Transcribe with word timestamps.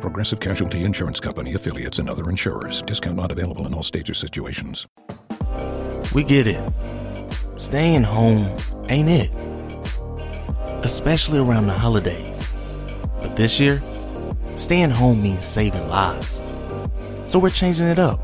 Progressive 0.00 0.40
Casualty 0.40 0.84
Insurance 0.84 1.20
Company 1.20 1.54
affiliates 1.54 1.98
and 1.98 2.08
other 2.08 2.28
insurers. 2.28 2.82
Discount 2.82 3.16
not 3.16 3.32
available 3.32 3.66
in 3.66 3.74
all 3.74 3.82
states 3.82 4.10
or 4.10 4.14
situations. 4.14 4.86
We 6.14 6.22
get 6.22 6.46
it. 6.46 6.72
Staying 7.56 8.02
home 8.02 8.46
ain't 8.88 9.08
it. 9.08 9.30
Especially 10.84 11.38
around 11.38 11.66
the 11.66 11.72
holidays. 11.72 12.48
But 13.20 13.36
this 13.36 13.58
year, 13.58 13.82
staying 14.54 14.90
home 14.90 15.22
means 15.22 15.44
saving 15.44 15.88
lives. 15.88 16.42
So 17.28 17.38
we're 17.38 17.50
changing 17.50 17.86
it 17.86 17.98
up 17.98 18.20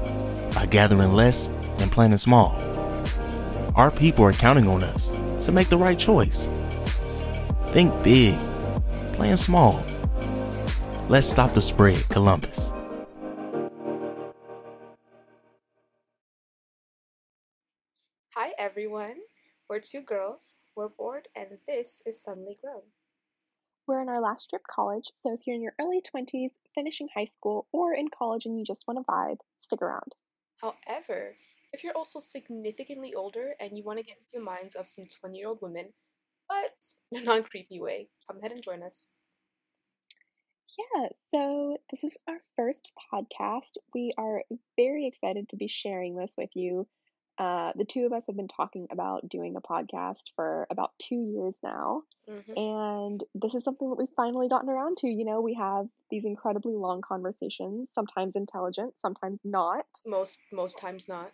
by 0.54 0.66
gathering 0.66 1.14
less 1.14 1.48
and 1.78 1.90
planning 1.90 2.18
small. 2.18 2.54
Our 3.74 3.90
people 3.90 4.24
are 4.24 4.32
counting 4.32 4.68
on 4.68 4.84
us 4.84 5.10
to 5.46 5.52
make 5.52 5.70
the 5.70 5.78
right 5.78 5.98
choice. 5.98 6.48
Think 7.72 8.02
big, 8.02 8.38
plan 9.14 9.38
small 9.38 9.82
Let's 11.12 11.28
stop 11.28 11.52
the 11.52 11.60
spread, 11.60 12.08
Columbus. 12.08 12.72
Hi, 18.30 18.52
everyone. 18.58 19.16
We're 19.68 19.80
two 19.80 20.00
girls, 20.00 20.56
we're 20.74 20.88
bored, 20.88 21.28
and 21.36 21.58
this 21.68 22.00
is 22.06 22.22
Suddenly 22.22 22.56
Grown. 22.62 22.80
We're 23.86 24.00
in 24.00 24.08
our 24.08 24.22
last 24.22 24.48
year 24.54 24.60
of 24.64 24.74
college, 24.74 25.12
so 25.22 25.34
if 25.34 25.40
you're 25.46 25.54
in 25.54 25.60
your 25.60 25.74
early 25.78 26.00
20s, 26.00 26.52
finishing 26.74 27.08
high 27.14 27.26
school, 27.26 27.66
or 27.72 27.92
in 27.92 28.08
college 28.08 28.46
and 28.46 28.58
you 28.58 28.64
just 28.64 28.84
want 28.88 28.98
to 28.98 29.04
vibe, 29.04 29.36
stick 29.58 29.82
around. 29.82 30.14
However, 30.62 31.36
if 31.74 31.84
you're 31.84 31.92
also 31.92 32.20
significantly 32.20 33.12
older 33.12 33.52
and 33.60 33.76
you 33.76 33.84
want 33.84 33.98
to 33.98 34.02
get 34.02 34.16
into 34.16 34.30
the 34.32 34.40
minds 34.40 34.76
of 34.76 34.88
some 34.88 35.04
20 35.20 35.36
year 35.36 35.48
old 35.48 35.58
women, 35.60 35.92
but 36.48 36.86
in 37.10 37.20
a 37.20 37.24
non 37.26 37.42
creepy 37.42 37.82
way, 37.82 38.08
come 38.26 38.38
ahead 38.38 38.52
and 38.52 38.62
join 38.62 38.82
us. 38.82 39.10
Yeah, 40.78 41.08
so 41.30 41.76
this 41.90 42.04
is 42.04 42.16
our 42.28 42.38
first 42.56 42.90
podcast. 43.12 43.76
We 43.94 44.12
are 44.16 44.42
very 44.76 45.06
excited 45.06 45.48
to 45.50 45.56
be 45.56 45.68
sharing 45.68 46.16
this 46.16 46.34
with 46.36 46.50
you. 46.54 46.86
Uh, 47.38 47.72
the 47.76 47.84
two 47.84 48.04
of 48.04 48.12
us 48.12 48.24
have 48.26 48.36
been 48.36 48.48
talking 48.48 48.88
about 48.90 49.28
doing 49.28 49.56
a 49.56 49.60
podcast 49.60 50.22
for 50.36 50.66
about 50.70 50.92
two 50.98 51.32
years 51.34 51.56
now. 51.62 52.02
Mm-hmm. 52.30 52.52
And 52.56 53.24
this 53.34 53.54
is 53.54 53.64
something 53.64 53.88
that 53.88 53.98
we've 53.98 54.08
finally 54.16 54.48
gotten 54.48 54.68
around 54.68 54.98
to. 54.98 55.08
You 55.08 55.24
know, 55.24 55.40
we 55.40 55.54
have 55.54 55.86
these 56.10 56.24
incredibly 56.24 56.74
long 56.74 57.00
conversations, 57.00 57.90
sometimes 57.94 58.36
intelligent, 58.36 58.94
sometimes 59.00 59.40
not. 59.44 59.86
Most 60.06 60.38
most 60.52 60.78
times 60.78 61.08
not. 61.08 61.32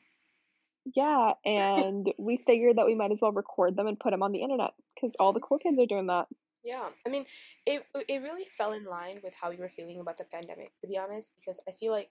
Yeah, 0.95 1.33
and 1.45 2.11
we 2.17 2.39
figured 2.47 2.79
that 2.79 2.87
we 2.87 2.95
might 2.95 3.13
as 3.13 3.21
well 3.21 3.33
record 3.33 3.77
them 3.77 3.89
and 3.89 3.99
put 3.99 4.11
them 4.11 4.23
on 4.23 4.33
the 4.33 4.43
internet 4.43 4.71
because 4.95 5.17
all 5.19 5.33
the 5.33 5.41
cool 5.41 5.59
kids 5.59 5.79
are 5.79 5.87
doing 5.87 6.07
that. 6.07 6.27
Yeah, 6.69 6.91
I 7.07 7.09
mean, 7.09 7.25
it 7.65 7.83
it 8.09 8.23
really 8.23 8.45
fell 8.45 8.73
in 8.75 8.85
line 8.85 9.21
with 9.25 9.33
how 9.41 9.49
we 9.49 9.57
were 9.57 9.71
feeling 9.75 10.01
about 10.01 10.19
the 10.19 10.25
pandemic, 10.25 10.71
to 10.83 10.87
be 10.87 10.99
honest, 10.99 11.33
because 11.39 11.59
I 11.67 11.73
feel 11.73 11.93
like 11.93 12.11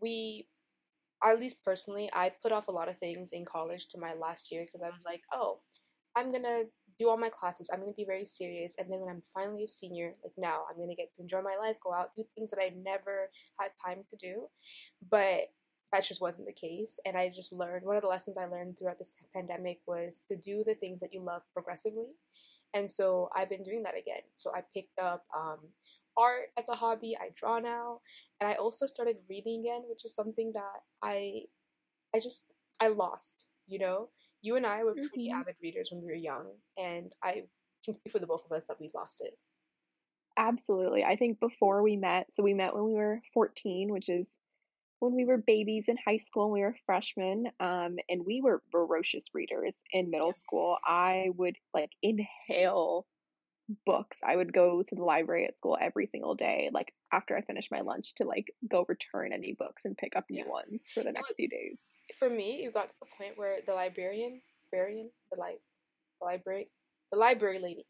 we, 0.00 0.46
at 1.24 1.40
least 1.40 1.62
personally, 1.64 2.10
I 2.12 2.30
put 2.42 2.52
off 2.52 2.68
a 2.68 2.72
lot 2.72 2.88
of 2.88 2.98
things 2.98 3.32
in 3.32 3.44
college 3.44 3.88
to 3.90 4.00
my 4.00 4.14
last 4.14 4.50
year 4.52 4.64
because 4.64 4.82
I 4.82 4.90
was 4.96 5.04
like, 5.04 5.22
oh, 5.32 5.60
I'm 6.16 6.32
gonna 6.32 6.64
do 6.98 7.10
all 7.10 7.18
my 7.18 7.28
classes, 7.28 7.70
I'm 7.72 7.80
gonna 7.80 7.92
be 7.92 8.06
very 8.06 8.26
serious, 8.26 8.76
and 8.78 8.90
then 8.90 9.00
when 9.00 9.10
I'm 9.10 9.22
finally 9.34 9.64
a 9.64 9.68
senior, 9.68 10.14
like 10.24 10.34
now, 10.38 10.64
I'm 10.70 10.78
gonna 10.78 10.96
get 10.96 11.14
to 11.16 11.22
enjoy 11.22 11.42
my 11.42 11.56
life, 11.60 11.76
go 11.84 11.92
out, 11.94 12.16
do 12.16 12.24
things 12.34 12.50
that 12.52 12.62
I 12.62 12.70
never 12.76 13.30
had 13.60 13.72
time 13.84 14.04
to 14.10 14.16
do, 14.16 14.48
but 15.10 15.50
that 15.92 16.04
just 16.04 16.22
wasn't 16.22 16.46
the 16.48 16.54
case, 16.68 16.98
and 17.06 17.16
I 17.18 17.28
just 17.30 17.52
learned 17.52 17.84
one 17.84 17.96
of 17.96 18.02
the 18.02 18.08
lessons 18.08 18.38
I 18.38 18.46
learned 18.46 18.78
throughout 18.78 18.98
this 18.98 19.14
pandemic 19.34 19.80
was 19.86 20.22
to 20.30 20.36
do 20.36 20.64
the 20.64 20.74
things 20.76 21.00
that 21.02 21.12
you 21.12 21.20
love 21.22 21.42
progressively 21.54 22.08
and 22.74 22.90
so 22.90 23.30
I've 23.34 23.48
been 23.48 23.62
doing 23.62 23.82
that 23.84 23.94
again. 23.96 24.22
So 24.34 24.52
I 24.54 24.60
picked 24.74 24.98
up 24.98 25.24
um, 25.36 25.58
art 26.16 26.48
as 26.58 26.68
a 26.68 26.74
hobby. 26.74 27.16
I 27.18 27.30
draw 27.34 27.58
now, 27.58 28.00
and 28.40 28.48
I 28.48 28.54
also 28.54 28.86
started 28.86 29.16
reading 29.28 29.60
again, 29.60 29.82
which 29.88 30.04
is 30.04 30.14
something 30.14 30.52
that 30.54 30.80
I, 31.02 31.42
I 32.14 32.20
just 32.20 32.46
I 32.80 32.88
lost. 32.88 33.46
You 33.66 33.78
know, 33.78 34.08
you 34.42 34.56
and 34.56 34.66
I 34.66 34.84
were 34.84 34.94
pretty 34.94 35.28
mm-hmm. 35.28 35.40
avid 35.40 35.56
readers 35.62 35.88
when 35.90 36.02
we 36.02 36.08
were 36.08 36.14
young, 36.14 36.46
and 36.78 37.12
I 37.22 37.44
can 37.84 37.94
speak 37.94 38.12
for 38.12 38.18
the 38.18 38.26
both 38.26 38.44
of 38.44 38.52
us 38.52 38.66
that 38.66 38.80
we 38.80 38.90
lost 38.94 39.20
it. 39.24 39.36
Absolutely. 40.36 41.02
I 41.02 41.16
think 41.16 41.40
before 41.40 41.82
we 41.82 41.96
met, 41.96 42.26
so 42.34 42.42
we 42.42 42.52
met 42.52 42.74
when 42.74 42.84
we 42.84 42.94
were 42.94 43.22
14, 43.32 43.90
which 43.90 44.08
is 44.08 44.36
when 45.00 45.14
we 45.14 45.24
were 45.24 45.38
babies 45.38 45.86
in 45.88 45.96
high 46.04 46.16
school 46.18 46.44
and 46.44 46.52
we 46.52 46.60
were 46.60 46.76
freshmen 46.86 47.46
um, 47.60 47.96
and 48.08 48.24
we 48.24 48.40
were 48.40 48.62
ferocious 48.70 49.26
readers 49.34 49.74
in 49.92 50.10
middle 50.10 50.32
school 50.32 50.76
i 50.84 51.28
would 51.36 51.56
like 51.74 51.90
inhale 52.02 53.06
books. 53.84 54.20
I 54.24 54.36
would 54.36 54.52
go 54.52 54.82
to 54.82 54.94
the 54.94 55.02
library 55.02 55.46
at 55.46 55.56
school 55.56 55.76
every 55.80 56.06
single 56.06 56.34
day 56.34 56.70
like 56.72 56.92
after 57.12 57.36
i 57.36 57.40
finished 57.40 57.72
my 57.72 57.80
lunch 57.80 58.14
to 58.16 58.24
like 58.24 58.52
go 58.68 58.84
return 58.88 59.32
any 59.32 59.52
books 59.52 59.84
and 59.84 59.96
pick 59.96 60.14
up 60.16 60.24
new 60.30 60.44
yeah. 60.44 60.50
ones 60.50 60.80
for 60.94 61.02
the 61.02 61.12
next 61.12 61.34
few 61.36 61.48
days. 61.48 61.80
for 62.16 62.30
me 62.30 62.64
it 62.64 62.72
got 62.74 62.88
to 62.88 62.96
the 63.00 63.06
point 63.18 63.36
where 63.36 63.58
the 63.66 63.74
librarian 63.74 64.40
librarian 64.72 65.10
the, 65.32 65.40
li- 65.40 65.58
the 66.20 66.24
library 66.24 66.68
the 67.12 67.18
library 67.18 67.58
lady 67.58 67.86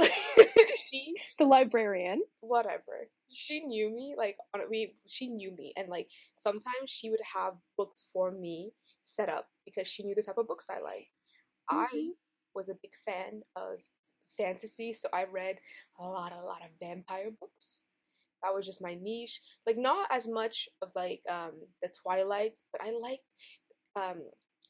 she 0.76 1.14
the 1.38 1.44
librarian 1.44 2.20
whatever 2.40 3.08
she 3.30 3.60
knew 3.60 3.90
me 3.90 4.14
like 4.16 4.36
on 4.54 4.60
we 4.70 4.94
she 5.06 5.28
knew 5.28 5.50
me 5.56 5.72
and 5.76 5.88
like 5.88 6.08
sometimes 6.36 6.88
she 6.88 7.10
would 7.10 7.20
have 7.34 7.54
books 7.76 8.06
for 8.12 8.30
me 8.30 8.72
set 9.02 9.28
up 9.28 9.46
because 9.64 9.88
she 9.88 10.02
knew 10.02 10.14
the 10.14 10.22
type 10.22 10.38
of 10.38 10.48
books 10.48 10.68
I 10.70 10.80
like. 10.80 11.06
Mm-hmm. 11.70 11.80
I 11.80 12.10
was 12.54 12.68
a 12.68 12.74
big 12.74 12.92
fan 13.04 13.42
of 13.56 13.78
fantasy, 14.36 14.92
so 14.92 15.08
I 15.12 15.24
read 15.24 15.56
a 15.98 16.04
lot 16.04 16.32
a 16.32 16.44
lot 16.44 16.62
of 16.62 16.70
vampire 16.80 17.30
books. 17.38 17.82
That 18.42 18.54
was 18.54 18.66
just 18.66 18.82
my 18.82 18.94
niche. 18.94 19.40
Like 19.66 19.76
not 19.76 20.08
as 20.10 20.26
much 20.26 20.68
of 20.82 20.90
like 20.94 21.22
um 21.28 21.52
the 21.82 21.90
Twilights, 22.02 22.62
but 22.72 22.82
I 22.82 22.92
liked 22.92 23.24
um 23.96 24.22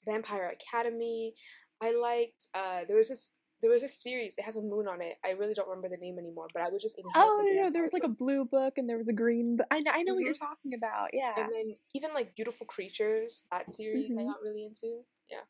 Vampire 0.06 0.52
Academy. 0.52 1.34
I 1.82 1.92
liked 1.92 2.46
uh 2.54 2.84
there 2.86 2.96
was 2.96 3.08
this 3.08 3.30
there 3.62 3.71
was 3.71 3.82
a 3.82 3.88
series. 3.88 4.34
It 4.38 4.44
has 4.44 4.56
a 4.56 4.62
moon 4.62 4.88
on 4.88 5.03
it. 5.03 5.16
I 5.25 5.31
really 5.31 5.54
don't 5.54 5.69
remember 5.69 5.88
the 5.88 6.00
name 6.00 6.19
anymore, 6.19 6.47
but 6.53 6.62
I 6.62 6.71
was 6.71 6.82
just 6.82 6.98
in. 6.98 7.04
Oh 7.15 7.43
no, 7.44 7.62
no, 7.65 7.71
there 7.71 7.82
was 7.82 7.93
like 7.93 8.04
a 8.04 8.09
blue 8.09 8.44
book 8.44 8.75
and 8.78 8.88
there 8.88 8.97
was 8.97 9.09
a 9.09 9.12
green. 9.12 9.56
But 9.56 9.66
I 9.71 9.76
I 9.76 9.81
know 9.81 9.84
mm-hmm. 9.84 10.15
what 10.15 10.25
you're 10.25 10.34
mm-hmm. 10.34 10.44
talking 10.44 10.75
about. 10.75 11.10
Yeah. 11.12 11.32
And 11.37 11.53
then 11.53 11.76
even 11.94 12.15
like 12.15 12.34
Beautiful 12.34 12.66
Creatures, 12.66 13.44
that 13.50 13.70
series 13.70 14.10
mm-hmm. 14.10 14.19
I 14.19 14.25
got 14.25 14.43
really 14.43 14.65
into. 14.65 15.03
Yeah. 15.31 15.44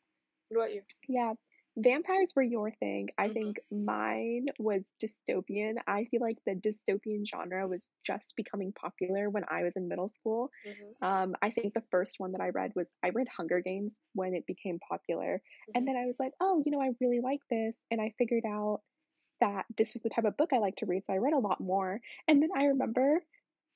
What 0.49 0.63
about 0.65 0.73
you? 0.73 0.81
Yeah, 1.07 1.33
vampires 1.77 2.33
were 2.35 2.43
your 2.43 2.71
thing. 2.71 3.09
I 3.17 3.25
mm-hmm. 3.25 3.33
think 3.33 3.59
mine 3.71 4.47
was 4.59 4.83
dystopian. 5.01 5.75
I 5.87 6.05
feel 6.05 6.21
like 6.21 6.37
the 6.45 6.55
dystopian 6.55 7.25
genre 7.25 7.67
was 7.67 7.89
just 8.05 8.35
becoming 8.35 8.73
popular 8.73 9.29
when 9.29 9.43
I 9.49 9.63
was 9.63 9.73
in 9.75 9.87
middle 9.87 10.09
school. 10.09 10.49
Mm-hmm. 10.67 11.05
Um, 11.05 11.35
I 11.41 11.51
think 11.51 11.73
the 11.73 11.83
first 11.91 12.19
one 12.19 12.33
that 12.33 12.41
I 12.41 12.49
read 12.49 12.71
was 12.75 12.87
I 13.03 13.09
read 13.09 13.27
Hunger 13.29 13.61
Games 13.61 13.95
when 14.13 14.33
it 14.33 14.45
became 14.45 14.79
popular. 14.79 15.35
Mm-hmm. 15.35 15.71
And 15.75 15.87
then 15.87 15.95
I 15.95 16.05
was 16.05 16.17
like, 16.19 16.33
oh, 16.41 16.61
you 16.65 16.71
know, 16.71 16.81
I 16.81 16.91
really 16.99 17.21
like 17.21 17.41
this. 17.49 17.77
And 17.89 18.01
I 18.01 18.13
figured 18.17 18.43
out 18.45 18.81
that 19.39 19.65
this 19.77 19.93
was 19.93 20.03
the 20.03 20.09
type 20.09 20.25
of 20.25 20.37
book 20.37 20.51
I 20.53 20.59
like 20.59 20.75
to 20.77 20.85
read. 20.85 21.05
So 21.05 21.13
I 21.13 21.17
read 21.17 21.33
a 21.33 21.39
lot 21.39 21.59
more. 21.59 21.99
And 22.27 22.41
then 22.41 22.49
I 22.55 22.65
remember, 22.65 23.23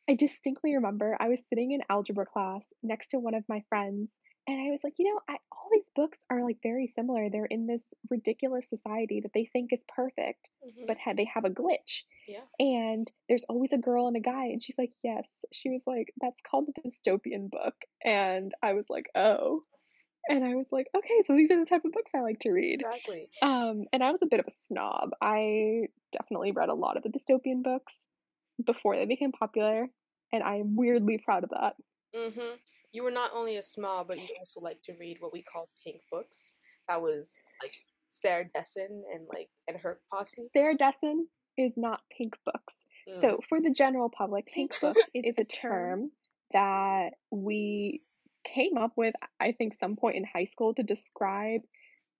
I 0.09 0.15
distinctly 0.15 0.75
remember 0.75 1.17
I 1.19 1.29
was 1.29 1.41
sitting 1.49 1.71
in 1.71 1.81
algebra 1.89 2.25
class 2.25 2.65
next 2.83 3.09
to 3.09 3.19
one 3.19 3.33
of 3.33 3.43
my 3.49 3.63
friends 3.69 4.09
and 4.47 4.61
I 4.61 4.71
was 4.71 4.83
like, 4.83 4.93
you 4.97 5.11
know, 5.11 5.19
I, 5.27 5.37
all 5.51 5.69
these 5.71 5.89
books 5.95 6.19
are 6.29 6.43
like 6.43 6.57
very 6.61 6.85
similar. 6.85 7.29
They're 7.29 7.45
in 7.45 7.65
this 7.65 7.83
ridiculous 8.11 8.69
society 8.69 9.21
that 9.21 9.33
they 9.33 9.45
think 9.45 9.73
is 9.73 9.83
perfect, 9.87 10.49
mm-hmm. 10.63 10.85
but 10.87 10.97
ha- 11.03 11.13
they 11.17 11.27
have 11.33 11.45
a 11.45 11.49
glitch. 11.49 12.03
Yeah. 12.27 12.41
And 12.59 13.11
there's 13.27 13.43
always 13.49 13.73
a 13.73 13.77
girl 13.77 14.07
and 14.07 14.15
a 14.15 14.19
guy. 14.19 14.45
And 14.45 14.61
she's 14.61 14.77
like, 14.77 14.91
yes. 15.03 15.25
She 15.51 15.69
was 15.69 15.83
like, 15.87 16.13
that's 16.21 16.41
called 16.49 16.67
a 16.69 16.87
dystopian 16.87 17.49
book. 17.49 17.73
And 18.03 18.53
I 18.61 18.73
was 18.73 18.85
like, 18.89 19.07
oh. 19.15 19.63
And 20.29 20.43
I 20.43 20.55
was 20.55 20.67
like, 20.71 20.87
okay, 20.95 21.23
so 21.25 21.35
these 21.35 21.51
are 21.51 21.59
the 21.59 21.69
type 21.69 21.85
of 21.85 21.91
books 21.91 22.11
I 22.15 22.21
like 22.21 22.39
to 22.41 22.51
read. 22.51 22.81
Exactly. 22.81 23.29
Um, 23.41 23.85
and 23.93 24.03
I 24.03 24.11
was 24.11 24.21
a 24.21 24.27
bit 24.27 24.39
of 24.39 24.47
a 24.47 24.51
snob. 24.67 25.11
I 25.21 25.87
definitely 26.11 26.51
read 26.51 26.69
a 26.69 26.73
lot 26.73 26.97
of 26.97 27.03
the 27.03 27.09
dystopian 27.09 27.63
books 27.63 27.95
before 28.63 28.95
they 28.95 29.05
became 29.05 29.31
popular, 29.31 29.87
and 30.31 30.43
I'm 30.43 30.75
weirdly 30.75 31.19
proud 31.23 31.43
of 31.43 31.51
that. 31.51 31.75
Mm-hmm 32.15 32.55
you 32.95 33.03
were 33.03 33.11
not 33.11 33.31
only 33.35 33.57
a 33.57 33.63
snob, 33.63 34.07
but 34.07 34.17
you 34.17 34.27
also 34.39 34.61
like 34.61 34.81
to 34.83 34.93
read 34.97 35.17
what 35.19 35.33
we 35.33 35.43
call 35.43 35.67
pink 35.83 36.01
books. 36.09 36.55
That 36.87 37.01
was 37.01 37.35
like 37.61 37.73
Sarah 38.07 38.45
Dessen 38.53 39.03
and 39.13 39.27
like 39.27 39.49
and 39.67 39.77
her 39.77 39.99
posse. 40.09 40.47
Sarah 40.55 40.77
Dessen 40.77 41.27
is 41.57 41.73
not 41.75 41.99
pink 42.17 42.37
books. 42.45 42.73
Mm. 43.09 43.21
So 43.21 43.39
for 43.49 43.59
the 43.59 43.71
general 43.71 44.09
public, 44.09 44.45
pink 44.47 44.79
books 44.79 45.09
is 45.13 45.37
a 45.37 45.43
term 45.43 46.11
that 46.53 47.09
we 47.31 48.01
came 48.45 48.77
up 48.77 48.93
with, 48.95 49.13
I 49.41 49.51
think, 49.51 49.73
some 49.73 49.97
point 49.97 50.15
in 50.15 50.23
high 50.23 50.45
school 50.45 50.73
to 50.75 50.83
describe 50.83 51.61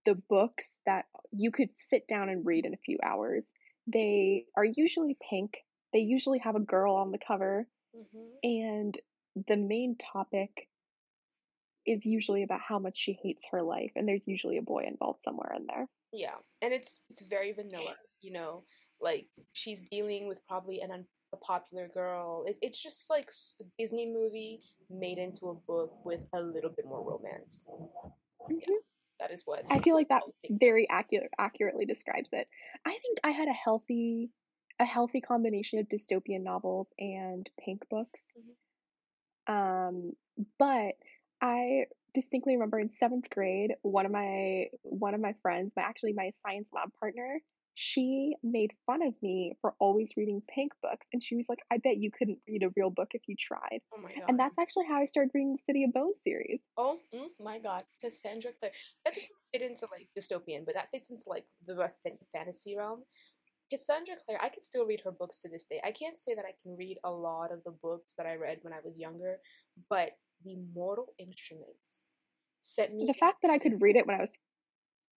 the 0.04 0.14
books 0.28 0.68
that 0.84 1.06
you 1.32 1.50
could 1.50 1.70
sit 1.74 2.06
down 2.06 2.28
and 2.28 2.44
read 2.44 2.66
in 2.66 2.74
a 2.74 2.78
few 2.84 2.98
hours. 3.02 3.46
They 3.86 4.44
are 4.54 4.64
usually 4.64 5.16
pink. 5.30 5.56
They 5.94 6.00
usually 6.00 6.40
have 6.40 6.54
a 6.54 6.60
girl 6.60 6.96
on 6.96 7.12
the 7.12 7.18
cover, 7.18 7.66
mm-hmm. 7.96 8.26
and 8.42 8.98
the 9.48 9.56
main 9.56 9.96
topic 9.96 10.68
is 11.86 12.04
usually 12.04 12.42
about 12.42 12.60
how 12.60 12.78
much 12.78 12.96
she 12.96 13.18
hates 13.22 13.46
her 13.52 13.62
life, 13.62 13.92
and 13.94 14.08
there's 14.08 14.26
usually 14.26 14.56
a 14.56 14.62
boy 14.62 14.84
involved 14.86 15.22
somewhere 15.22 15.52
in 15.56 15.66
there. 15.66 15.86
Yeah, 16.12 16.34
and 16.62 16.72
it's 16.72 17.00
it's 17.10 17.20
very 17.22 17.52
vanilla, 17.52 17.94
you 18.22 18.32
know, 18.32 18.64
like 19.00 19.26
she's 19.52 19.82
dealing 19.90 20.26
with 20.26 20.40
probably 20.48 20.80
an 20.80 20.90
un- 20.90 21.06
a 21.32 21.36
popular 21.36 21.88
girl. 21.88 22.44
It, 22.46 22.56
it's 22.62 22.82
just 22.82 23.10
like 23.10 23.30
a 23.60 23.64
Disney 23.78 24.06
movie 24.06 24.60
made 24.90 25.18
into 25.18 25.48
a 25.48 25.54
book 25.54 26.04
with 26.04 26.20
a 26.32 26.40
little 26.40 26.70
bit 26.70 26.86
more 26.86 27.02
romance. 27.02 27.64
Mm-hmm. 27.68 28.54
Yeah, 28.58 28.76
that 29.20 29.30
is 29.30 29.42
what 29.44 29.64
I 29.70 29.80
feel 29.80 29.94
like 29.94 30.08
that 30.08 30.22
very 30.48 30.88
accurate 30.88 31.30
accurately 31.38 31.84
describes 31.84 32.30
it. 32.32 32.48
I 32.84 32.90
think 32.90 33.18
I 33.22 33.30
had 33.30 33.48
a 33.48 33.52
healthy 33.52 34.30
a 34.78 34.84
healthy 34.84 35.20
combination 35.20 35.78
of 35.78 35.88
dystopian 35.88 36.42
novels 36.42 36.88
and 36.98 37.48
pink 37.64 37.88
books. 37.88 38.20
Mm-hmm. 38.38 38.52
Um, 39.46 40.12
but 40.58 40.94
I 41.40 41.86
distinctly 42.14 42.54
remember 42.54 42.78
in 42.78 42.90
seventh 42.90 43.28
grade, 43.30 43.74
one 43.82 44.06
of 44.06 44.12
my 44.12 44.66
one 44.82 45.14
of 45.14 45.20
my 45.20 45.34
friends, 45.42 45.74
my 45.76 45.82
actually 45.82 46.12
my 46.14 46.30
science 46.42 46.70
lab 46.72 46.90
partner, 46.98 47.40
she 47.74 48.34
made 48.42 48.72
fun 48.86 49.02
of 49.02 49.14
me 49.20 49.52
for 49.60 49.74
always 49.78 50.14
reading 50.16 50.42
pink 50.48 50.72
books, 50.82 51.06
and 51.12 51.22
she 51.22 51.36
was 51.36 51.46
like, 51.46 51.58
"I 51.70 51.76
bet 51.76 51.98
you 51.98 52.10
couldn't 52.10 52.38
read 52.48 52.62
a 52.62 52.70
real 52.74 52.88
book 52.88 53.08
if 53.12 53.20
you 53.28 53.36
tried." 53.38 53.80
Oh 53.94 53.98
my 53.98 54.14
god! 54.14 54.24
And 54.28 54.38
that's 54.40 54.58
actually 54.58 54.86
how 54.86 54.96
I 54.96 55.04
started 55.04 55.30
reading 55.34 55.52
the 55.52 55.62
City 55.66 55.84
of 55.84 55.92
Bones 55.92 56.16
series. 56.24 56.60
Oh 56.78 56.98
mm, 57.14 57.28
my 57.38 57.58
god, 57.58 57.84
Cassandra 58.00 58.52
Clare. 58.58 58.72
That 59.04 59.14
doesn't 59.14 59.30
fit 59.52 59.62
into 59.62 59.86
like 59.92 60.08
dystopian, 60.16 60.64
but 60.64 60.74
that 60.74 60.90
fits 60.90 61.10
into 61.10 61.24
like 61.28 61.44
the 61.66 61.90
fantasy 62.32 62.76
realm. 62.76 63.04
Cassandra 63.70 64.14
Clare, 64.24 64.38
I 64.42 64.48
can 64.48 64.62
still 64.62 64.86
read 64.86 65.00
her 65.04 65.12
books 65.12 65.40
to 65.40 65.48
this 65.48 65.64
day. 65.64 65.80
I 65.84 65.92
can't 65.92 66.18
say 66.18 66.34
that 66.34 66.44
I 66.44 66.54
can 66.62 66.76
read 66.76 66.98
a 67.04 67.10
lot 67.10 67.52
of 67.52 67.62
the 67.64 67.74
books 67.82 68.14
that 68.16 68.26
I 68.26 68.36
read 68.36 68.58
when 68.62 68.72
I 68.72 68.78
was 68.84 68.98
younger, 68.98 69.38
but 69.90 70.10
the 70.44 70.56
Mortal 70.74 71.08
Instruments 71.18 72.04
set 72.60 72.92
me. 72.92 73.06
The 73.06 73.14
fact 73.14 73.38
that 73.42 73.50
I 73.50 73.58
could 73.58 73.82
read 73.82 73.96
it 73.96 74.06
when 74.06 74.16
I 74.16 74.20
was 74.20 74.38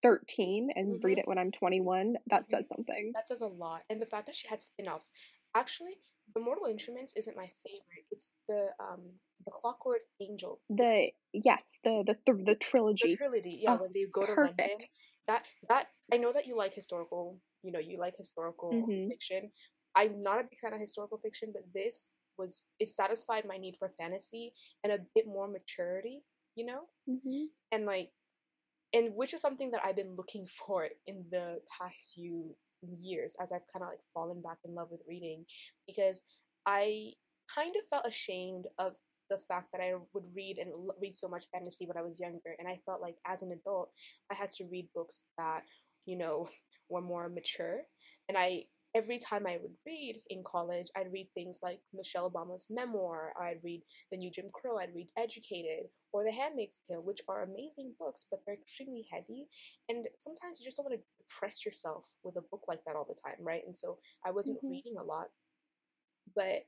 13 0.04 0.70
and 0.76 0.96
mm-hmm. 0.96 1.06
read 1.06 1.18
it 1.18 1.28
when 1.28 1.38
I'm 1.38 1.52
21, 1.52 2.16
that 2.28 2.42
mm-hmm. 2.44 2.56
says 2.56 2.68
something. 2.68 3.12
That 3.14 3.28
says 3.28 3.42
a 3.42 3.48
lot. 3.48 3.82
And 3.90 4.02
the 4.02 4.06
fact 4.06 4.28
that 4.28 4.36
she 4.36 4.48
had 4.48 4.62
spin-offs. 4.62 5.12
Actually, 5.56 5.96
the 6.34 6.42
Mortal 6.42 6.68
Instruments 6.68 7.14
isn't 7.16 7.36
my 7.36 7.50
favorite. 7.66 8.06
It's 8.12 8.30
the 8.48 8.70
um 8.80 9.02
the 9.46 9.52
Clockwork 9.52 10.02
Angel. 10.22 10.60
The 10.70 11.08
yes, 11.34 11.62
the 11.84 12.04
the 12.06 12.16
the, 12.26 12.44
the 12.44 12.56
trilogy. 12.56 13.10
The 13.10 13.18
trilogy. 13.18 13.60
Yeah, 13.64 13.74
oh, 13.74 13.82
when 13.82 13.92
they 13.94 14.06
go 14.12 14.26
to 14.26 14.34
perfect. 14.34 14.60
London. 14.60 14.88
That 15.28 15.44
that 15.68 15.88
I 16.12 16.18
know 16.18 16.34
that 16.34 16.48
you 16.48 16.58
like 16.58 16.74
historical, 16.74 17.40
you 17.64 17.72
know, 17.72 17.80
you 17.80 17.98
like 17.98 18.16
historical 18.18 18.72
mm-hmm. 18.72 19.10
fiction. 19.10 19.52
I'm 19.96 20.24
not 20.24 20.40
a 20.40 20.44
big 20.44 20.60
fan 20.60 20.74
of 20.74 20.80
historical 20.80 21.18
fiction, 21.18 21.50
but 21.54 21.64
this 21.74 22.14
was 22.38 22.68
it 22.80 22.90
satisfied 22.90 23.44
my 23.48 23.58
need 23.58 23.76
for 23.78 23.92
fantasy 23.98 24.54
and 24.84 24.94
a 24.94 25.00
bit 25.14 25.28
more 25.28 25.48
maturity, 25.48 26.24
you 26.56 26.66
know? 26.66 26.82
Mm-hmm. 27.10 27.46
And 27.72 27.86
like 27.86 28.10
and 28.94 29.14
which 29.16 29.34
is 29.34 29.42
something 29.42 29.72
that 29.72 29.82
I've 29.84 29.96
been 29.96 30.16
looking 30.16 30.48
for 30.68 30.88
in 31.06 31.26
the 31.32 31.60
past 31.80 32.12
few 32.16 32.56
years 32.82 33.36
as 33.42 33.52
I've 33.52 33.68
kind 33.74 33.84
of 33.84 33.90
like 33.90 34.00
fallen 34.14 34.42
back 34.42 34.58
in 34.66 34.74
love 34.74 34.88
with 34.90 35.02
reading 35.08 35.46
because 35.86 36.22
I 36.66 37.14
kind 37.54 37.76
of 37.76 37.88
felt 37.90 38.08
ashamed 38.08 38.66
of 38.78 38.96
the 39.30 39.38
fact 39.48 39.72
that 39.72 39.82
I 39.82 39.94
would 40.14 40.26
read 40.36 40.58
and 40.58 40.72
read 41.02 41.16
so 41.16 41.28
much 41.28 41.46
fantasy 41.54 41.86
when 41.86 41.98
I 41.98 42.02
was 42.02 42.20
younger 42.20 42.56
and 42.58 42.68
I 42.68 42.80
felt 42.86 43.02
like 43.02 43.16
as 43.26 43.42
an 43.42 43.52
adult 43.52 43.90
I 44.32 44.36
had 44.36 44.50
to 44.52 44.66
read 44.66 44.88
books 44.94 45.24
that 45.38 45.62
you 46.06 46.18
know 46.18 46.50
were 46.90 47.02
more 47.02 47.30
mature 47.30 47.82
and 48.28 48.38
I 48.38 48.66
every 48.96 49.20
time 49.20 49.46
I 49.46 49.58
would 49.62 49.74
read 49.86 50.22
in 50.30 50.44
college, 50.44 50.88
I'd 50.96 51.14
read 51.14 51.28
things 51.34 51.60
like 51.62 51.80
Michelle 51.94 52.30
Obama's 52.30 52.66
memoir, 52.70 53.34
I'd 53.40 53.64
read 53.64 53.82
The 54.12 54.18
New 54.18 54.32
Jim 54.32 54.46
Crow, 54.52 54.78
I'd 54.78 54.96
read 54.96 55.10
Educated, 55.18 55.86
or 56.12 56.24
The 56.24 56.32
Handmaid's 56.32 56.84
Tale, 56.90 57.02
which 57.02 57.22
are 57.28 57.44
amazing 57.44 57.94
books, 58.00 58.26
but 58.32 58.40
they're 58.46 58.56
extremely 58.56 59.06
heavy. 59.12 59.48
And 59.90 60.08
sometimes 60.18 60.60
you 60.60 60.66
just 60.66 60.78
don't 60.78 60.90
want 60.90 61.00
to 61.00 61.24
depress 61.24 61.66
yourself 61.66 62.06
with 62.24 62.36
a 62.38 62.42
book 62.50 62.64
like 62.68 62.84
that 62.86 62.96
all 62.96 63.06
the 63.08 63.20
time, 63.24 63.38
right? 63.42 63.62
And 63.64 63.76
so 63.76 63.98
I 64.26 64.32
wasn't 64.32 64.58
mm-hmm. 64.58 64.72
reading 64.72 64.96
a 65.00 65.04
lot. 65.04 65.28
But 66.36 66.66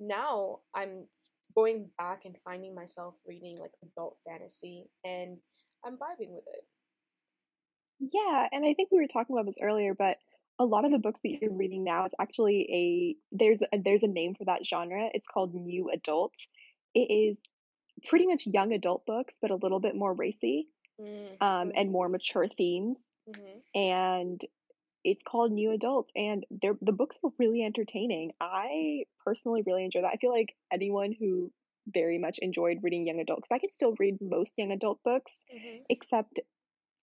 now 0.00 0.60
I'm 0.74 1.06
going 1.54 1.88
back 1.98 2.24
and 2.24 2.36
finding 2.44 2.74
myself 2.74 3.14
reading 3.26 3.56
like 3.58 3.72
adult 3.82 4.16
fantasy, 4.26 4.88
and 5.04 5.38
I'm 5.84 5.94
vibing 5.94 6.30
with 6.30 6.44
it. 6.46 6.64
Yeah, 8.00 8.46
and 8.52 8.64
I 8.64 8.74
think 8.74 8.90
we 8.90 8.98
were 8.98 9.08
talking 9.08 9.36
about 9.36 9.46
this 9.46 9.58
earlier, 9.60 9.94
but 9.94 10.16
a 10.58 10.64
lot 10.64 10.84
of 10.84 10.92
the 10.92 10.98
books 10.98 11.20
that 11.22 11.38
you're 11.40 11.52
reading 11.52 11.84
now 11.84 12.06
is 12.06 12.12
actually 12.20 13.16
a 13.32 13.36
there's 13.36 13.60
a, 13.60 13.78
there's 13.78 14.02
a 14.02 14.08
name 14.08 14.34
for 14.34 14.44
that 14.44 14.66
genre. 14.66 15.08
It's 15.12 15.26
called 15.26 15.54
new 15.54 15.90
adult. 15.90 16.32
It 16.94 17.10
is 17.12 17.36
pretty 18.06 18.26
much 18.26 18.46
young 18.46 18.72
adult 18.72 19.06
books, 19.06 19.34
but 19.40 19.50
a 19.50 19.56
little 19.56 19.80
bit 19.80 19.94
more 19.94 20.12
racy 20.12 20.68
mm-hmm. 21.00 21.42
um, 21.44 21.72
and 21.74 21.90
more 21.90 22.08
mature 22.08 22.48
themes. 22.48 22.96
Mm-hmm. 23.28 23.80
And 23.80 24.40
it's 25.04 25.22
called 25.22 25.52
New 25.52 25.72
Adult, 25.72 26.10
and 26.16 26.44
they're 26.50 26.76
the 26.80 26.92
books 26.92 27.18
are 27.24 27.30
really 27.38 27.62
entertaining. 27.62 28.32
I 28.40 29.04
personally 29.24 29.62
really 29.66 29.84
enjoy 29.84 30.02
that. 30.02 30.12
I 30.12 30.16
feel 30.16 30.32
like 30.32 30.54
anyone 30.72 31.14
who 31.18 31.50
very 31.92 32.18
much 32.18 32.38
enjoyed 32.38 32.78
reading 32.82 33.06
young 33.06 33.20
adult 33.20 33.38
because 33.38 33.54
I 33.54 33.58
can 33.58 33.72
still 33.72 33.94
read 33.98 34.18
most 34.20 34.52
young 34.56 34.72
adult 34.72 35.00
books, 35.04 35.44
mm-hmm. 35.54 35.82
except 35.88 36.40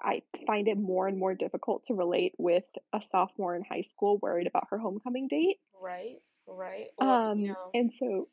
I 0.01 0.21
find 0.45 0.67
it 0.67 0.77
more 0.77 1.07
and 1.07 1.17
more 1.17 1.33
difficult 1.33 1.85
to 1.85 1.93
relate 1.93 2.33
with 2.37 2.65
a 2.93 3.01
sophomore 3.01 3.55
in 3.55 3.63
high 3.63 3.81
school 3.81 4.19
worried 4.21 4.47
about 4.47 4.67
her 4.69 4.77
homecoming 4.77 5.27
date. 5.27 5.57
Right, 5.81 6.17
right. 6.47 6.87
Or, 6.97 7.07
um, 7.07 7.39
you 7.39 7.47
know, 7.49 7.69
and 7.73 7.91
so 7.97 8.27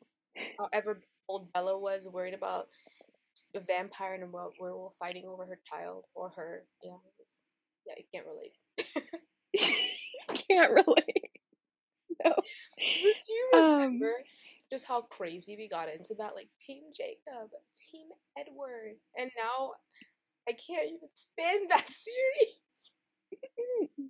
however 0.59 1.01
old 1.27 1.51
Bella 1.53 1.77
was 1.77 2.07
worried 2.11 2.33
about 2.33 2.67
a 3.55 3.59
vampire 3.59 4.13
and 4.13 4.23
a 4.23 4.27
werewolf 4.59 4.93
fighting 4.99 5.25
over 5.25 5.45
her 5.45 5.59
child 5.65 6.05
or 6.13 6.29
her. 6.35 6.63
Yeah, 6.83 6.91
yeah, 7.87 7.93
you 7.97 8.03
can't 8.13 8.25
relate. 8.25 9.21
can't 10.49 10.71
relate. 10.71 11.29
No. 12.23 12.31
Do 12.77 13.33
you 13.33 13.49
remember 13.53 14.05
um, 14.05 14.23
just 14.71 14.85
how 14.85 15.01
crazy 15.01 15.57
we 15.57 15.67
got 15.67 15.91
into 15.91 16.13
that? 16.19 16.35
Like 16.35 16.47
Team 16.65 16.83
Jacob, 16.95 17.49
Team 17.91 18.05
Edward, 18.37 18.95
and 19.17 19.29
now 19.35 19.71
I 20.47 20.53
can't 20.53 20.87
even 20.87 21.09
stand 21.13 21.65
that 21.71 21.87
series. 21.87 22.93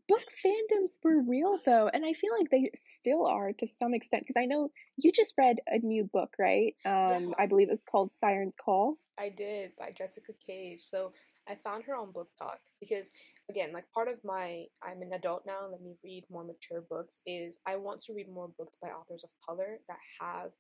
Book 0.08 0.22
fandoms 0.46 0.92
were 1.04 1.22
real 1.22 1.58
though, 1.66 1.88
and 1.88 2.06
I 2.06 2.14
feel 2.14 2.34
like 2.38 2.52
they 2.52 2.70
still 2.98 3.26
are 3.26 3.54
to 3.54 3.68
some 3.80 3.94
extent. 3.94 4.24
Because 4.28 4.40
I 4.40 4.46
know 4.46 4.70
you 4.98 5.12
just 5.12 5.34
read 5.38 5.58
a 5.66 5.80
new 5.80 6.04
book, 6.04 6.34
right? 6.38 6.76
Um, 6.86 7.30
yeah. 7.30 7.36
I 7.40 7.48
believe 7.48 7.70
it's 7.72 7.84
called 7.90 8.12
Siren's 8.20 8.56
Call. 8.64 8.98
I 9.18 9.30
did 9.30 9.72
by 9.80 9.92
Jessica 9.92 10.34
Cage. 10.46 10.82
So 10.82 11.14
I 11.48 11.56
found 11.56 11.84
her 11.86 11.96
on 11.96 12.14
BookTok 12.14 12.58
because, 12.80 13.10
again, 13.50 13.72
like 13.74 13.86
part 13.94 14.08
of 14.08 14.24
my 14.24 14.66
I'm 14.82 15.02
an 15.02 15.14
adult 15.14 15.44
now. 15.46 15.68
Let 15.70 15.82
me 15.82 15.96
read 16.04 16.26
more 16.30 16.44
mature 16.44 16.82
books. 16.90 17.22
Is 17.26 17.58
I 17.66 17.76
want 17.76 18.00
to 18.02 18.14
read 18.14 18.30
more 18.30 18.50
books 18.58 18.78
by 18.82 18.90
authors 18.90 19.24
of 19.24 19.30
color 19.48 19.80
that 19.88 19.98
have 20.20 20.52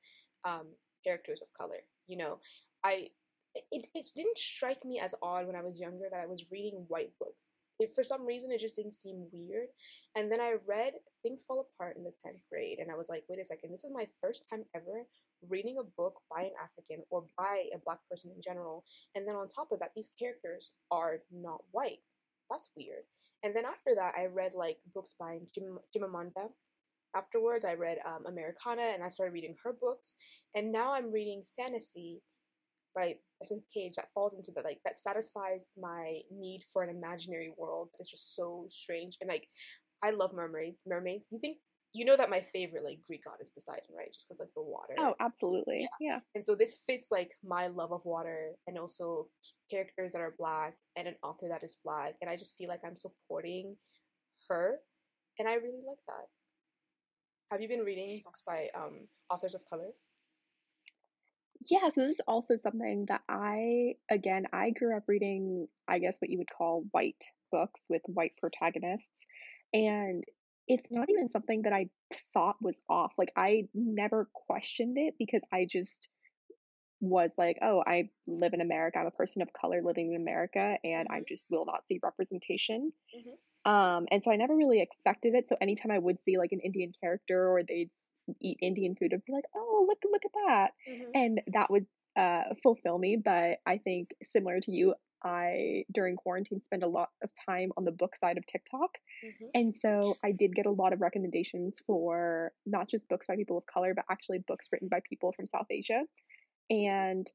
um, 0.46 0.68
characters 1.04 1.42
of 1.42 1.48
color. 1.58 1.80
You 2.08 2.18
know, 2.18 2.40
I 2.84 3.10
it, 3.72 3.88
it 3.94 4.08
didn't 4.16 4.38
strike 4.38 4.84
me 4.84 5.00
as 5.00 5.16
odd 5.22 5.48
when 5.48 5.56
I 5.56 5.62
was 5.62 5.80
younger 5.80 6.08
that 6.12 6.20
I 6.20 6.26
was 6.26 6.52
reading 6.52 6.86
white 6.88 7.12
books. 7.20 7.52
It, 7.80 7.96
for 7.96 8.04
some 8.04 8.26
reason, 8.26 8.52
it 8.52 8.60
just 8.60 8.76
didn't 8.76 8.94
seem 8.94 9.28
weird. 9.32 9.68
And 10.16 10.32
then 10.32 10.40
I 10.40 10.56
read 10.68 10.94
Things 11.22 11.44
Fall 11.44 11.68
Apart 11.76 11.98
in 11.98 12.04
the 12.04 12.14
10th 12.26 12.42
grade, 12.52 12.80
and 12.80 12.92
I 12.92 12.96
was 12.96 13.10
like, 13.10 13.24
wait 13.30 13.40
a 13.40 13.46
second, 13.46 13.72
this 13.72 13.84
is 13.84 13.92
my 13.94 14.08
first 14.22 14.44
time 14.50 14.64
ever 14.76 15.06
reading 15.50 15.78
a 15.80 15.84
book 15.98 16.16
by 16.30 16.44
an 16.44 16.52
African 16.62 17.04
or 17.10 17.26
by 17.38 17.66
a 17.74 17.80
black 17.86 18.00
person 18.10 18.32
in 18.36 18.42
general. 18.42 18.84
And 19.16 19.28
then 19.28 19.36
on 19.36 19.48
top 19.48 19.72
of 19.72 19.80
that, 19.80 19.92
these 19.96 20.12
characters 20.20 20.72
are 20.92 21.20
not 21.32 21.62
white. 21.72 22.00
That's 22.50 22.70
weird. 22.76 23.04
And 23.44 23.56
then 23.56 23.66
after 23.66 23.96
that, 23.96 24.16
I 24.18 24.26
read 24.28 24.54
like 24.54 24.78
books 24.94 25.16
by 25.20 25.40
Jim, 25.54 25.80
Chimamanda. 25.96 26.50
Afterwards, 27.16 27.66
I 27.66 27.76
read 27.76 28.00
um, 28.06 28.26
Americanah 28.26 28.94
and 28.94 29.04
I 29.04 29.10
started 29.10 29.34
reading 29.34 29.56
her 29.64 29.74
books. 29.74 30.14
And 30.56 30.72
now 30.72 30.94
I'm 30.94 31.12
reading 31.12 31.44
fantasy 31.58 32.22
right 32.96 33.18
as 33.42 33.52
a 33.52 33.56
page 33.74 33.96
that 33.96 34.10
falls 34.14 34.34
into 34.34 34.52
that, 34.52 34.64
like 34.64 34.80
that 34.86 34.98
satisfies 34.98 35.70
my 35.80 36.20
need 36.32 36.64
for 36.72 36.84
an 36.84 36.96
imaginary 36.96 37.52
world 37.58 37.90
that 37.92 38.04
is 38.04 38.10
just 38.10 38.36
so 38.36 38.66
strange 38.70 39.18
and 39.22 39.30
like 39.30 39.48
i 40.04 40.12
love 40.12 40.34
mermaids 40.34 40.78
mermaids 40.86 41.28
you 41.32 41.40
think 41.40 41.58
you 41.94 42.06
know 42.06 42.18
that 42.18 42.30
my 42.30 42.42
favorite 42.42 42.84
like 42.84 43.00
greek 43.06 43.24
god 43.24 43.36
is 43.40 43.50
poseidon 43.50 43.96
right? 43.96 44.12
Just 44.12 44.28
because 44.28 44.40
like 44.40 44.54
the 44.56 44.62
water. 44.62 44.96
Oh 44.98 45.14
absolutely. 45.20 45.88
Yeah. 46.00 46.14
yeah. 46.16 46.20
And 46.36 46.44
so 46.44 46.56
this 46.56 46.80
fits 46.86 47.10
like 47.12 47.32
my 47.46 47.68
love 47.68 47.92
of 47.92 48.04
water 48.04 48.52
and 48.68 48.78
also 48.78 49.28
characters 49.70 50.14
that 50.14 50.22
are 50.22 50.34
black 50.38 50.74
and 50.98 51.08
an 51.08 51.16
author 51.24 51.48
that 51.50 51.64
is 51.64 51.78
black 51.84 52.16
and 52.22 52.30
i 52.30 52.36
just 52.36 52.56
feel 52.58 52.70
like 52.70 52.82
i'm 52.86 52.98
supporting 52.98 53.76
her 54.50 54.80
and 55.40 55.48
i 55.48 55.54
really 55.54 55.84
like 55.88 56.04
that. 56.08 56.28
Have 57.52 57.62
you 57.62 57.68
been 57.68 57.86
reading 57.86 58.22
books 58.26 58.42
by 58.46 58.70
um 58.76 59.08
authors 59.30 59.54
of 59.54 59.62
color? 59.70 59.90
Yeah, 61.70 61.90
so 61.90 62.02
this 62.02 62.12
is 62.12 62.22
also 62.28 62.58
something 62.58 63.06
that 63.08 63.22
I, 63.30 63.94
again, 64.12 64.48
I 64.52 64.72
grew 64.72 64.98
up 64.98 65.04
reading, 65.08 65.68
I 65.88 66.00
guess 66.00 66.18
what 66.20 66.30
you 66.30 66.40
would 66.40 66.50
call 66.50 66.84
white 66.92 67.24
books 67.52 67.82
with 67.90 68.02
white 68.08 68.34
protagonists. 68.38 69.26
And 69.72 70.26
it's 70.68 70.92
not 70.92 71.10
even 71.10 71.30
something 71.30 71.64
that 71.64 71.74
I 71.74 71.90
thought 72.34 72.56
was 72.62 72.78
off. 72.90 73.14
Like, 73.18 73.32
I 73.36 73.64
never 73.74 74.30
questioned 74.34 74.98
it 74.98 75.16
because 75.20 75.42
I 75.52 75.68
just 75.70 76.08
was 77.02 77.32
like, 77.38 77.58
oh, 77.62 77.84
I 77.86 78.10
live 78.28 78.54
in 78.54 78.62
America. 78.62 78.98
I'm 78.98 79.08
a 79.08 79.12
person 79.12 79.42
of 79.42 79.50
color 79.52 79.82
living 79.84 80.14
in 80.14 80.22
America, 80.22 80.78
and 80.84 81.08
I 81.10 81.16
mm-hmm. 81.16 81.24
just 81.28 81.44
will 81.50 81.66
not 81.66 81.82
see 81.88 82.00
representation. 82.02 82.94
Mm-hmm. 83.16 83.72
Um, 83.72 84.06
and 84.12 84.24
so 84.24 84.32
I 84.32 84.36
never 84.36 84.56
really 84.56 84.82
expected 84.82 85.36
it. 85.36 85.46
So 85.50 85.56
anytime 85.62 85.92
I 85.92 86.00
would 86.00 86.22
see 86.22 86.38
like 86.38 86.52
an 86.52 86.60
Indian 86.60 86.92
character 87.02 87.50
or 87.50 87.62
they'd 87.64 87.90
eat 88.42 88.58
Indian 88.62 88.96
food, 88.96 89.12
I'd 89.14 89.26
be 89.26 89.34
like, 89.34 89.46
oh, 89.56 89.86
look, 89.88 90.00
look 90.10 90.24
at 90.26 90.32
that, 90.48 90.72
mm-hmm. 90.90 91.12
and 91.14 91.42
that 91.54 91.70
would 91.70 91.86
uh, 92.18 92.44
fulfill 92.62 92.98
me. 92.98 93.18
But 93.24 93.58
I 93.66 93.80
think 93.80 94.10
similar 94.24 94.60
to 94.62 94.72
you, 94.72 94.96
I 95.24 95.86
during 95.92 96.16
quarantine 96.16 96.62
spent 96.62 96.84
a 96.84 96.88
lot 96.88 97.10
of 97.24 97.32
time 97.46 97.72
on 97.78 97.86
the 97.86 97.92
book 97.92 98.16
side 98.16 98.38
of 98.38 98.46
TikTok. 98.46 98.90
Mm-hmm. 99.26 99.46
And 99.54 99.76
so 99.76 100.16
I 100.24 100.32
did 100.32 100.56
get 100.56 100.66
a 100.66 100.72
lot 100.72 100.94
of 100.94 101.02
recommendations 101.02 101.82
for 101.86 102.52
not 102.66 102.90
just 102.90 103.08
books 103.08 103.28
by 103.28 103.36
people 103.36 103.58
of 103.58 103.66
color, 103.66 103.94
but 103.94 104.06
actually 104.10 104.40
books 104.48 104.68
written 104.72 104.88
by 104.90 105.00
people 105.08 105.32
from 105.32 105.48
South 105.48 105.68
Asia. 105.70 106.04
And 106.70 107.30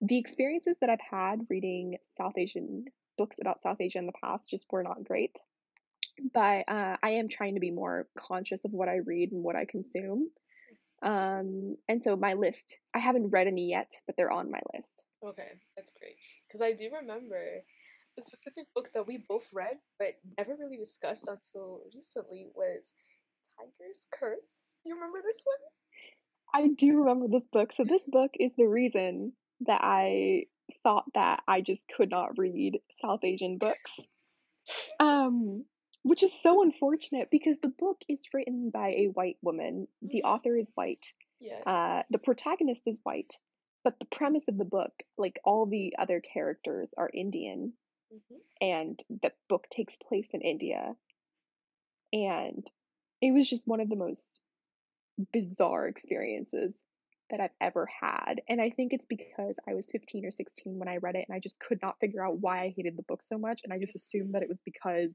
the 0.00 0.18
experiences 0.18 0.76
that 0.80 0.90
I've 0.90 0.98
had 1.00 1.40
reading 1.48 1.96
South 2.18 2.36
Asian 2.36 2.84
books 3.16 3.38
about 3.40 3.62
South 3.62 3.80
Asia 3.80 3.98
in 3.98 4.06
the 4.06 4.12
past 4.22 4.50
just 4.50 4.66
were 4.70 4.82
not 4.82 5.04
great. 5.04 5.36
But 6.32 6.68
uh, 6.68 6.96
I 7.02 7.10
am 7.10 7.28
trying 7.28 7.54
to 7.54 7.60
be 7.60 7.70
more 7.70 8.08
conscious 8.18 8.64
of 8.64 8.72
what 8.72 8.88
I 8.88 8.96
read 9.04 9.32
and 9.32 9.42
what 9.42 9.56
I 9.56 9.66
consume. 9.66 10.30
Um, 11.02 11.74
and 11.88 12.02
so 12.02 12.16
my 12.16 12.34
list, 12.34 12.76
I 12.94 12.98
haven't 12.98 13.30
read 13.30 13.46
any 13.46 13.68
yet, 13.68 13.90
but 14.06 14.16
they're 14.16 14.30
on 14.30 14.50
my 14.50 14.60
list. 14.74 15.02
Okay, 15.26 15.48
that's 15.76 15.92
great. 15.98 16.16
Because 16.46 16.62
I 16.62 16.72
do 16.72 16.90
remember 17.00 17.42
the 18.16 18.22
specific 18.22 18.66
book 18.74 18.88
that 18.94 19.06
we 19.06 19.24
both 19.28 19.46
read, 19.52 19.76
but 19.98 20.14
never 20.38 20.56
really 20.58 20.76
discussed 20.76 21.28
until 21.28 21.80
recently 21.94 22.46
was 22.54 22.94
Tiger's 23.58 24.06
Curse. 24.12 24.78
You 24.84 24.94
remember 24.94 25.18
this 25.24 25.42
one? 25.44 26.62
I 26.62 26.74
do 26.74 26.98
remember 26.98 27.26
this 27.28 27.46
book. 27.48 27.72
So 27.72 27.84
this 27.84 28.06
book 28.06 28.30
is 28.38 28.52
the 28.56 28.68
reason 28.68 29.32
that 29.66 29.80
I 29.82 30.44
thought 30.82 31.04
that 31.14 31.42
I 31.48 31.60
just 31.60 31.84
could 31.94 32.10
not 32.10 32.38
read 32.38 32.80
South 33.02 33.24
Asian 33.24 33.58
books. 33.58 33.98
Um 34.98 35.64
which 36.06 36.22
is 36.22 36.32
so 36.40 36.62
unfortunate 36.62 37.28
because 37.32 37.58
the 37.58 37.68
book 37.68 38.00
is 38.08 38.20
written 38.32 38.70
by 38.70 38.90
a 38.90 39.10
white 39.14 39.38
woman. 39.42 39.88
The 40.02 40.18
mm-hmm. 40.18 40.28
author 40.28 40.56
is 40.56 40.68
white. 40.76 41.04
Yes. 41.40 41.62
Uh, 41.66 42.02
the 42.10 42.18
protagonist 42.18 42.86
is 42.86 43.00
white, 43.02 43.34
but 43.86 44.00
the 44.00 44.16
premise 44.16 44.48
of 44.48 44.58
the 44.58 44.64
book, 44.64 44.90
like 45.16 45.38
all 45.44 45.64
the 45.64 45.94
other 45.96 46.20
characters, 46.20 46.88
are 46.98 47.08
Indian, 47.14 47.72
mm-hmm. 48.12 48.34
and 48.60 49.00
the 49.22 49.30
book 49.48 49.62
takes 49.70 49.96
place 49.96 50.26
in 50.32 50.40
India. 50.40 50.96
And 52.12 52.68
it 53.22 53.32
was 53.32 53.48
just 53.48 53.68
one 53.68 53.78
of 53.78 53.88
the 53.88 53.94
most 53.94 54.40
bizarre 55.32 55.86
experiences 55.86 56.74
that 57.30 57.38
I've 57.38 57.54
ever 57.60 57.86
had. 58.00 58.40
And 58.48 58.60
I 58.60 58.70
think 58.70 58.92
it's 58.92 59.06
because 59.06 59.54
I 59.68 59.74
was 59.74 59.88
15 59.92 60.24
or 60.24 60.32
16 60.32 60.80
when 60.80 60.88
I 60.88 60.96
read 60.96 61.14
it 61.14 61.26
and 61.28 61.36
I 61.36 61.38
just 61.38 61.60
could 61.60 61.78
not 61.80 62.00
figure 62.00 62.26
out 62.26 62.40
why 62.40 62.64
I 62.64 62.74
hated 62.76 62.96
the 62.96 63.04
book 63.04 63.22
so 63.22 63.38
much. 63.38 63.60
And 63.62 63.72
I 63.72 63.78
just 63.78 63.94
assumed 63.94 64.34
that 64.34 64.42
it 64.42 64.48
was 64.48 64.60
because 64.64 65.10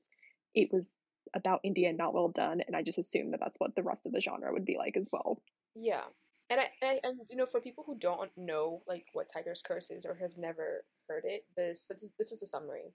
it 0.56 0.70
was 0.72 0.96
about 1.36 1.60
India 1.66 1.90
and 1.90 1.98
not 1.98 2.14
well 2.14 2.30
done. 2.30 2.62
And 2.66 2.74
I 2.74 2.84
just 2.84 3.00
assumed 3.00 3.34
that 3.34 3.42
that's 3.42 3.60
what 3.60 3.76
the 3.76 3.84
rest 3.84 4.06
of 4.06 4.14
the 4.14 4.22
genre 4.22 4.54
would 4.54 4.66
be 4.66 4.78
like 4.78 4.96
as 4.96 5.08
well. 5.12 5.42
Yeah. 5.76 6.04
And 6.52 6.60
I 6.60 6.70
and, 6.82 7.00
and 7.04 7.20
you 7.30 7.38
know 7.38 7.46
for 7.46 7.62
people 7.62 7.86
who 7.88 7.98
don't 7.98 8.30
know 8.36 8.84
like 8.86 9.06
what 9.14 9.32
Tiger's 9.32 9.62
Curse 9.62 9.90
is 9.90 10.06
or 10.06 10.16
has 10.16 10.38
never 10.38 10.84
heard 11.08 11.24
it, 11.24 11.46
this 11.56 11.88
this 11.88 12.04
is, 12.04 12.12
this 12.20 12.32
is 12.34 12.44
a 12.44 12.46
summary. 12.46 12.92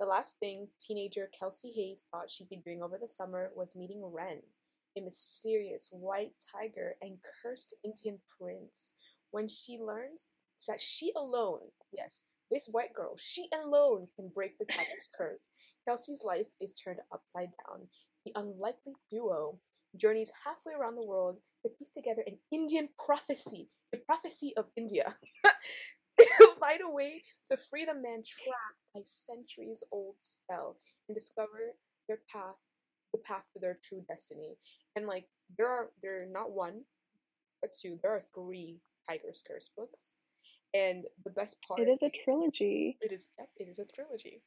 The 0.00 0.06
last 0.06 0.38
thing 0.38 0.68
teenager 0.80 1.28
Kelsey 1.38 1.70
Hayes 1.72 2.06
thought 2.10 2.30
she'd 2.30 2.48
be 2.48 2.62
doing 2.64 2.82
over 2.82 2.96
the 2.98 3.06
summer 3.06 3.50
was 3.54 3.76
meeting 3.76 4.02
Ren, 4.02 4.40
a 4.96 5.02
mysterious 5.02 5.90
white 5.92 6.32
tiger 6.50 6.96
and 7.02 7.18
cursed 7.42 7.74
Indian 7.84 8.18
prince 8.40 8.94
when 9.32 9.48
she 9.48 9.78
learns 9.78 10.26
that 10.66 10.80
she 10.80 11.12
alone, 11.14 11.60
yes, 11.92 12.24
this 12.50 12.68
white 12.68 12.94
girl, 12.94 13.18
she 13.18 13.50
alone 13.52 14.08
can 14.16 14.30
break 14.30 14.56
the 14.56 14.64
tiger's 14.64 15.10
curse. 15.18 15.50
Kelsey's 15.86 16.24
life 16.24 16.48
is 16.58 16.80
turned 16.80 17.00
upside 17.12 17.50
down. 17.68 17.86
The 18.24 18.32
unlikely 18.34 18.94
duo 19.10 19.60
journeys 19.94 20.32
halfway 20.42 20.72
around 20.72 20.96
the 20.96 21.04
world 21.04 21.36
to 21.64 21.70
piece 21.78 21.90
together 21.90 22.22
an 22.26 22.38
Indian 22.52 22.88
prophecy, 23.04 23.68
a 23.94 23.98
prophecy 23.98 24.54
of 24.56 24.66
India. 24.76 25.14
Find 26.60 26.80
a 26.84 26.90
way 26.90 27.22
to 27.46 27.56
free 27.56 27.84
the 27.84 27.94
man 27.94 28.22
trapped 28.22 28.80
by 28.94 29.00
centuries 29.04 29.82
old 29.90 30.16
spell 30.18 30.76
and 31.08 31.14
discover 31.14 31.74
their 32.08 32.20
path, 32.32 32.56
the 33.12 33.18
path 33.18 33.44
to 33.54 33.60
their 33.60 33.78
true 33.82 34.04
destiny. 34.08 34.56
And 34.96 35.06
like 35.06 35.24
there 35.58 35.68
are 35.68 35.90
there 36.02 36.22
are 36.22 36.26
not 36.26 36.52
one 36.52 36.82
but 37.62 37.70
two 37.80 37.98
there 38.02 38.12
are 38.12 38.22
three 38.34 38.78
tiger's 39.08 39.42
curse 39.46 39.70
books. 39.76 40.16
And 40.74 41.04
the 41.24 41.30
best 41.30 41.56
part 41.66 41.80
it 41.80 41.88
is 41.88 42.02
a 42.02 42.10
trilogy. 42.10 42.98
It 43.00 43.12
is 43.12 43.26
it 43.56 43.68
is 43.68 43.78
a 43.78 43.86
trilogy 43.86 44.42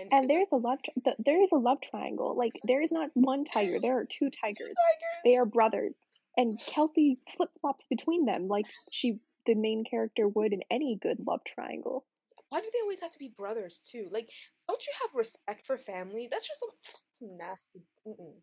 and, 0.00 0.12
and 0.12 0.30
there's 0.30 0.48
a 0.52 0.56
love 0.56 0.78
tri- 0.82 1.14
there 1.18 1.42
is 1.42 1.50
a 1.52 1.56
love 1.56 1.80
triangle 1.80 2.36
like 2.36 2.52
there 2.64 2.82
is 2.82 2.92
not 2.92 3.10
one 3.14 3.44
tiger 3.44 3.78
there 3.80 3.98
are 3.98 4.04
two 4.04 4.30
tigers, 4.30 4.56
two 4.58 4.64
tigers. 4.64 5.20
they 5.24 5.36
are 5.36 5.46
brothers 5.46 5.94
and 6.36 6.58
kelsey 6.66 7.18
flip-flops 7.36 7.86
between 7.88 8.24
them 8.24 8.48
like 8.48 8.66
she 8.90 9.18
the 9.46 9.54
main 9.54 9.84
character 9.88 10.26
would 10.26 10.52
in 10.52 10.62
any 10.70 10.98
good 11.00 11.18
love 11.26 11.40
triangle 11.44 12.04
why 12.48 12.60
do 12.60 12.66
they 12.72 12.80
always 12.82 13.00
have 13.00 13.10
to 13.10 13.18
be 13.18 13.32
brothers 13.36 13.80
too 13.90 14.08
like 14.12 14.28
don't 14.68 14.84
you 14.86 14.92
have 15.02 15.14
respect 15.14 15.66
for 15.66 15.76
family 15.76 16.28
that's 16.30 16.46
just 16.46 16.60
some, 16.60 16.70
some 17.12 17.36
nasty 17.36 17.82
Mm-mm. 18.06 18.34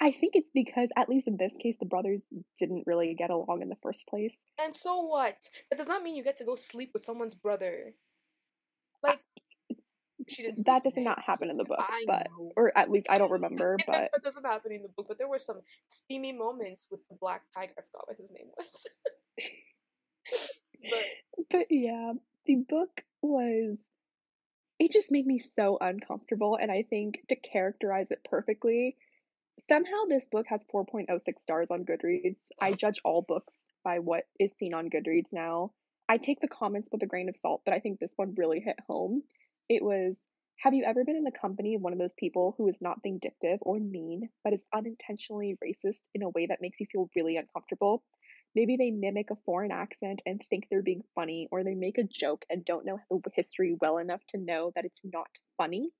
I 0.00 0.10
think 0.10 0.36
it's 0.36 0.50
because, 0.52 0.90
at 0.96 1.08
least 1.08 1.26
in 1.26 1.38
this 1.38 1.54
case, 1.58 1.76
the 1.80 1.86
brothers 1.86 2.22
didn't 2.58 2.84
really 2.86 3.14
get 3.14 3.30
along 3.30 3.62
in 3.62 3.70
the 3.70 3.78
first 3.82 4.06
place. 4.06 4.36
And 4.62 4.74
so 4.76 5.00
what? 5.02 5.36
That 5.70 5.76
does 5.76 5.88
not 5.88 6.02
mean 6.02 6.16
you 6.16 6.24
get 6.24 6.36
to 6.36 6.44
go 6.44 6.54
sleep 6.54 6.90
with 6.92 7.02
someone's 7.02 7.34
brother. 7.34 7.94
Like, 9.02 9.20
she 10.28 10.42
didn't. 10.42 10.66
That 10.66 10.84
does 10.84 10.96
not 10.96 11.24
happen 11.24 11.50
in 11.50 11.56
the 11.56 11.64
book, 11.64 11.78
I 11.80 12.04
but 12.06 12.28
know. 12.38 12.52
or 12.56 12.76
at 12.76 12.90
least 12.90 13.06
I 13.10 13.18
don't 13.18 13.32
remember. 13.32 13.76
But 13.86 14.10
that 14.12 14.22
doesn't 14.22 14.44
happen 14.44 14.72
in 14.72 14.82
the 14.82 14.88
book. 14.88 15.06
But 15.08 15.18
there 15.18 15.28
were 15.28 15.38
some 15.38 15.60
steamy 15.88 16.32
moments 16.32 16.86
with 16.90 17.00
the 17.08 17.16
black 17.20 17.42
tiger. 17.54 17.72
I 17.78 17.82
forgot 17.82 18.08
what 18.08 18.16
his 18.18 18.32
name 18.32 18.48
was. 18.56 18.86
but, 20.90 21.48
but 21.50 21.66
yeah, 21.70 22.12
the 22.46 22.56
book 22.56 23.02
was. 23.22 23.78
It 24.78 24.92
just 24.92 25.10
made 25.10 25.26
me 25.26 25.38
so 25.38 25.78
uncomfortable, 25.80 26.58
and 26.60 26.70
I 26.70 26.82
think 26.82 27.20
to 27.30 27.36
characterize 27.36 28.10
it 28.10 28.26
perfectly 28.28 28.96
Somehow 29.68 30.04
this 30.08 30.26
book 30.26 30.46
has 30.48 30.60
4.06 30.72 31.40
stars 31.40 31.70
on 31.70 31.84
Goodreads. 31.84 32.38
I 32.60 32.72
judge 32.72 33.00
all 33.04 33.22
books 33.22 33.54
by 33.82 33.98
what 33.98 34.24
is 34.38 34.52
seen 34.58 34.74
on 34.74 34.90
Goodreads 34.90 35.32
now. 35.32 35.72
I 36.08 36.18
take 36.18 36.40
the 36.40 36.48
comments 36.48 36.88
with 36.92 37.02
a 37.02 37.06
grain 37.06 37.28
of 37.28 37.36
salt, 37.36 37.62
but 37.64 37.74
I 37.74 37.80
think 37.80 37.98
this 37.98 38.12
one 38.16 38.34
really 38.36 38.60
hit 38.60 38.78
home. 38.86 39.22
It 39.68 39.82
was 39.82 40.16
Have 40.58 40.74
you 40.74 40.84
ever 40.84 41.04
been 41.04 41.16
in 41.16 41.24
the 41.24 41.30
company 41.30 41.74
of 41.74 41.82
one 41.82 41.92
of 41.92 41.98
those 41.98 42.14
people 42.14 42.54
who 42.56 42.68
is 42.68 42.76
not 42.80 43.02
vindictive 43.02 43.58
or 43.62 43.78
mean, 43.78 44.30
but 44.42 44.52
is 44.52 44.64
unintentionally 44.74 45.58
racist 45.62 46.08
in 46.14 46.22
a 46.22 46.30
way 46.30 46.46
that 46.46 46.62
makes 46.62 46.80
you 46.80 46.86
feel 46.86 47.10
really 47.14 47.36
uncomfortable? 47.36 48.02
Maybe 48.54 48.76
they 48.78 48.90
mimic 48.90 49.30
a 49.30 49.36
foreign 49.44 49.70
accent 49.70 50.22
and 50.24 50.40
think 50.48 50.68
they're 50.70 50.82
being 50.82 51.02
funny, 51.14 51.46
or 51.50 51.62
they 51.62 51.74
make 51.74 51.98
a 51.98 52.04
joke 52.04 52.46
and 52.48 52.64
don't 52.64 52.86
know 52.86 52.98
the 53.10 53.30
history 53.34 53.76
well 53.80 53.98
enough 53.98 54.22
to 54.28 54.38
know 54.38 54.72
that 54.74 54.86
it's 54.86 55.02
not 55.04 55.28
funny. 55.58 55.90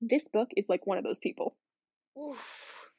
This 0.00 0.26
book 0.26 0.48
is 0.56 0.68
like 0.70 0.86
one 0.86 0.96
of 0.96 1.04
those 1.04 1.18
people. 1.18 1.54
Oof. 2.18 2.90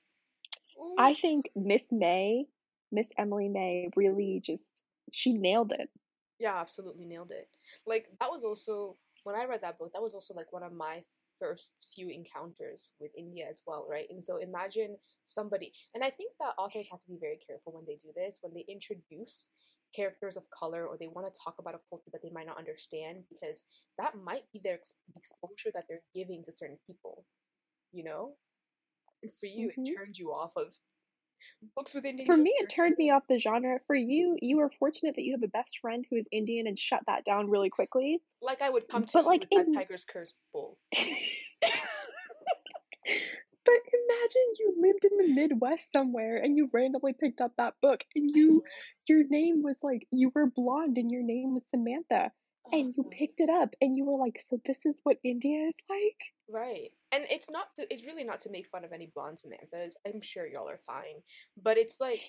I 1.00 1.16
think 1.16 1.50
Miss 1.56 1.84
May, 1.92 2.46
Miss 2.92 3.08
Emily 3.18 3.50
May, 3.50 3.90
really 3.96 4.42
just 4.44 4.84
she 5.12 5.34
nailed 5.34 5.72
it. 5.72 5.90
Yeah, 6.40 6.60
absolutely 6.60 7.06
nailed 7.06 7.32
it. 7.32 7.48
Like 7.88 8.10
that 8.20 8.30
was 8.30 8.44
also 8.44 8.98
when 9.24 9.36
I 9.36 9.46
read 9.46 9.62
that 9.62 9.78
book, 9.78 9.92
that 9.94 10.02
was 10.02 10.14
also 10.14 10.34
like 10.34 10.52
one 10.52 10.64
of 10.64 10.74
my 10.74 11.04
first 11.40 11.88
few 11.96 12.10
encounters 12.10 12.90
with 13.00 13.12
India 13.18 13.46
as 13.50 13.62
well, 13.66 13.86
right? 13.90 14.08
And 14.10 14.24
so 14.24 14.38
imagine 14.38 14.96
somebody, 15.26 15.74
and 15.94 16.04
I 16.04 16.10
think 16.10 16.32
that 16.40 16.54
authors 16.58 16.88
have 16.92 17.00
to 17.02 17.12
be 17.12 17.18
very 17.20 17.40
careful 17.46 17.74
when 17.74 17.86
they 17.86 17.98
do 18.02 18.12
this, 18.16 18.40
when 18.42 18.54
they 18.54 18.66
introduce 18.70 19.50
characters 19.96 20.38
of 20.38 20.44
color 20.50 20.86
or 20.88 20.98
they 20.98 21.08
want 21.08 21.32
to 21.32 21.40
talk 21.44 21.56
about 21.60 21.76
a 21.76 21.80
culture 21.90 22.10
that 22.12 22.22
they 22.24 22.32
might 22.34 22.48
not 22.48 22.58
understand 22.58 23.24
because 23.30 23.64
that 23.98 24.14
might 24.24 24.44
be 24.52 24.60
their 24.64 24.76
ex- 24.76 24.96
exposure 25.16 25.72
that 25.74 25.86
they're 25.88 26.02
giving 26.16 26.44
to 26.44 26.52
certain 26.52 26.80
people, 26.88 27.26
you 27.92 28.04
know? 28.04 28.34
And 29.22 29.32
for 29.40 29.46
you, 29.46 29.70
mm-hmm. 29.70 29.84
it 29.84 29.96
turned 29.96 30.18
you 30.18 30.32
off 30.32 30.54
of 30.58 30.74
books 31.76 31.94
with 31.94 32.06
Indian. 32.06 32.26
For 32.26 32.38
me, 32.38 32.54
it 32.58 32.70
turned 32.70 32.96
me 32.98 33.12
off 33.12 33.24
the 33.28 33.40
genre. 33.40 33.80
For 33.88 33.96
you, 33.96 34.38
you 34.42 34.58
were 34.58 34.72
fortunate 34.80 35.16
that 35.16 35.24
you 35.24 35.34
have 35.34 35.44
a 35.44 35.48
best 35.48 35.80
friend 35.80 36.06
who 36.10 36.18
is 36.18 36.26
Indian 36.32 36.68
and 36.68 36.78
shut 36.78 37.02
that 37.08 37.26
down 37.26 37.50
really 37.50 37.70
quickly. 37.70 38.22
Like 38.42 38.62
I 38.62 38.70
would 38.70 38.88
come 38.88 39.06
to 39.06 39.12
but 39.14 39.26
like 39.26 39.48
in... 39.52 39.74
Tiger's 39.74 40.06
Curse 40.06 40.34
bull. 40.52 40.78
But 43.66 43.76
imagine 43.76 44.54
you 44.60 44.74
lived 44.78 45.06
in 45.06 45.18
the 45.18 45.42
Midwest 45.42 45.92
somewhere 45.92 46.38
and 46.38 46.58
you 46.58 46.70
randomly 46.74 47.14
picked 47.14 47.40
up 47.40 47.54
that 47.58 47.76
book 47.82 48.04
and 48.16 48.30
you 48.36 48.64
your 49.08 49.24
name 49.28 49.64
was 49.64 49.78
like 49.82 50.08
you 50.12 50.32
were 50.36 50.48
blonde 50.48 50.98
and 50.98 51.10
your 51.10 51.24
name 51.24 51.54
was 51.54 51.64
Samantha 51.72 52.32
and 52.72 52.94
you 52.96 53.04
picked 53.04 53.40
it 53.40 53.50
up 53.50 53.76
and 53.82 53.98
you 53.98 54.06
were 54.06 54.18
like 54.18 54.42
so 54.48 54.60
this 54.66 54.86
is 54.86 55.00
what 55.04 55.18
India 55.24 55.68
is 55.68 55.76
like? 55.90 56.18
Right. 56.50 56.92
And 57.12 57.24
it's 57.30 57.50
not 57.50 57.68
to, 57.78 57.88
it's 57.92 58.06
really 58.06 58.24
not 58.24 58.42
to 58.42 58.50
make 58.50 58.68
fun 58.68 58.84
of 58.84 58.92
any 58.92 59.10
blonde 59.16 59.40
Samanthas. 59.40 59.94
I'm 60.06 60.22
sure 60.22 60.46
y'all 60.46 60.70
are 60.70 60.82
fine. 60.86 61.22
But 61.62 61.78
it's 61.78 62.00
like 62.02 62.20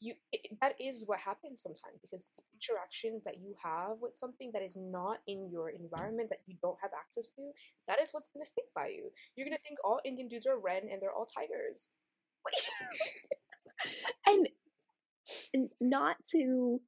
you 0.00 0.14
it, 0.32 0.40
that 0.60 0.74
is 0.80 1.04
what 1.06 1.18
happens 1.18 1.62
sometimes 1.62 1.98
because 2.02 2.28
the 2.36 2.42
interactions 2.54 3.22
that 3.24 3.38
you 3.40 3.54
have 3.62 3.96
with 4.00 4.14
something 4.14 4.50
that 4.52 4.62
is 4.62 4.76
not 4.76 5.18
in 5.26 5.48
your 5.50 5.70
environment 5.70 6.28
that 6.30 6.40
you 6.46 6.56
don't 6.62 6.78
have 6.82 6.90
access 6.98 7.28
to 7.28 7.42
that 7.88 8.00
is 8.02 8.10
what's 8.12 8.28
going 8.28 8.44
to 8.44 8.48
stick 8.48 8.64
by 8.74 8.88
you 8.88 9.10
you're 9.34 9.46
going 9.46 9.56
to 9.56 9.62
think 9.62 9.78
all 9.84 10.00
indian 10.04 10.28
dudes 10.28 10.46
are 10.46 10.58
red 10.58 10.82
and 10.82 11.00
they're 11.00 11.12
all 11.12 11.26
tigers 11.26 11.88
and 15.54 15.68
not 15.80 16.16
to 16.30 16.80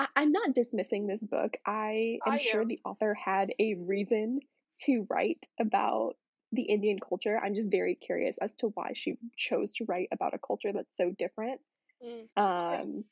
I, 0.00 0.06
am 0.16 0.32
not 0.32 0.54
dismissing 0.54 1.06
this 1.06 1.22
book 1.22 1.56
i 1.66 2.18
am 2.26 2.34
I 2.34 2.38
sure 2.38 2.62
am. 2.62 2.68
the 2.68 2.80
author 2.84 3.14
had 3.14 3.52
a 3.58 3.74
reason 3.74 4.40
to 4.84 5.06
write 5.10 5.46
about 5.60 6.14
the 6.52 6.62
indian 6.62 6.98
culture 6.98 7.38
i'm 7.42 7.54
just 7.54 7.70
very 7.70 7.94
curious 7.94 8.38
as 8.38 8.54
to 8.56 8.68
why 8.68 8.92
she 8.94 9.16
chose 9.36 9.72
to 9.74 9.84
write 9.84 10.08
about 10.12 10.34
a 10.34 10.38
culture 10.38 10.72
that's 10.72 10.96
so 10.96 11.10
different 11.18 11.60
Mm, 12.04 12.28
okay. 12.36 12.82
Um, 12.82 13.04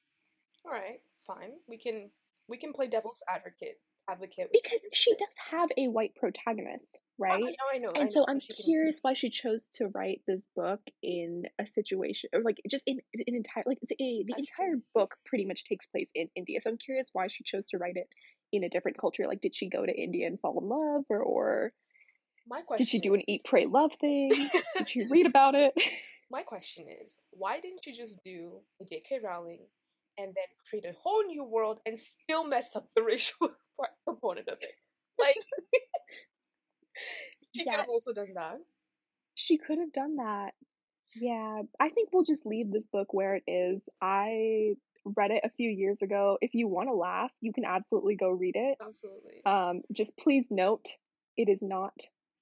All 0.65 0.73
right, 0.73 1.01
fine. 1.27 1.53
We 1.69 1.79
can 1.79 2.11
we 2.49 2.57
can 2.57 2.73
play 2.73 2.87
devil's 2.87 3.23
advocate 3.29 3.81
advocate 4.09 4.51
because 4.53 4.81
she 4.93 5.13
does 5.13 5.29
have 5.51 5.69
a 5.77 5.89
white 5.89 6.15
protagonist, 6.15 6.99
oh, 6.99 7.01
right? 7.19 7.43
Oh, 7.43 7.47
I 7.47 7.51
know, 7.51 7.75
I 7.75 7.79
know. 7.79 7.93
And 7.95 8.09
I 8.09 8.13
so, 8.13 8.25
I'm 8.29 8.41
curious 8.41 9.01
can... 9.01 9.11
why 9.11 9.15
she 9.15 9.31
chose 9.31 9.69
to 9.75 9.89
write 9.89 10.23
this 10.27 10.47
book 10.55 10.81
in 11.03 11.45
a 11.59 11.67
situation, 11.67 12.31
or 12.33 12.43
like 12.43 12.61
just 12.71 12.85
in 12.87 13.01
an 13.15 13.35
entire 13.35 13.65
like 13.67 13.79
it's 13.83 13.93
a, 13.93 13.97
the 13.99 14.25
That's 14.29 14.41
entire 14.41 14.75
true. 14.75 14.83
book 14.95 15.17
pretty 15.25 15.45
much 15.45 15.65
takes 15.65 15.87
place 15.87 16.11
in 16.15 16.29
India. 16.37 16.61
So 16.61 16.71
I'm 16.71 16.79
curious 16.79 17.09
why 17.13 17.27
she 17.29 17.45
chose 17.45 17.69
to 17.69 17.79
write 17.79 17.97
it 17.97 18.09
in 18.53 18.65
a 18.65 18.69
different 18.69 18.99
culture. 18.99 19.27
Like, 19.27 19.41
did 19.41 19.55
she 19.55 19.69
go 19.69 19.85
to 19.85 19.93
India 19.93 20.27
and 20.27 20.41
fall 20.41 20.59
in 20.61 20.69
love, 20.69 21.05
or 21.09 21.23
or 21.23 21.73
my 22.49 22.61
question 22.63 22.85
did 22.85 22.91
she 22.91 22.99
do 23.01 23.15
is... 23.15 23.21
an 23.21 23.31
eat, 23.31 23.45
pray, 23.45 23.67
love 23.67 23.93
thing? 24.01 24.31
did 24.77 24.89
she 24.89 25.07
read 25.07 25.27
about 25.27 25.55
it? 25.55 25.73
my 26.31 26.43
question 26.43 26.87
is, 27.03 27.19
why 27.31 27.61
didn't 27.61 27.87
you 27.87 27.93
just 27.93 28.23
do 28.23 28.61
a 28.81 28.85
J.K. 28.85 29.21
Rowling 29.23 29.61
and 30.19 30.29
then 30.29 30.45
create 30.69 30.85
a 30.87 30.95
whole 31.03 31.23
new 31.25 31.45
world 31.45 31.81
and 31.87 31.99
still 31.99 32.47
mess 32.47 32.77
up 32.77 32.87
the 32.95 33.03
racial 33.05 33.51
component 34.07 34.49
of 34.49 34.59
it? 34.61 34.75
Like, 35.19 35.37
she 37.55 37.65
yeah. 37.65 37.73
could 37.73 37.81
have 37.81 37.89
also 37.89 38.13
done 38.13 38.35
that. 38.35 38.59
She 39.35 39.59
could 39.59 39.79
have 39.79 39.93
done 39.93 40.17
that. 40.17 40.53
Yeah, 41.15 41.63
I 41.81 41.89
think 41.91 42.11
we'll 42.13 42.25
just 42.25 42.45
leave 42.45 42.71
this 42.71 42.87
book 42.87 43.13
where 43.15 43.37
it 43.37 43.45
is. 43.47 43.81
I 44.03 44.75
read 45.05 45.31
it 45.31 45.43
a 45.45 45.51
few 45.51 45.71
years 45.71 46.03
ago. 46.03 46.37
If 46.41 46.55
you 46.55 46.69
want 46.69 46.89
to 46.89 46.95
laugh, 46.95 47.31
you 47.41 47.53
can 47.53 47.65
absolutely 47.65 48.17
go 48.17 48.31
read 48.31 48.57
it. 48.57 48.77
Absolutely. 48.85 49.43
Um, 49.45 49.83
just 49.93 50.17
please 50.19 50.49
note, 50.51 50.89
it 51.37 51.49
is 51.49 51.63
not 51.63 51.95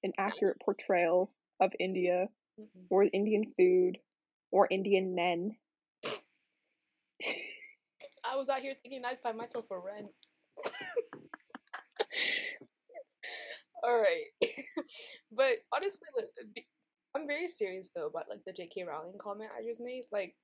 an 0.03 0.13
accurate 0.17 0.57
portrayal 0.63 1.31
of 1.61 1.71
India 1.79 2.27
mm-hmm. 2.59 2.85
or 2.89 3.03
Indian 3.03 3.53
food 3.57 3.97
or 4.51 4.67
Indian 4.69 5.15
men. 5.15 5.55
I 8.31 8.35
was 8.35 8.49
out 8.49 8.61
here 8.61 8.75
thinking 8.81 9.03
I'd 9.05 9.21
find 9.21 9.37
myself 9.37 9.65
a 9.71 9.75
Ren. 9.77 10.09
All 13.83 13.97
right, 13.97 14.25
but 15.31 15.53
honestly, 15.73 16.07
I'm 17.15 17.27
very 17.27 17.47
serious 17.47 17.91
though 17.95 18.07
about 18.07 18.25
like 18.29 18.39
the 18.45 18.53
J.K. 18.53 18.83
Rowling 18.83 19.17
comment 19.21 19.51
I 19.57 19.63
just 19.63 19.81
made. 19.81 20.03
Like, 20.11 20.35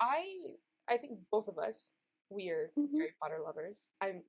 I 0.00 0.24
I 0.88 0.96
think 0.98 1.18
both 1.30 1.48
of 1.48 1.58
us 1.58 1.90
we 2.30 2.50
are 2.50 2.70
mm-hmm. 2.78 2.96
Harry 2.96 3.12
Potter 3.20 3.38
lovers. 3.44 3.90
I'm 4.00 4.22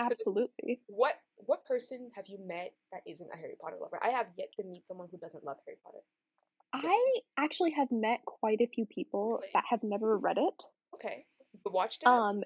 absolutely. 0.00 0.80
What 0.86 1.14
what 1.36 1.64
person 1.64 2.10
have 2.16 2.26
you 2.28 2.38
met 2.44 2.72
that 2.92 3.02
isn't 3.06 3.30
a 3.32 3.36
Harry 3.36 3.54
Potter 3.60 3.76
lover? 3.80 4.00
I 4.02 4.10
have 4.10 4.26
yet 4.36 4.48
to 4.58 4.66
meet 4.66 4.84
someone 4.86 5.08
who 5.10 5.18
doesn't 5.18 5.44
love 5.44 5.56
Harry 5.66 5.78
Potter. 5.84 6.02
I 6.74 7.20
actually 7.38 7.70
have 7.72 7.88
met 7.90 8.20
quite 8.26 8.60
a 8.60 8.66
few 8.66 8.84
people 8.86 9.40
that 9.54 9.64
have 9.70 9.82
never 9.82 10.18
read 10.18 10.38
it. 10.38 10.62
Okay. 10.94 11.24
Watched 11.64 12.02
it? 12.02 12.08
Um 12.08 12.42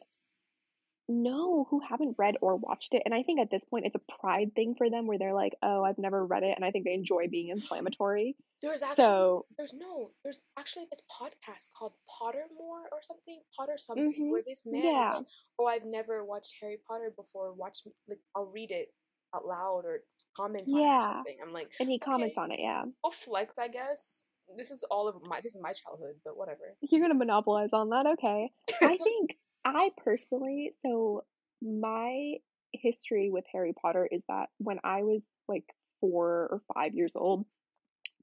no, 1.12 1.66
who 1.68 1.81
haven't 1.81 2.14
read 2.18 2.37
or 2.40 2.55
watched 2.55 2.94
it. 2.94 3.03
And 3.05 3.12
I 3.12 3.25
think 3.25 3.40
at 3.40 3.51
this 3.51 3.64
point 3.64 3.85
it's 3.85 3.96
a 3.96 4.20
pride 4.20 4.55
thing 4.55 4.77
for 4.79 4.88
them 4.88 5.09
where 5.09 5.18
they're 5.18 5.35
like, 5.35 5.57
"Oh, 5.61 5.83
I've 5.83 5.99
never 5.99 6.25
read 6.25 6.44
it." 6.44 6.55
And 6.55 6.64
I 6.64 6.70
think 6.70 6.85
they 6.85 6.94
enjoy 6.94 7.27
being 7.27 7.49
inflammatory. 7.49 8.37
There's 8.62 8.83
actually 8.83 9.05
so, 9.05 9.46
there's 9.59 9.75
no, 9.75 10.12
there's 10.23 10.40
actually 10.57 10.87
this 10.88 11.03
podcast 11.11 11.70
called 11.77 11.94
Pottermore 12.09 12.87
or 12.92 13.03
something, 13.03 13.40
Potter 13.57 13.77
something 13.77 14.12
mm-hmm, 14.12 14.31
where 14.31 14.42
this 14.46 14.62
man 14.64 14.85
yeah. 14.85 15.03
is 15.03 15.16
like, 15.16 15.27
"Oh, 15.59 15.66
I've 15.66 15.85
never 15.85 16.25
watched 16.25 16.55
Harry 16.61 16.79
Potter 16.88 17.12
before. 17.16 17.53
Watch 17.55 17.79
like 18.09 18.20
I'll 18.37 18.53
read 18.55 18.70
it 18.70 18.94
out 19.35 19.44
loud 19.44 19.85
or 19.87 20.03
comments 20.37 20.70
yeah. 20.73 20.79
on 20.79 20.85
it 20.85 20.99
or 20.99 21.03
something. 21.03 21.37
I'm 21.42 21.53
like, 21.53 21.70
and 21.81 21.88
he 21.88 21.99
comments 21.99 22.37
okay, 22.37 22.42
on 22.42 22.53
it, 22.53 22.61
yeah. 22.61 22.85
Oh, 23.03 23.11
flex, 23.11 23.59
I 23.59 23.66
guess. 23.66 24.25
This 24.57 24.71
is 24.71 24.85
all 24.91 25.09
of 25.09 25.17
my 25.23 25.41
this 25.41 25.55
is 25.55 25.63
my 25.63 25.73
childhood, 25.73 26.17
but 26.25 26.37
whatever. 26.37 26.77
You're 26.81 27.01
gonna 27.01 27.15
monopolize 27.15 27.73
on 27.73 27.91
that, 27.91 28.07
okay? 28.19 28.51
I 28.83 28.97
think 29.03 29.37
I 29.65 29.91
personally, 30.05 30.73
so 30.83 31.25
my 31.63 32.35
history 32.73 33.31
with 33.31 33.45
Harry 33.53 33.75
Potter 33.81 34.09
is 34.11 34.23
that 34.29 34.49
when 34.59 34.79
I 34.85 35.03
was 35.03 35.23
like 35.49 35.65
four 36.01 36.49
or 36.51 36.63
five 36.75 36.95
years 36.95 37.17
old, 37.17 37.45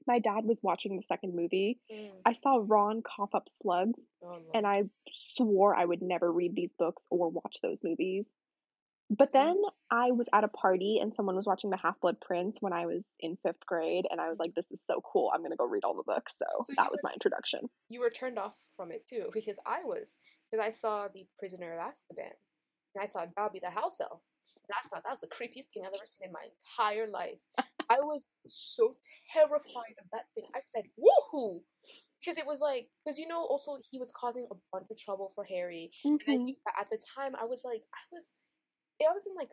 my 0.06 0.18
dad 0.18 0.44
was 0.44 0.60
watching 0.62 0.96
the 0.96 1.02
second 1.02 1.34
movie. 1.36 1.78
Mm. 1.92 2.10
I 2.24 2.32
saw 2.32 2.62
Ron 2.62 3.02
cough 3.02 3.34
up 3.34 3.48
slugs, 3.48 4.00
oh, 4.24 4.38
and 4.54 4.66
I 4.66 4.84
swore 5.36 5.74
I 5.76 5.84
would 5.84 6.02
never 6.02 6.30
read 6.32 6.56
these 6.56 6.72
books 6.72 7.06
or 7.10 7.30
watch 7.30 7.58
those 7.62 7.80
movies. 7.84 8.26
But 9.10 9.32
then 9.32 9.56
I 9.90 10.10
was 10.10 10.28
at 10.34 10.44
a 10.44 10.48
party 10.48 10.98
and 11.00 11.14
someone 11.14 11.34
was 11.34 11.46
watching 11.46 11.70
The 11.70 11.78
Half 11.78 12.00
Blood 12.00 12.20
Prince 12.20 12.58
when 12.60 12.74
I 12.74 12.86
was 12.86 13.02
in 13.20 13.38
fifth 13.42 13.64
grade, 13.64 14.06
and 14.10 14.20
I 14.20 14.28
was 14.28 14.38
like, 14.38 14.54
"This 14.54 14.70
is 14.70 14.82
so 14.86 15.00
cool! 15.00 15.30
I'm 15.32 15.42
gonna 15.42 15.56
go 15.56 15.66
read 15.66 15.84
all 15.84 15.94
the 15.94 16.02
books." 16.02 16.36
So, 16.38 16.44
so 16.64 16.74
that 16.76 16.90
was 16.90 17.00
my 17.02 17.12
introduction. 17.12 17.70
You 17.88 18.00
were 18.00 18.10
turned 18.10 18.38
off 18.38 18.56
from 18.76 18.92
it 18.92 19.06
too, 19.06 19.30
because 19.32 19.58
I 19.64 19.82
was, 19.84 20.18
because 20.50 20.64
I 20.64 20.70
saw 20.70 21.08
The 21.08 21.26
Prisoner 21.38 21.72
of 21.72 21.80
Azkaban, 21.80 22.32
and 22.94 23.02
I 23.02 23.06
saw 23.06 23.24
Dobby 23.24 23.60
the 23.60 23.70
house 23.70 23.98
elf, 24.00 24.20
and 24.68 24.74
I 24.76 24.88
thought 24.88 25.04
that 25.04 25.10
was 25.10 25.20
the 25.20 25.28
creepiest 25.28 25.72
thing 25.72 25.84
I've 25.86 25.94
ever 25.94 26.04
seen 26.04 26.28
in 26.28 26.32
my 26.32 26.44
entire 26.44 27.08
life. 27.08 27.40
I 27.90 28.00
was 28.00 28.26
so 28.46 28.94
terrified 29.32 29.96
of 29.98 30.10
that 30.12 30.26
thing. 30.34 30.44
I 30.54 30.60
said, 30.60 30.84
"Woohoo!" 31.00 31.62
because 32.20 32.36
it 32.36 32.46
was 32.46 32.60
like 32.60 32.88
because 33.04 33.18
you 33.18 33.26
know 33.26 33.44
also 33.44 33.78
he 33.90 33.98
was 33.98 34.12
causing 34.12 34.46
a 34.50 34.54
bunch 34.72 34.86
of 34.90 34.98
trouble 34.98 35.32
for 35.34 35.44
Harry, 35.44 35.90
mm-hmm. 36.04 36.08
and 36.08 36.20
I 36.28 36.32
mm-hmm. 36.32 36.44
think 36.44 36.58
at 36.78 36.90
the 36.90 37.00
time 37.16 37.34
I 37.40 37.46
was 37.46 37.62
like 37.64 37.82
I 37.94 38.02
was 38.12 38.32
I 39.06 39.12
was 39.12 39.26
in 39.26 39.34
like 39.36 39.50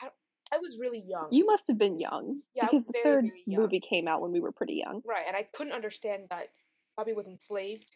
I, 0.00 0.08
I 0.52 0.58
was 0.58 0.78
really 0.80 1.02
young. 1.06 1.28
You 1.30 1.46
must 1.46 1.66
have 1.68 1.78
been 1.78 1.98
young. 1.98 2.40
Yeah, 2.54 2.66
because 2.66 2.86
the 2.86 2.98
third 3.02 3.26
movie 3.46 3.80
came 3.80 4.08
out 4.08 4.20
when 4.20 4.32
we 4.32 4.40
were 4.40 4.52
pretty 4.52 4.74
young. 4.84 5.02
Right, 5.06 5.24
and 5.26 5.36
I 5.36 5.46
couldn't 5.54 5.72
understand 5.72 6.24
that 6.30 6.48
Dobby 6.96 7.12
was 7.12 7.28
enslaved, 7.28 7.86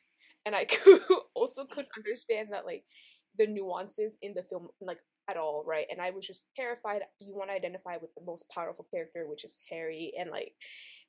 and 0.46 0.54
I 0.54 0.64
could 0.66 1.00
also 1.34 1.64
couldn't 1.64 1.92
understand 1.96 2.48
that 2.52 2.66
like 2.66 2.84
the 3.38 3.46
nuances 3.46 4.18
in 4.20 4.34
the 4.34 4.42
film 4.42 4.68
like 4.80 4.98
at 5.28 5.36
all, 5.36 5.64
right? 5.66 5.86
And 5.90 6.00
I 6.00 6.10
was 6.10 6.26
just 6.26 6.44
terrified. 6.56 7.02
You 7.20 7.34
want 7.34 7.50
to 7.50 7.56
identify 7.56 7.96
with 8.00 8.14
the 8.14 8.24
most 8.24 8.44
powerful 8.52 8.86
character, 8.92 9.26
which 9.28 9.44
is 9.44 9.58
Harry, 9.70 10.12
and 10.18 10.30
like 10.30 10.52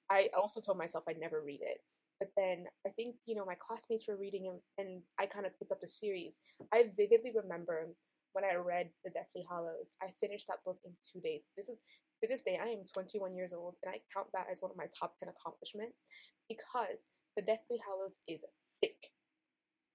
I 0.10 0.30
also 0.38 0.62
told 0.62 0.78
myself 0.78 1.04
I'd 1.08 1.20
never 1.20 1.42
read 1.42 1.62
it. 1.62 1.80
But 2.20 2.30
then 2.38 2.66
I 2.88 2.90
think 2.92 3.16
you 3.26 3.36
know 3.36 3.46
my 3.46 3.56
classmates 3.60 4.08
were 4.08 4.18
reading 4.18 4.46
him, 4.46 4.60
and 4.78 5.02
I 5.20 5.26
kind 5.26 5.46
of 5.46 5.58
picked 5.60 5.72
up 5.72 5.82
the 5.82 5.88
series. 5.88 6.38
I 6.74 6.86
vividly 6.96 7.32
remember 7.36 7.88
when 8.34 8.44
I 8.44 8.56
read 8.56 8.90
The 9.04 9.12
Deathly 9.12 9.46
Hallows. 9.50 9.92
I 10.02 10.08
finished 10.20 10.48
that 10.48 10.64
book 10.66 10.80
in 10.84 10.92
two 11.02 11.22
days. 11.22 11.50
This 11.56 11.70
is 11.70 11.82
to 12.22 12.28
this 12.28 12.42
day 12.42 12.60
I 12.62 12.68
am 12.68 12.84
21 12.92 13.34
years 13.34 13.54
old, 13.54 13.76
and 13.84 13.94
I 13.94 14.00
count 14.14 14.28
that 14.34 14.48
as 14.52 14.62
one 14.62 14.72
of 14.72 14.78
my 14.78 14.86
top 15.00 15.18
10 15.20 15.30
accomplishments 15.30 16.06
because 16.50 17.06
The 17.36 17.42
Deathly 17.42 17.80
Hallows 17.86 18.20
is 18.28 18.44
thick. 18.82 19.12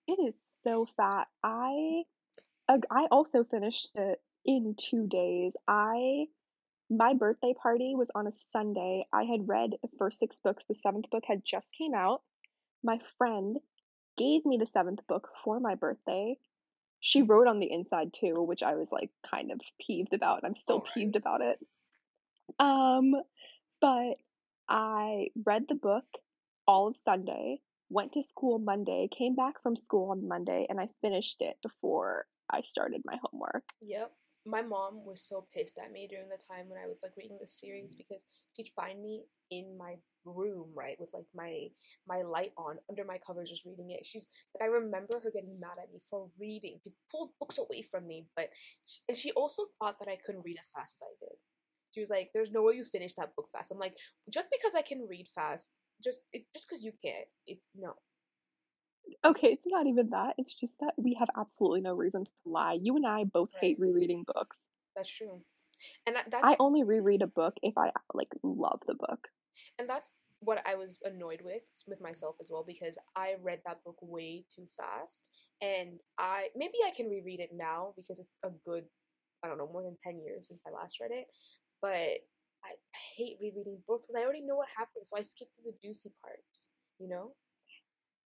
It 0.07 0.19
is 0.27 0.41
so 0.63 0.87
fat. 0.97 1.27
I 1.43 2.03
I 2.69 3.07
also 3.11 3.45
finished 3.45 3.91
it 3.95 4.21
in 4.45 4.75
two 4.79 5.07
days. 5.07 5.55
I 5.67 6.27
my 6.91 7.15
birthday 7.15 7.55
party 7.61 7.95
was 7.95 8.11
on 8.15 8.27
a 8.27 8.33
Sunday. 8.53 9.05
I 9.13 9.25
had 9.25 9.49
read 9.49 9.71
the 9.83 9.91
first 9.99 10.19
six 10.19 10.41
books. 10.41 10.65
The 10.69 10.75
seventh 10.75 11.11
book 11.11 11.25
had 11.27 11.43
just 11.45 11.75
came 11.77 11.95
out. 11.95 12.23
My 12.83 12.99
friend 13.19 13.59
gave 14.17 14.45
me 14.47 14.57
the 14.59 14.67
seventh 14.67 15.07
book 15.07 15.29
for 15.45 15.61
my 15.61 15.75
birthday 15.75 16.37
she 17.01 17.23
wrote 17.23 17.47
on 17.47 17.61
the 17.61 17.71
inside 17.71 18.13
too, 18.13 18.43
which 18.43 18.63
I 18.63 18.75
was 18.75 18.89
like 18.91 19.11
kind 19.31 19.53
of 19.53 19.61
peeved 19.85 20.15
about. 20.15 20.45
I'm 20.45 20.55
still 20.55 20.81
right. 20.81 20.95
peeved 20.95 21.17
about 21.17 21.41
it. 21.41 21.59
Um, 22.59 23.15
but 23.81 24.17
I 24.69 25.29
read 25.45 25.67
the 25.69 25.75
book 25.75 26.05
all 26.67 26.89
of 26.89 26.97
Sunday, 26.97 27.61
went 27.89 28.13
to 28.13 28.23
school 28.23 28.59
Monday, 28.59 29.09
came 29.11 29.35
back 29.35 29.63
from 29.63 29.77
school 29.77 30.11
on 30.11 30.29
Monday, 30.29 30.67
and 30.69 30.81
I 30.81 30.89
finished 31.01 31.41
it 31.41 31.57
before 31.63 32.27
I 32.51 32.63
started 32.63 33.03
my 33.05 33.19
homework. 33.23 33.65
Yep. 33.81 34.13
My 34.49 34.63
mom 34.63 35.05
was 35.05 35.23
so 35.23 35.47
pissed 35.55 35.79
at 35.79 35.93
me 35.93 36.09
during 36.09 36.29
the 36.29 36.41
time 36.49 36.69
when 36.69 36.81
I 36.83 36.89
was 36.89 37.01
like 37.03 37.13
reading 37.17 37.39
the 37.41 37.47
series 37.47 37.95
mm. 37.95 37.99
because 37.99 38.25
she'd 38.57 38.71
find 38.75 39.01
me 39.01 39.25
in 39.51 39.77
my 39.77 39.97
room, 40.25 40.69
right, 40.75 40.97
with 40.99 41.11
like 41.13 41.27
my 41.35 41.69
my 42.07 42.23
light 42.23 42.53
on 42.57 42.79
under 42.89 43.05
my 43.05 43.19
covers 43.27 43.51
just 43.51 43.67
reading 43.67 43.91
it. 43.91 44.07
She's 44.07 44.29
like 44.55 44.69
I 44.69 44.73
remember 44.73 45.21
her 45.21 45.31
getting 45.31 45.61
mad 45.61 45.77
at 45.83 45.93
me 45.93 46.01
for 46.09 46.29
reading. 46.41 46.79
She 46.83 46.93
pulled 47.11 47.31
books 47.39 47.59
away 47.59 47.83
from 47.83 48.07
me, 48.07 48.27
but 48.37 48.49
she, 48.87 49.01
and 49.09 49.17
she 49.17 49.33
also 49.33 49.65
thought 49.79 49.99
that 50.01 50.09
I 50.09 50.19
couldn't 50.25 50.45
read 50.45 50.59
as 50.61 50.71
fast 50.71 50.97
as 50.97 51.03
I 51.03 51.15
did. 51.21 51.37
She 51.95 52.01
was 52.01 52.11
like, 52.11 52.31
"There's 52.33 52.53
no 52.53 52.63
way 52.63 52.75
you 52.75 52.85
finish 52.85 53.15
that 53.15 53.35
book 53.37 53.49
fast." 53.53 53.71
I'm 53.71 53.79
like, 53.79 53.97
"Just 54.31 54.49
because 54.51 54.75
I 54.75 54.83
can 54.83 55.07
read 55.09 55.29
fast, 55.35 55.71
just 56.03 56.21
it, 56.33 56.45
just 56.55 56.69
because 56.69 56.85
you 56.85 56.93
can't, 57.05 57.29
it's 57.47 57.71
no." 57.75 57.95
Okay, 59.25 59.49
it's 59.53 59.67
not 59.67 59.87
even 59.87 60.11
that. 60.11 60.35
It's 60.39 60.55
just 60.55 60.79
that 60.81 60.95
we 60.97 61.15
have 61.15 61.29
absolutely 61.37 61.81
no 61.81 61.95
reason 61.95 62.25
to 62.25 62.31
lie. 62.45 62.75
You 62.81 62.97
and 62.97 63.07
I 63.07 63.25
both 63.25 63.51
Right. 63.55 63.61
hate 63.61 63.79
rereading 63.79 64.25
books. 64.25 64.69
That's 64.95 65.09
true, 65.09 65.43
and 66.07 66.17
that, 66.17 66.31
that's 66.31 66.51
I 66.51 66.57
only 66.59 66.83
reread 66.83 67.23
a 67.23 67.29
book 67.29 67.55
if 67.63 67.79
I 67.79 67.93
like 68.13 68.35
love 68.43 68.83
the 68.89 68.95
book. 68.95 69.29
and 69.79 69.89
that's 69.89 70.13
what 70.41 70.63
I 70.67 70.77
was 70.77 71.03
annoyed 71.05 71.41
with 71.43 71.63
with 71.89 72.01
myself 72.01 72.37
as 72.41 72.51
well 72.51 72.65
because 72.67 72.97
I 73.17 73.37
read 73.43 73.61
that 73.67 73.83
book 73.85 73.97
way 74.01 74.45
too 74.55 74.67
fast 74.77 75.29
and 75.61 75.99
I 76.19 76.49
maybe 76.55 76.79
I 76.87 76.91
can 76.91 77.09
reread 77.11 77.41
it 77.41 77.51
now 77.53 77.93
because 77.97 78.19
it's 78.21 78.37
a 78.45 78.51
good 78.65 78.85
I 79.43 79.49
don't 79.49 79.59
know 79.59 79.69
more 79.73 79.83
than 79.83 79.97
10 80.03 80.21
years 80.21 80.47
since 80.49 80.63
I 80.67 80.71
last 80.71 81.01
read 81.01 81.11
it 81.13 81.27
but 81.83 82.21
I 82.65 82.75
hate 83.17 83.39
rereading 83.41 83.83
books 83.89 84.07
because 84.07 84.21
I 84.21 84.25
already 84.25 84.43
know 84.43 84.57
what 84.57 84.69
happens 84.77 85.11
so 85.11 85.17
I 85.19 85.23
skip 85.23 85.49
to 85.55 85.63
the 85.65 85.75
juicy 85.83 86.13
parts 86.23 86.71
you 87.01 87.09
know 87.09 87.33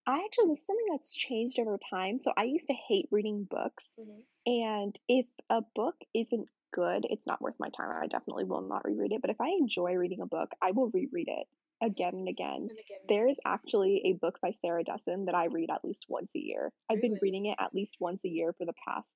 I 0.07 0.25
actually 0.25 0.49
this 0.49 0.61
is 0.61 0.67
something 0.67 0.87
that's 0.91 1.15
changed 1.15 1.59
over 1.61 1.79
time. 1.79 2.19
So 2.19 2.33
I 2.37 2.45
used 2.45 2.67
to 2.67 2.75
hate 2.75 3.09
reading 3.11 3.45
books, 3.45 3.95
Mhm. 3.99 4.25
and 4.47 4.99
if 5.09 5.27
a 5.49 5.62
book 5.62 5.97
isn't 6.15 6.49
good, 6.73 7.07
it's 7.09 7.27
not 7.27 7.41
worth 7.41 7.59
my 7.61 7.69
time. 7.71 7.91
I 8.03 8.07
definitely 8.09 8.45
will 8.45 8.62
not 8.62 8.85
reread 8.85 9.12
it. 9.12 9.21
But 9.21 9.31
if 9.31 9.41
I 9.41 9.51
enjoy 9.51 9.95
reading 9.95 10.21
a 10.21 10.27
book, 10.27 10.51
I 10.61 10.73
will 10.73 10.88
reread 10.91 11.29
it 11.29 11.47
again 11.81 12.15
and 12.15 12.29
again. 12.29 12.62
and 12.62 12.71
again 12.73 12.99
There 13.09 13.29
is 13.29 13.38
actually 13.45 14.07
a 14.07 14.12
book 14.15 14.41
by 14.41 14.53
Sarah 14.61 14.83
Dessen 14.85 15.27
that 15.27 15.35
I 15.35 15.47
read 15.47 15.71
at 15.71 15.85
least 15.85 16.07
once 16.09 16.31
a 16.35 16.38
year. 16.38 16.73
I've 16.88 17.01
been 17.01 17.19
reading 17.23 17.47
it 17.47 17.57
at 17.61 17.75
least 17.75 18.01
once 18.01 18.25
a 18.25 18.29
year 18.29 18.53
for 18.55 18.65
the 18.65 18.73
past 18.73 19.09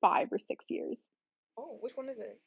five 0.00 0.32
or 0.32 0.38
six 0.38 0.70
years. 0.70 1.02
oh 1.56 1.78
which 1.80 1.96
one 1.96 2.08
is 2.08 2.18
it 2.18 2.40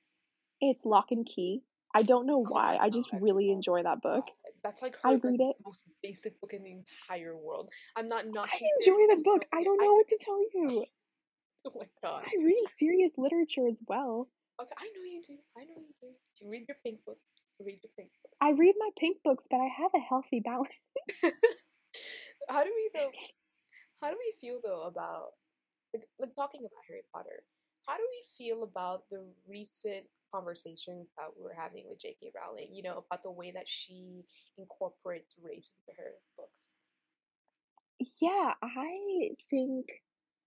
It's 0.62 0.86
Lock 0.86 1.12
and 1.12 1.26
Key. 1.26 1.64
I 1.94 2.04
don't 2.04 2.26
know 2.26 2.44
why. 2.44 2.78
I 2.80 2.90
just 2.90 3.10
really 3.14 3.52
enjoy 3.52 3.84
that 3.84 4.02
book. 4.02 4.26
That's 4.64 4.82
like 4.82 4.96
her 5.02 5.10
I 5.10 5.14
like, 5.14 5.24
read 5.24 5.42
it. 5.42 5.56
most 5.66 5.84
basic 6.02 6.40
book 6.40 6.54
in 6.54 6.64
the 6.64 6.72
entire 6.72 7.36
world 7.36 7.70
I'm 7.96 8.08
not 8.08 8.28
not. 8.28 8.50
I 8.50 8.58
enjoy 8.80 9.16
the 9.16 9.22
book. 9.24 9.46
I 9.54 9.64
don't 9.64 9.82
know 9.82 9.94
what 9.94 10.08
to 10.08 10.18
tell 10.22 10.40
you. 10.40 10.86
oh 11.66 11.72
my 11.76 11.88
god 12.02 12.24
I 12.26 12.44
read 12.44 12.66
serious 12.78 13.12
literature 13.18 13.68
as 13.68 13.80
well. 13.88 14.30
okay 14.62 14.76
I 14.78 14.86
know 14.96 15.04
you 15.04 15.22
do 15.28 15.34
I 15.58 15.66
know 15.66 15.76
you 15.78 15.94
do 16.02 16.08
you 16.40 16.52
read 16.52 16.66
your 16.68 16.78
pink 16.84 17.00
book 17.06 17.18
read 17.60 17.80
your 17.84 17.92
pink 17.98 18.10
book 18.22 18.32
I 18.42 18.52
read 18.52 18.76
my 18.78 18.90
pink 19.00 19.18
books, 19.24 19.44
but 19.50 19.58
I 19.58 19.70
have 19.78 19.92
a 19.96 20.00
healthy 20.00 20.42
balance. 20.42 20.74
how 22.50 22.64
do 22.64 22.72
we 22.76 22.90
though 22.94 23.12
how 24.02 24.10
do 24.10 24.18
we 24.18 24.34
feel 24.42 24.60
though 24.64 24.84
about 24.84 25.34
like, 25.94 26.08
like 26.20 26.36
talking 26.36 26.62
about 26.62 26.84
harry 26.88 27.04
potter 27.14 27.44
how 27.88 27.96
do 27.96 28.04
we 28.04 28.22
feel 28.38 28.64
about 28.64 29.04
the 29.12 29.24
recent 29.48 30.06
conversations 30.34 31.10
that 31.18 31.28
we're 31.38 31.54
having 31.54 31.84
with 31.88 32.00
jk 32.00 32.32
rowling 32.36 32.68
you 32.72 32.82
know 32.82 33.04
about 33.06 33.22
the 33.24 33.32
way 33.32 33.52
that 33.52 33.68
she 33.68 34.24
incorporates 34.58 35.36
race 35.42 35.72
into 35.88 36.00
her 36.00 36.12
books 36.38 36.68
Yeah, 38.22 38.54
I 38.62 39.30
think 39.50 39.88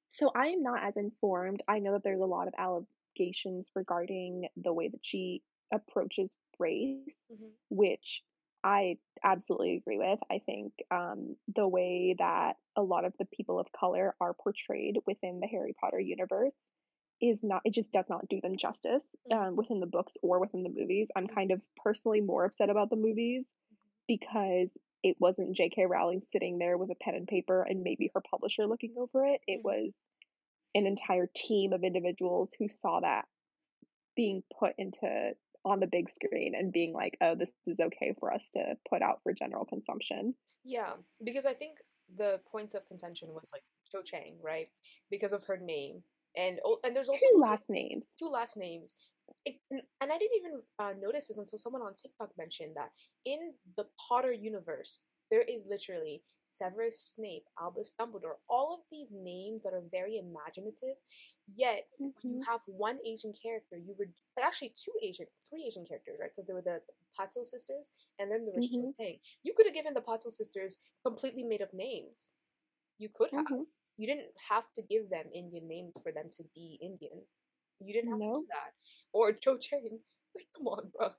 so. 0.09 0.31
I 0.35 0.49
am 0.49 0.63
not 0.63 0.83
as 0.83 0.97
informed. 0.97 1.63
I 1.69 1.79
know 1.79 1.93
that 1.93 2.03
there's 2.05 2.21
a 2.21 2.25
lot 2.25 2.49
of 2.49 2.55
allegations 2.59 3.71
regarding 3.75 4.49
the 4.57 4.73
way 4.73 4.89
that 4.89 5.01
she 5.03 5.43
approaches 5.73 6.35
race, 6.59 6.99
mm-hmm. 7.33 7.47
which 7.71 8.23
I 8.65 8.97
absolutely 9.23 9.77
agree 9.77 9.99
with. 9.99 10.19
I 10.31 10.41
think 10.45 10.73
um, 10.91 11.37
the 11.55 11.69
way 11.69 12.17
that 12.19 12.55
a 12.77 12.83
lot 12.83 13.05
of 13.05 13.13
the 13.19 13.27
people 13.27 13.59
of 13.59 13.67
color 13.79 14.15
are 14.21 14.35
portrayed 14.35 14.97
within 15.07 15.41
the 15.41 15.47
Harry 15.47 15.75
Potter 15.81 16.01
universe 16.01 16.55
is 17.21 17.43
not, 17.43 17.63
it 17.65 17.73
just 17.73 17.91
does 17.93 18.07
not 18.09 18.29
do 18.29 18.41
them 18.41 18.57
justice 18.57 19.07
Mhm. 19.31 19.37
um, 19.49 19.57
within 19.57 19.81
the 19.81 19.87
books 19.87 20.17
or 20.23 20.39
within 20.39 20.63
the 20.63 20.69
movies. 20.69 21.09
I'm 21.17 21.27
kind 21.27 21.51
of 21.51 21.63
personally 21.77 22.21
more 22.21 22.45
upset 22.45 22.71
about 22.71 22.91
the 22.91 22.97
movies 22.97 23.45
because 24.07 24.69
it 25.03 25.17
wasn't 25.21 25.55
J.K. 25.57 25.87
Rowling 25.87 26.21
sitting 26.21 26.59
there 26.59 26.77
with 26.77 26.91
a 26.91 26.95
pen 26.97 27.15
and 27.15 27.29
paper 27.29 27.63
and 27.63 27.83
maybe 27.83 28.11
her 28.15 28.21
publisher 28.21 28.67
looking 28.67 28.95
over 28.97 29.25
it. 29.27 29.41
It 29.47 29.61
Mhm. 29.61 29.65
was 29.65 29.95
an 30.75 30.87
entire 30.87 31.27
team 31.27 31.73
of 31.73 31.85
individuals 31.85 32.53
who 32.59 32.69
saw 32.69 33.01
that 33.01 33.27
being 34.15 34.43
put 34.59 34.75
into 34.79 35.37
on 35.65 35.81
the 35.81 35.87
big 35.87 36.11
screen 36.11 36.55
and 36.55 36.73
being 36.73 36.93
like, 36.93 37.17
oh, 37.21 37.35
this 37.35 37.53
is 37.67 37.81
okay 37.81 38.13
for 38.21 38.33
us 38.33 38.49
to 38.51 38.79
put 38.89 39.03
out 39.03 39.23
for 39.23 39.33
general 39.33 39.65
consumption. 39.65 40.37
Yeah, 40.65 40.97
because 41.25 41.45
I 41.45 41.55
think 41.55 41.83
the 42.17 42.41
points 42.47 42.75
of 42.75 42.87
contention 42.87 43.35
was 43.35 43.51
like 43.53 43.65
Cho 43.91 44.03
Chang, 44.03 44.39
right? 44.41 44.71
Because 45.11 45.33
of 45.33 45.43
her 45.45 45.57
name, 45.57 46.05
and 46.37 46.61
and 46.85 46.95
there's 46.97 47.09
also 47.09 47.27
Two 47.33 47.41
last 47.41 47.69
names. 47.69 48.05
two 48.19 48.29
last 48.29 48.57
names. 48.57 48.95
It, 49.45 49.57
and 49.71 49.83
I 50.13 50.19
didn't 50.19 50.37
even 50.39 50.63
uh, 50.79 50.93
notice 51.01 51.29
this 51.29 51.37
until 51.39 51.59
someone 51.59 51.83
on 51.83 51.95
TikTok 51.95 52.31
mentioned 52.39 52.77
that 52.77 52.91
in 53.25 53.55
the 53.77 53.87
Potter 54.09 54.33
universe, 54.33 55.01
there 55.31 55.43
is 55.43 55.67
literally 55.69 56.23
Severus 56.49 57.13
Snape, 57.15 57.45
Albus 57.61 57.95
Dumbledore, 58.01 58.39
all 58.49 58.75
of 58.75 58.81
these 58.93 59.13
names 59.13 59.63
that 59.65 59.75
are 59.75 59.83
very 59.91 60.19
imaginative. 60.19 60.97
Yet 61.55 61.87
when 61.99 62.33
you 62.35 62.41
have 62.47 62.61
one 62.67 62.99
Asian 63.07 63.33
character, 63.41 63.77
you 63.77 63.95
would 63.99 64.13
actually 64.41 64.75
two 64.77 64.93
Asian, 65.03 65.27
three 65.49 65.65
Asian 65.67 65.85
characters, 65.87 66.19
right? 66.21 66.31
Because 66.35 66.47
there 66.47 66.57
were 66.57 66.63
the 66.63 66.81
Patil 67.19 67.45
sisters, 67.47 67.91
and 68.19 68.31
then 68.31 68.45
there 68.47 68.55
was 68.55 68.69
Cho 68.69 68.87
Mhm. 68.87 68.97
Chang. 68.97 69.19
You 69.43 69.55
could 69.57 69.67
have 69.67 69.75
given 69.75 69.95
the 69.95 70.01
Patil 70.03 70.33
sisters 70.33 70.79
completely 71.05 71.43
made 71.45 71.63
up 71.63 71.73
names. 71.75 72.33
You 72.99 73.09
could 73.15 73.31
have. 73.33 73.47
Mhm. 73.47 73.67
You 73.99 74.07
didn't 74.07 74.29
have 74.49 74.65
to 74.75 74.83
give 74.83 75.09
them 75.11 75.25
Indian 75.35 75.69
names 75.69 75.93
for 76.03 76.13
them 76.13 76.29
to 76.37 76.45
be 76.55 76.79
Indian. 76.83 77.23
You 77.81 77.95
didn't 77.95 78.11
have 78.11 78.21
to 78.21 78.41
do 78.41 78.47
that. 78.51 78.73
Or 79.13 79.33
Cho 79.43 79.57
Chang. 79.59 79.99
Like, 80.35 80.49
come 80.57 80.67
on, 80.69 80.91
bro. 80.97 81.11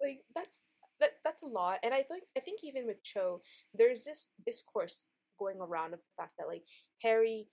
Like 0.00 0.20
that's 0.34 0.62
that 1.00 1.10
that's 1.24 1.42
a 1.42 1.46
lot. 1.46 1.80
And 1.82 1.92
I 1.92 2.02
think 2.02 2.24
I 2.36 2.40
think 2.40 2.60
even 2.62 2.86
with 2.86 3.02
Cho, 3.02 3.42
there's 3.74 4.04
this 4.04 4.28
discourse 4.46 5.06
going 5.38 5.58
around 5.60 5.94
of 5.94 6.00
the 6.00 6.22
fact 6.22 6.32
that 6.38 6.48
like 6.48 6.62
Harry 7.02 7.48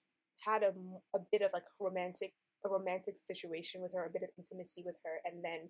had 0.46 0.64
a, 0.64 0.74
a 1.16 1.20
bit 1.32 1.42
of 1.42 1.52
like 1.54 1.64
romantic 1.80 2.34
a 2.66 2.70
romantic 2.70 3.18
situation 3.18 3.82
with 3.82 3.94
her, 3.94 4.06
a 4.06 4.10
bit 4.10 4.24
of 4.24 4.30
intimacy 4.38 4.84
with 4.86 4.96
her, 5.06 5.22
and 5.26 5.44
then 5.44 5.70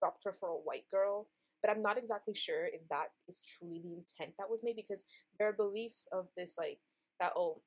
dropped 0.00 0.24
her 0.24 0.32
for 0.32 0.50
a 0.50 0.62
white 0.64 0.84
girl. 0.90 1.28
But 1.62 1.70
I'm 1.70 1.82
not 1.82 1.98
exactly 1.98 2.34
sure 2.34 2.66
if 2.66 2.80
that 2.90 3.08
is 3.28 3.40
truly 3.42 3.80
the 3.82 3.94
intent 3.94 4.34
that 4.38 4.50
was 4.50 4.60
made 4.62 4.76
because 4.76 5.04
there 5.38 5.48
are 5.48 5.52
beliefs 5.52 6.06
of 6.12 6.26
this 6.36 6.56
like 6.58 6.78
that 7.20 7.32
oh 7.36 7.62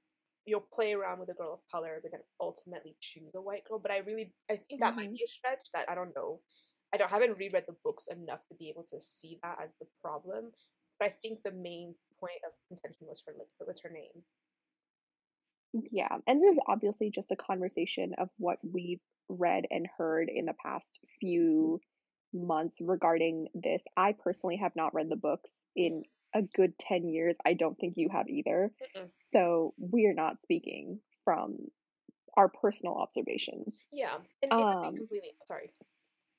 you'll 0.45 0.67
play 0.73 0.93
around 0.93 1.19
with 1.19 1.29
a 1.29 1.33
girl 1.33 1.53
of 1.53 1.61
color 1.71 1.99
but 2.01 2.11
then 2.11 2.21
ultimately 2.39 2.95
choose 2.99 3.31
a 3.35 3.41
white 3.41 3.63
girl. 3.65 3.79
But 3.79 3.91
I 3.91 3.97
really 3.99 4.33
I 4.49 4.57
think 4.57 4.81
that 4.81 4.95
might 4.97 5.11
Mhm. 5.11 5.17
be 5.17 5.23
a 5.23 5.27
stretch 5.27 5.69
that 5.73 5.89
I 5.89 5.95
don't 5.95 6.15
know. 6.15 6.41
I 6.93 6.97
don't 6.97 7.09
haven't 7.09 7.37
reread 7.37 7.65
the 7.67 7.77
books 7.83 8.07
enough 8.07 8.47
to 8.47 8.55
be 8.55 8.69
able 8.69 8.83
to 8.85 8.99
see 9.01 9.39
that 9.43 9.59
as 9.61 9.73
the 9.79 9.87
problem. 10.01 10.51
But 10.99 11.09
I 11.09 11.15
think 11.21 11.43
the 11.43 11.51
main 11.51 11.95
point 12.19 12.41
of 12.45 12.53
contention 12.67 13.07
was 13.07 13.21
her 13.27 13.33
like 13.37 13.49
was 13.67 13.79
her 13.81 13.89
name. 13.89 14.25
Yeah, 15.73 16.17
and 16.27 16.41
this 16.41 16.51
is 16.57 16.59
obviously 16.67 17.09
just 17.11 17.31
a 17.31 17.35
conversation 17.35 18.13
of 18.17 18.29
what 18.37 18.59
we've 18.63 18.99
read 19.29 19.65
and 19.69 19.87
heard 19.97 20.29
in 20.29 20.45
the 20.45 20.53
past 20.53 20.99
few 21.19 21.79
months 22.33 22.77
regarding 22.81 23.47
this. 23.53 23.83
I 23.95 24.13
personally 24.13 24.57
have 24.57 24.75
not 24.75 24.93
read 24.93 25.09
the 25.09 25.15
books 25.15 25.55
in 25.75 26.03
a 26.33 26.41
good 26.41 26.77
10 26.79 27.07
years. 27.07 27.35
I 27.45 27.53
don't 27.53 27.77
think 27.77 27.93
you 27.97 28.09
have 28.09 28.27
either. 28.29 28.71
Mm-mm. 28.97 29.09
So 29.33 29.73
we're 29.77 30.13
not 30.13 30.41
speaking 30.43 30.99
from 31.23 31.57
our 32.37 32.47
personal 32.49 32.95
observations. 32.95 33.73
Yeah, 33.91 34.15
and 34.41 34.51
if 34.51 34.51
I'm 34.51 34.61
Um, 34.77 34.81
being 34.83 34.97
completely 34.97 35.31
sorry, 35.45 35.71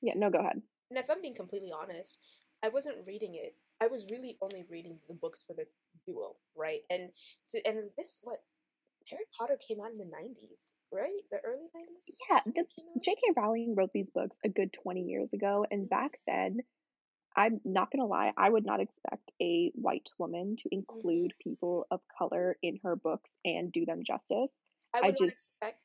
Yeah, 0.00 0.14
no, 0.16 0.30
go 0.30 0.38
ahead. 0.38 0.60
and 0.90 0.98
if 0.98 1.08
I'm 1.10 1.20
being 1.20 1.34
completely 1.34 1.72
honest, 1.72 2.20
I 2.62 2.68
wasn't 2.68 3.06
reading 3.06 3.34
it. 3.34 3.54
I 3.80 3.88
was 3.88 4.06
really 4.10 4.38
only 4.40 4.64
reading 4.70 4.98
the 5.08 5.14
books 5.14 5.42
for 5.42 5.54
the 5.54 5.66
duel, 6.06 6.38
right? 6.54 6.82
And 6.90 7.10
to, 7.48 7.66
and 7.66 7.90
this 7.96 8.20
what 8.22 8.42
Harry 9.10 9.24
Potter 9.36 9.56
came 9.68 9.80
out 9.80 9.90
in 9.90 9.98
the 9.98 10.04
'90s, 10.04 10.74
right? 10.92 11.10
The 11.30 11.38
early 11.44 11.66
'90s. 11.76 12.16
Yeah, 12.30 12.38
the. 12.46 12.64
J.K. 13.02 13.32
Rowling 13.36 13.74
wrote 13.74 13.92
these 13.92 14.10
books 14.10 14.36
a 14.44 14.48
good 14.48 14.72
20 14.72 15.00
years 15.02 15.32
ago, 15.32 15.66
and 15.70 15.88
back 15.90 16.20
then, 16.26 16.60
I'm 17.36 17.60
not 17.64 17.90
gonna 17.90 18.06
lie, 18.06 18.32
I 18.36 18.48
would 18.48 18.66
not 18.66 18.80
expect 18.80 19.32
a 19.40 19.70
white 19.74 20.08
woman 20.18 20.56
to 20.56 20.68
include 20.70 21.32
people 21.42 21.86
of 21.90 22.00
color 22.18 22.56
in 22.62 22.78
her 22.84 22.96
books 22.96 23.34
and 23.44 23.72
do 23.72 23.84
them 23.84 24.02
justice. 24.04 24.52
I 24.94 24.98
I 24.98 25.06
would 25.06 25.20
not 25.20 25.28
expect. 25.28 25.78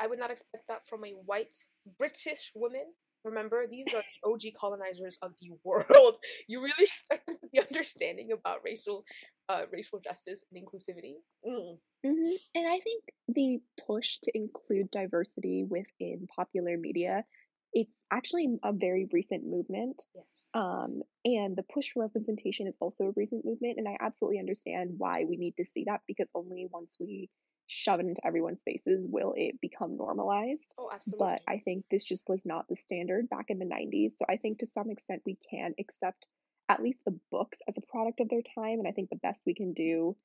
I 0.00 0.06
would 0.06 0.18
not 0.18 0.30
expect 0.30 0.68
that 0.68 0.86
from 0.88 1.04
a 1.04 1.10
white 1.10 1.54
British 1.98 2.50
woman 2.54 2.86
Remember, 3.24 3.66
these 3.70 3.86
are 3.94 4.02
the 4.02 4.28
OG 4.28 4.54
colonizers 4.58 5.16
of 5.22 5.32
the 5.40 5.50
world. 5.64 6.18
You 6.48 6.60
really 6.60 6.74
expect 6.80 7.26
them 7.26 7.36
to 7.40 7.48
be 7.52 7.60
understanding 7.60 8.32
about 8.32 8.58
racial, 8.64 9.04
uh, 9.48 9.62
racial 9.70 10.00
justice 10.00 10.44
and 10.50 10.62
inclusivity. 10.62 11.14
Mm. 11.46 11.78
Mm-hmm. 12.04 12.34
And 12.56 12.66
I 12.66 12.80
think 12.80 13.04
the 13.28 13.60
push 13.86 14.18
to 14.24 14.32
include 14.36 14.90
diversity 14.90 15.64
within 15.68 16.26
popular 16.34 16.76
media, 16.76 17.24
it's 17.72 17.92
actually 18.12 18.58
a 18.64 18.72
very 18.72 19.08
recent 19.12 19.44
movement. 19.46 20.02
Yes. 20.14 20.24
Um, 20.54 21.02
and 21.24 21.56
the 21.56 21.64
push 21.72 21.92
for 21.92 22.02
representation 22.02 22.66
is 22.66 22.74
also 22.80 23.04
a 23.04 23.12
recent 23.16 23.44
movement, 23.44 23.78
and 23.78 23.88
I 23.88 23.96
absolutely 24.00 24.38
understand 24.38 24.94
why 24.98 25.24
we 25.28 25.36
need 25.36 25.56
to 25.56 25.64
see 25.64 25.84
that 25.86 26.02
because 26.06 26.28
only 26.34 26.66
once 26.70 26.96
we 27.00 27.30
shove 27.66 28.00
it 28.00 28.06
into 28.06 28.26
everyone's 28.26 28.62
faces 28.62 29.06
will 29.08 29.34
it 29.36 29.60
become 29.60 29.96
normalized. 29.96 30.74
Oh, 30.78 30.90
absolutely. 30.92 31.26
But 31.26 31.52
I 31.52 31.62
think 31.64 31.84
this 31.90 32.04
just 32.04 32.22
was 32.28 32.42
not 32.44 32.66
the 32.68 32.76
standard 32.76 33.30
back 33.30 33.46
in 33.48 33.58
the 33.58 33.64
90s. 33.64 34.12
So 34.18 34.26
I 34.28 34.36
think 34.36 34.58
to 34.58 34.66
some 34.66 34.90
extent 34.90 35.22
we 35.24 35.38
can 35.50 35.74
accept 35.78 36.26
at 36.68 36.82
least 36.82 37.00
the 37.04 37.18
books 37.30 37.58
as 37.68 37.76
a 37.78 37.86
product 37.90 38.20
of 38.20 38.28
their 38.28 38.42
time. 38.42 38.78
And 38.78 38.86
I 38.86 38.92
think 38.92 39.10
the 39.10 39.16
best 39.16 39.40
we 39.46 39.54
can 39.54 39.72
do 39.72 40.16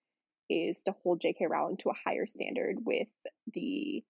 is 0.50 0.82
to 0.84 0.96
hold 1.04 1.22
J.K. 1.22 1.48
Rowling 1.48 1.78
to 1.78 1.90
a 1.90 1.94
higher 1.94 2.26
standard 2.26 2.78
with 2.86 3.08
the 3.54 4.04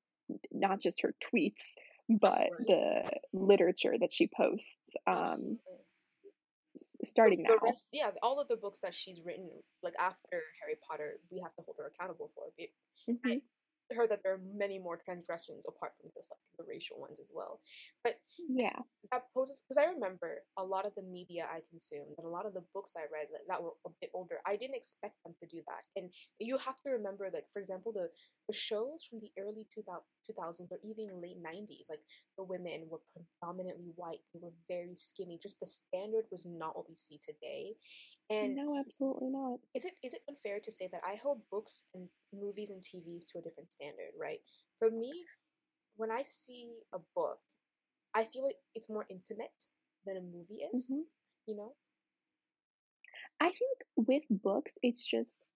not 0.52 0.80
just 0.80 1.02
her 1.02 1.14
tweets, 1.24 1.76
but 2.10 2.50
the 2.66 3.04
literature 3.34 3.96
that 4.00 4.14
she 4.14 4.28
posts. 4.28 4.96
Um, 5.06 5.60
starting 7.04 7.44
the 7.44 7.50
now. 7.50 7.60
Rest, 7.64 7.88
yeah, 7.92 8.12
all 8.22 8.40
of 8.40 8.48
the 8.48 8.56
books 8.56 8.82
that 8.82 8.94
she's 8.94 9.20
written, 9.24 9.50
like 9.84 9.94
after 10.00 10.42
Harry 10.62 10.78
Potter, 10.90 11.20
we 11.32 11.40
have 11.42 11.54
to 11.56 11.62
hold 11.62 11.78
her 11.80 11.92
accountable 11.94 12.32
for. 12.36 12.44
Mm-hmm. 13.10 13.28
I 13.28 13.42
heard 13.96 14.12
that 14.12 14.22
there 14.24 14.34
are 14.34 14.42
many 14.56 14.80
more 14.80 14.98
transgressions 14.98 15.66
apart 15.68 15.94
from 16.00 16.12
just 16.16 16.32
like 16.32 16.40
the 16.58 16.66
racial 16.68 17.00
ones 17.00 17.20
as 17.20 17.32
well. 17.34 17.60
But 18.04 18.20
yeah, 18.50 18.76
that 19.12 19.24
poses 19.34 19.62
because 19.64 19.78
I 19.82 19.92
remember 19.94 20.44
a 20.58 20.64
lot 20.64 20.86
of 20.86 20.94
the 20.96 21.04
media 21.04 21.48
I 21.48 21.62
consumed 21.70 22.16
and 22.18 22.26
a 22.26 22.30
lot 22.30 22.46
of 22.46 22.54
the 22.54 22.64
books 22.74 22.94
I 22.98 23.08
read 23.12 23.28
that, 23.32 23.48
that 23.48 23.64
were 23.64 23.76
a 23.86 23.90
bit 24.02 24.12
older. 24.14 24.38
I 24.46 24.56
didn't 24.56 24.76
expect 24.76 25.16
them 25.24 25.36
to 25.40 25.48
do 25.48 25.62
that, 25.68 25.84
and 25.96 26.12
you 26.40 26.58
have 26.58 26.80
to 26.84 26.92
remember, 26.92 27.30
like 27.32 27.46
for 27.54 27.60
example, 27.60 27.92
the 27.94 28.10
the 28.48 28.56
shows 28.56 29.04
from 29.10 29.20
the 29.20 29.32
early 29.40 29.68
2000s 29.76 30.72
or 30.72 30.80
even 30.84 31.22
late 31.22 31.38
90s, 31.42 31.88
like 31.90 32.00
the 32.38 32.44
women 32.44 32.88
were 32.90 33.02
predominantly 33.14 33.92
white. 33.96 34.24
They 34.34 34.40
were 34.42 34.56
very 34.70 34.96
skinny. 34.96 35.40
Just 35.42 35.60
the 35.60 35.68
standard 35.68 36.26
was 36.32 36.46
not 36.46 36.76
what 36.76 36.90
we 36.90 36.96
see 36.96 37.20
today. 37.20 37.76
And 38.30 38.56
no, 38.56 38.78
absolutely 38.78 39.30
not. 39.30 39.60
Is 39.74 39.86
it 39.86 39.94
is 40.04 40.14
it 40.14 40.22
unfair 40.28 40.60
to 40.60 40.72
say 40.72 40.90
that 40.92 41.02
I 41.08 41.16
hold 41.16 41.42
books 41.50 41.84
and 41.96 42.10
movies 42.34 42.70
and 42.70 42.82
TVs 42.82 43.32
to 43.32 43.40
a 43.40 43.42
different 43.42 43.72
standard, 43.72 44.12
right? 44.20 44.40
For 44.80 44.92
me, 44.92 45.14
when 45.96 46.12
I 46.12 46.24
see 46.24 46.70
a 46.94 47.00
book, 47.16 47.40
I 48.14 48.24
feel 48.26 48.44
like 48.44 48.58
it's 48.76 48.90
more 48.90 49.06
intimate 49.10 49.56
than 50.06 50.18
a 50.18 50.22
movie 50.22 50.68
is. 50.74 50.92
Mm-hmm. 50.92 51.02
You 51.48 51.56
know. 51.56 51.74
I 53.40 53.46
think 53.46 53.78
with 53.96 54.24
books, 54.30 54.74
it's 54.84 55.06
just 55.06 55.47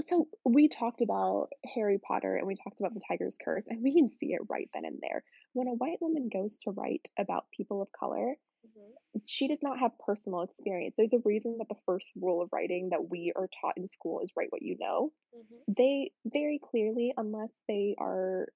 so 0.00 0.28
we 0.44 0.68
talked 0.68 1.02
about 1.02 1.48
Harry 1.74 1.98
Potter 1.98 2.36
and 2.36 2.46
we 2.46 2.54
talked 2.54 2.80
about 2.80 2.94
the 2.94 3.00
Tiger's 3.06 3.36
Curse, 3.42 3.64
and 3.68 3.82
we 3.82 3.94
can 3.94 4.08
see 4.08 4.32
it 4.32 4.40
right 4.48 4.68
then 4.72 4.84
and 4.84 4.98
there. 5.00 5.22
When 5.52 5.68
a 5.68 5.74
white 5.74 5.98
woman 6.00 6.28
goes 6.32 6.58
to 6.64 6.70
write 6.70 7.08
about 7.18 7.46
people 7.56 7.82
of 7.82 7.88
color, 7.92 8.36
mm-hmm. 8.66 9.18
she 9.26 9.48
does 9.48 9.58
not 9.62 9.78
have 9.78 9.98
personal 10.04 10.42
experience. 10.42 10.94
There's 10.96 11.12
a 11.12 11.22
reason 11.24 11.56
that 11.58 11.68
the 11.68 11.80
first 11.86 12.08
rule 12.20 12.42
of 12.42 12.50
writing 12.52 12.90
that 12.90 13.08
we 13.08 13.32
are 13.34 13.48
taught 13.60 13.76
in 13.76 13.88
school 13.88 14.20
is 14.20 14.32
write 14.36 14.50
what 14.50 14.62
you 14.62 14.76
know. 14.78 15.12
Mm-hmm. 15.36 15.72
They 15.76 16.12
very 16.26 16.60
clearly, 16.62 17.12
unless 17.16 17.50
they 17.68 17.96
are 17.98 18.48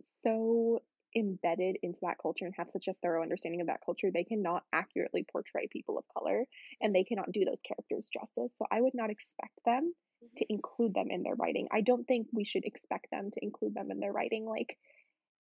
so 0.00 0.82
embedded 1.16 1.76
into 1.82 2.00
that 2.02 2.18
culture 2.20 2.44
and 2.44 2.54
have 2.56 2.70
such 2.70 2.88
a 2.88 2.94
thorough 3.02 3.22
understanding 3.22 3.60
of 3.60 3.68
that 3.68 3.80
culture, 3.84 4.10
they 4.10 4.24
cannot 4.24 4.64
accurately 4.72 5.24
portray 5.30 5.68
people 5.70 5.98
of 5.98 6.04
color 6.16 6.44
and 6.80 6.94
they 6.94 7.04
cannot 7.04 7.32
do 7.32 7.44
those 7.44 7.60
characters 7.66 8.08
justice. 8.12 8.52
So 8.56 8.66
I 8.70 8.80
would 8.80 8.94
not 8.94 9.10
expect 9.10 9.58
them 9.64 9.92
Mm-hmm. 10.24 10.36
to 10.36 10.52
include 10.52 10.94
them 10.94 11.10
in 11.10 11.22
their 11.22 11.34
writing. 11.34 11.68
I 11.72 11.80
don't 11.80 12.06
think 12.06 12.28
we 12.32 12.44
should 12.44 12.64
expect 12.64 13.10
them 13.10 13.30
to 13.32 13.40
include 13.42 13.74
them 13.74 13.90
in 13.90 14.00
their 14.00 14.12
writing. 14.12 14.46
Like, 14.46 14.76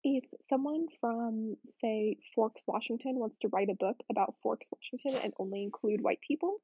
if 0.05 0.25
someone 0.49 0.87
from, 1.01 1.57
say, 1.81 2.17
Forks, 2.35 2.65
Washington 2.67 3.19
wants 3.19 3.37
to 3.43 3.49
write 3.49 3.71
a 3.71 3.75
book 3.75 3.97
about 4.11 4.35
Forks, 4.43 4.69
Washington 4.73 5.21
and 5.23 5.33
only 5.39 5.63
include 5.63 6.01
white 6.01 6.21
people, 6.27 6.57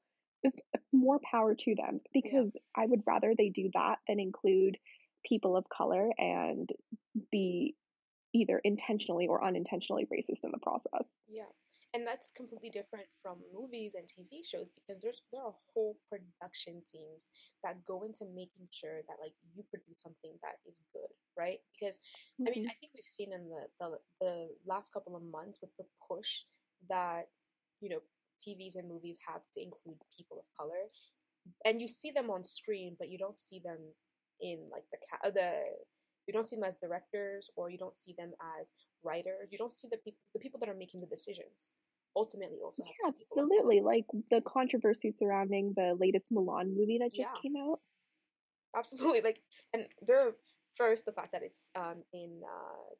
more 0.92 1.20
power 1.30 1.54
to 1.54 1.74
them 1.74 2.00
because 2.12 2.50
yeah. 2.54 2.82
I 2.82 2.86
would 2.86 3.02
rather 3.06 3.34
they 3.36 3.48
do 3.48 3.70
that 3.74 3.96
than 4.08 4.20
include 4.20 4.78
people 5.24 5.56
of 5.56 5.68
color 5.68 6.10
and 6.16 6.68
be 7.30 7.74
either 8.34 8.60
intentionally 8.64 9.26
or 9.26 9.44
unintentionally 9.44 10.06
racist 10.12 10.44
in 10.44 10.50
the 10.52 10.58
process. 10.58 11.06
Yeah. 11.28 11.50
And 11.94 12.06
that's 12.06 12.30
completely 12.36 12.68
different 12.68 13.06
from 13.22 13.38
movies 13.48 13.96
and 13.96 14.04
TV 14.04 14.44
shows 14.44 14.68
because 14.76 15.00
there's 15.00 15.22
there 15.32 15.40
are 15.40 15.54
whole 15.72 15.96
production 16.12 16.82
teams 16.84 17.28
that 17.64 17.80
go 17.86 18.04
into 18.04 18.28
making 18.28 18.68
sure 18.70 19.00
that 19.08 19.16
like 19.22 19.32
you 19.56 19.64
produce 19.72 20.02
something 20.02 20.36
that 20.42 20.60
is 20.68 20.82
good, 20.92 21.08
right? 21.32 21.58
Because 21.72 21.96
mm-hmm. 22.36 22.48
I 22.48 22.50
mean, 22.52 22.66
I 22.68 22.76
think 22.76 22.92
we've 22.92 23.08
seen 23.08 23.32
in 23.32 23.48
the, 23.48 23.64
the 23.80 23.88
the 24.20 24.48
last 24.66 24.92
couple 24.92 25.16
of 25.16 25.22
months 25.32 25.60
with 25.62 25.70
the 25.78 25.84
push 26.04 26.44
that 26.90 27.32
you 27.80 27.88
know 27.88 28.04
TVs 28.44 28.76
and 28.76 28.86
movies 28.86 29.16
have 29.26 29.40
to 29.56 29.62
include 29.64 29.96
people 30.14 30.44
of 30.44 30.44
color, 30.60 30.92
and 31.64 31.80
you 31.80 31.88
see 31.88 32.12
them 32.12 32.28
on 32.28 32.44
screen, 32.44 32.96
but 32.98 33.08
you 33.08 33.16
don't 33.16 33.38
see 33.38 33.62
them 33.64 33.80
in 34.40 34.68
like 34.70 34.84
the 34.92 34.98
ca- 35.08 35.30
the 35.30 35.64
you 36.28 36.34
don't 36.34 36.46
see 36.46 36.56
them 36.56 36.64
as 36.64 36.76
directors 36.76 37.50
or 37.56 37.70
you 37.70 37.78
don't 37.78 37.96
see 37.96 38.14
them 38.16 38.32
as 38.60 38.72
writers. 39.02 39.48
You 39.50 39.58
don't 39.58 39.72
see 39.72 39.88
the 39.90 39.96
people 39.96 40.20
the 40.34 40.40
people 40.40 40.60
that 40.60 40.68
are 40.68 40.74
making 40.74 41.00
the 41.00 41.06
decisions. 41.06 41.72
Ultimately, 42.14 42.58
also 42.64 42.82
yeah, 42.84 43.08
absolutely. 43.08 43.80
Like 43.80 44.04
the 44.30 44.42
controversy 44.46 45.14
surrounding 45.18 45.72
the 45.76 45.96
latest 45.98 46.26
Mulan 46.32 46.76
movie 46.76 46.98
that 47.00 47.14
just 47.14 47.28
yeah. 47.32 47.40
came 47.40 47.54
out. 47.56 47.80
Absolutely, 48.76 49.22
like, 49.22 49.40
and 49.72 49.84
there 50.06 50.32
first 50.76 51.06
the 51.06 51.12
fact 51.12 51.32
that 51.32 51.42
it's 51.42 51.70
um 51.74 52.02
in 52.12 52.40
uh 52.44 52.94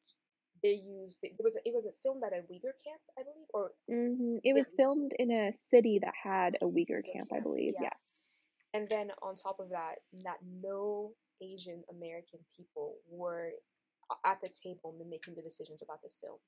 they 0.62 0.80
used 0.82 1.18
it 1.22 1.32
was 1.38 1.56
it 1.64 1.72
was 1.74 1.84
a 1.86 1.94
film 2.02 2.20
at 2.24 2.32
a 2.32 2.42
Uyghur 2.42 2.74
camp, 2.84 3.02
I 3.18 3.22
believe, 3.22 3.48
or 3.52 3.70
mm-hmm. 3.90 4.36
it 4.42 4.54
was 4.54 4.72
filmed 4.76 5.12
in 5.18 5.30
a 5.30 5.52
city 5.70 6.00
that 6.02 6.14
had 6.20 6.56
a 6.62 6.66
Uyghur 6.66 7.04
camp, 7.04 7.30
camp, 7.30 7.32
I 7.34 7.40
believe. 7.40 7.74
Yeah. 7.74 7.90
yeah. 7.90 7.96
And 8.74 8.88
then 8.88 9.10
on 9.22 9.34
top 9.36 9.60
of 9.60 9.70
that, 9.70 9.96
that 10.24 10.38
no 10.62 11.12
Asian 11.42 11.82
American 11.90 12.40
people 12.56 12.96
were 13.08 13.50
at 14.24 14.40
the 14.42 14.48
table 14.48 14.94
making 15.08 15.34
the 15.34 15.42
decisions 15.42 15.82
about 15.82 16.02
this 16.02 16.18
film. 16.22 16.38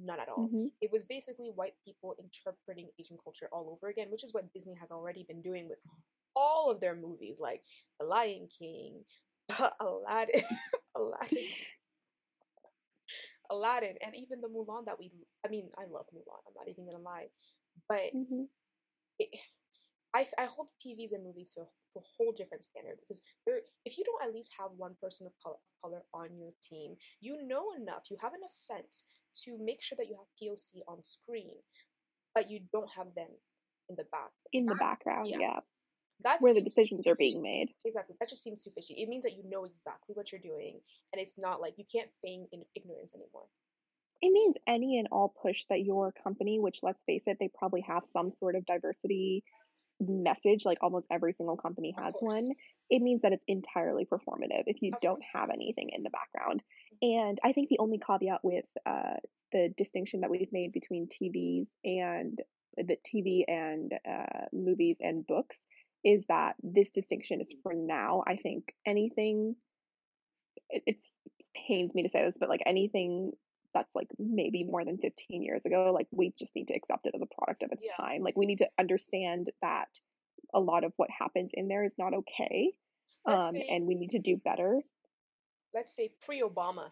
None 0.00 0.20
at 0.20 0.28
all. 0.28 0.46
Mm-hmm. 0.46 0.66
It 0.80 0.90
was 0.92 1.04
basically 1.04 1.50
white 1.54 1.74
people 1.84 2.14
interpreting 2.18 2.88
Asian 3.00 3.16
culture 3.22 3.48
all 3.52 3.76
over 3.76 3.90
again, 3.90 4.08
which 4.10 4.22
is 4.22 4.32
what 4.32 4.52
Disney 4.52 4.74
has 4.80 4.90
already 4.90 5.24
been 5.28 5.42
doing 5.42 5.68
with 5.68 5.78
all 6.36 6.70
of 6.70 6.80
their 6.80 6.94
movies, 6.94 7.38
like 7.40 7.62
The 7.98 8.06
Lion 8.06 8.48
King, 8.56 9.02
Aladdin, 9.80 10.42
Aladdin, 10.96 11.44
Aladdin, 13.50 13.96
and 14.04 14.14
even 14.14 14.40
the 14.40 14.48
Mulan 14.48 14.84
that 14.86 14.98
we. 14.98 15.10
I 15.44 15.48
mean, 15.48 15.68
I 15.76 15.82
love 15.82 16.06
Mulan. 16.14 16.42
I'm 16.46 16.54
not 16.54 16.68
even 16.68 16.86
gonna 16.86 17.02
lie, 17.02 17.26
but 17.88 18.14
mm-hmm. 18.14 18.44
it, 19.18 19.28
I, 20.14 20.26
I 20.38 20.46
hold 20.46 20.68
TVs 20.80 21.12
and 21.12 21.24
movies 21.24 21.52
to 21.54 21.62
a, 21.62 21.64
to 21.64 21.98
a 21.98 22.08
whole 22.16 22.32
different 22.32 22.64
standard 22.64 22.96
because 23.00 23.20
there, 23.46 23.60
if 23.84 23.98
you 23.98 24.04
don't 24.04 24.28
at 24.28 24.34
least 24.34 24.52
have 24.58 24.70
one 24.76 24.96
person 25.02 25.26
of 25.26 25.32
color, 25.42 25.56
of 25.56 25.82
color 25.82 26.02
on 26.14 26.36
your 26.36 26.52
team, 26.62 26.96
you 27.20 27.46
know 27.46 27.72
enough, 27.76 28.10
you 28.10 28.16
have 28.20 28.32
enough 28.32 28.52
sense 28.52 29.04
to 29.44 29.56
make 29.60 29.82
sure 29.82 29.96
that 29.96 30.08
you 30.08 30.16
have 30.16 30.28
POC 30.40 30.80
on 30.88 31.02
screen, 31.02 31.56
but 32.34 32.50
you 32.50 32.60
don't 32.72 32.90
have 32.96 33.14
them 33.14 33.28
in 33.88 33.96
the 33.96 34.04
back. 34.10 34.30
In 34.52 34.64
that, 34.64 34.74
the 34.74 34.78
background, 34.78 35.28
yeah. 35.28 35.38
yeah. 35.40 35.60
That's 36.24 36.42
where 36.42 36.54
the 36.54 36.62
decisions 36.62 37.06
are 37.06 37.14
being 37.14 37.42
made. 37.42 37.68
Exactly. 37.84 38.16
That 38.18 38.28
just 38.28 38.42
seems 38.42 38.64
too 38.64 38.70
fishy. 38.74 38.94
It 38.94 39.08
means 39.08 39.22
that 39.22 39.36
you 39.36 39.48
know 39.48 39.64
exactly 39.64 40.14
what 40.14 40.32
you're 40.32 40.40
doing, 40.40 40.80
and 41.12 41.22
it's 41.22 41.38
not 41.38 41.60
like 41.60 41.74
you 41.76 41.84
can't 41.90 42.08
feign 42.22 42.48
ignorance 42.74 43.14
anymore. 43.14 43.46
It 44.20 44.32
means 44.32 44.56
any 44.66 44.98
and 44.98 45.06
all 45.12 45.32
push 45.42 45.64
that 45.70 45.84
your 45.84 46.12
company, 46.24 46.58
which 46.58 46.80
let's 46.82 47.04
face 47.04 47.22
it, 47.26 47.36
they 47.38 47.48
probably 47.56 47.82
have 47.82 48.02
some 48.12 48.32
sort 48.36 48.56
of 48.56 48.66
diversity 48.66 49.44
message, 50.00 50.64
like 50.64 50.78
almost 50.80 51.06
every 51.10 51.32
single 51.32 51.56
company 51.56 51.94
has 51.98 52.14
one, 52.20 52.52
it 52.90 53.02
means 53.02 53.22
that 53.22 53.32
it's 53.32 53.44
entirely 53.48 54.04
performative 54.04 54.64
if 54.66 54.80
you 54.80 54.92
of 54.94 55.00
don't 55.00 55.16
course. 55.16 55.26
have 55.34 55.50
anything 55.50 55.90
in 55.92 56.02
the 56.02 56.10
background. 56.10 56.62
And 57.02 57.38
I 57.44 57.52
think 57.52 57.68
the 57.68 57.78
only 57.78 58.00
caveat 58.04 58.40
with 58.42 58.64
uh, 58.86 59.16
the 59.52 59.72
distinction 59.76 60.20
that 60.20 60.30
we've 60.30 60.52
made 60.52 60.72
between 60.72 61.08
TVs 61.08 61.66
and 61.84 62.38
the 62.76 62.96
TV 63.06 63.42
and 63.48 63.92
uh, 64.08 64.46
movies 64.52 64.96
and 65.00 65.26
books 65.26 65.62
is 66.04 66.24
that 66.28 66.54
this 66.62 66.90
distinction 66.90 67.40
is 67.40 67.54
for 67.62 67.74
now. 67.74 68.22
I 68.26 68.36
think 68.36 68.72
anything, 68.86 69.56
it, 70.70 70.82
it's, 70.86 71.14
it 71.26 71.46
pains 71.68 71.94
me 71.94 72.04
to 72.04 72.08
say 72.08 72.24
this, 72.24 72.36
but 72.38 72.48
like 72.48 72.62
anything 72.66 73.32
that's 73.74 73.94
like 73.94 74.08
maybe 74.18 74.64
more 74.64 74.84
than 74.84 74.98
15 74.98 75.42
years 75.42 75.62
ago 75.64 75.92
like 75.94 76.06
we 76.10 76.32
just 76.38 76.54
need 76.54 76.68
to 76.68 76.74
accept 76.74 77.06
it 77.06 77.14
as 77.14 77.22
a 77.22 77.34
product 77.34 77.62
of 77.62 77.72
its 77.72 77.86
yeah. 77.86 78.04
time 78.04 78.22
like 78.22 78.36
we 78.36 78.46
need 78.46 78.58
to 78.58 78.68
understand 78.78 79.48
that 79.62 79.88
a 80.54 80.60
lot 80.60 80.84
of 80.84 80.92
what 80.96 81.10
happens 81.10 81.50
in 81.54 81.68
there 81.68 81.84
is 81.84 81.94
not 81.98 82.14
okay 82.14 82.72
um, 83.26 83.52
say, 83.52 83.66
and 83.70 83.86
we 83.86 83.94
need 83.94 84.10
to 84.10 84.18
do 84.18 84.36
better 84.36 84.80
let's 85.74 85.94
say 85.94 86.10
pre-obama 86.24 86.90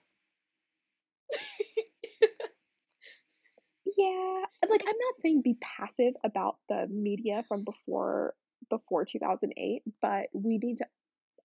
Yeah, 3.96 4.44
like 4.68 4.82
I'm 4.82 4.88
not 4.88 5.22
saying 5.22 5.42
be 5.42 5.56
passive 5.78 6.14
about 6.22 6.56
the 6.68 6.86
media 6.88 7.44
from 7.48 7.64
before 7.64 8.34
before 8.68 9.04
2008, 9.04 9.82
but 10.02 10.26
we 10.34 10.58
need 10.58 10.78
to 10.78 10.86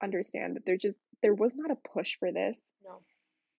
understand 0.04 0.56
that 0.56 0.66
there 0.66 0.78
just 0.78 0.98
there 1.22 1.34
was 1.34 1.54
not 1.56 1.72
a 1.72 1.78
push 1.94 2.18
for 2.20 2.32
this. 2.32 2.60
No. 2.84 3.00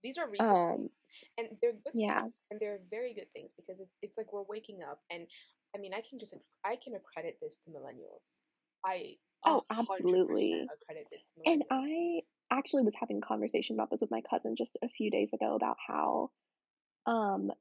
These 0.04 0.18
are 0.18 0.30
recent 0.30 0.60
Um, 0.60 0.90
things, 0.90 1.06
and 1.38 1.58
they're 1.62 1.74
good 1.74 1.94
yeah. 1.94 2.28
things, 2.28 2.44
and 2.52 2.60
they're 2.60 2.82
very 2.90 3.14
good 3.14 3.32
things 3.34 3.54
because 3.54 3.80
it's 3.80 3.96
it's 4.02 4.18
like 4.18 4.34
we're 4.34 4.44
waking 4.44 4.82
up, 4.84 5.02
and 5.10 5.28
I 5.76 5.80
mean, 5.80 5.94
I 5.94 6.02
can 6.02 6.20
just 6.20 6.34
I 6.64 6.76
can 6.78 6.96
accredit 6.96 7.38
this 7.42 7.60
to 7.60 7.72
millennials. 7.72 8.40
I 8.86 9.18
Oh, 9.46 9.64
100% 9.70 9.70
absolutely. 9.70 10.72
accredit 10.74 11.08
this 11.12 11.30
to 11.36 11.42
And. 11.46 11.64
I 11.72 12.24
actually 12.52 12.84
was 12.84 12.96
having 12.96 13.20
a 13.20 13.28
conversation 13.28 13.76
about 13.76 13.92
this 13.92 14.02
with 14.02 14.12
my 14.12 14.22
cousin 14.22 14.56
just 14.58 14.78
a 14.84 14.90
few 14.90 15.12
days 15.12 15.34
ago 15.34 15.56
about 15.56 15.78
how 15.86 16.32
um 17.06 17.52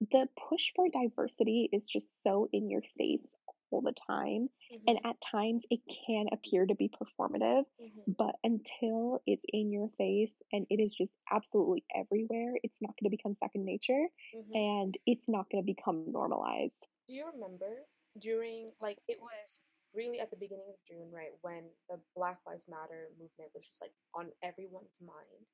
the 0.00 0.28
push 0.48 0.72
for 0.76 0.88
diversity 0.90 1.68
is 1.72 1.88
just 1.88 2.08
so 2.24 2.48
in 2.52 2.70
your 2.70 2.82
face 2.98 3.26
all 3.76 3.82
the 3.82 3.94
time. 4.08 4.50
And 4.88 4.98
Mhm, 4.98 5.04
at 5.04 5.20
times 5.20 5.64
it 5.70 5.80
can 6.06 6.26
appear 6.32 6.66
to 6.66 6.74
be 6.76 6.90
performative, 6.90 7.64
mhm, 7.78 8.16
but 8.18 8.36
until 8.44 9.22
it's 9.26 9.44
in 9.48 9.72
your 9.72 9.88
face 9.98 10.32
and 10.52 10.66
it 10.70 10.80
is 10.80 10.94
just 10.94 11.12
absolutely 11.32 11.84
everywhere, 11.94 12.54
it's 12.64 12.82
not 12.82 12.94
going 13.00 13.10
to 13.10 13.16
become 13.16 13.34
second 13.36 13.64
nature 13.66 14.08
mhm. 14.32 14.52
and 14.54 14.96
it's 15.06 15.28
not 15.28 15.50
going 15.50 15.62
to 15.64 15.66
become 15.66 16.04
normalized. 16.12 16.88
Do 17.08 17.14
you 17.14 17.26
remember 17.32 17.86
during 18.18 18.72
like 18.80 18.98
it 19.08 19.20
was 19.20 19.60
really 19.94 20.20
at 20.20 20.30
the 20.30 20.36
beginning 20.36 20.68
of 20.70 20.76
June, 20.86 21.10
right, 21.12 21.32
when 21.42 21.70
the 21.88 22.00
Black 22.14 22.40
Lives 22.46 22.66
Matter 22.68 23.10
movement 23.18 23.52
was 23.54 23.66
just 23.66 23.82
like 23.82 23.92
on 24.14 24.32
everyone's 24.42 25.00
mind? 25.00 25.46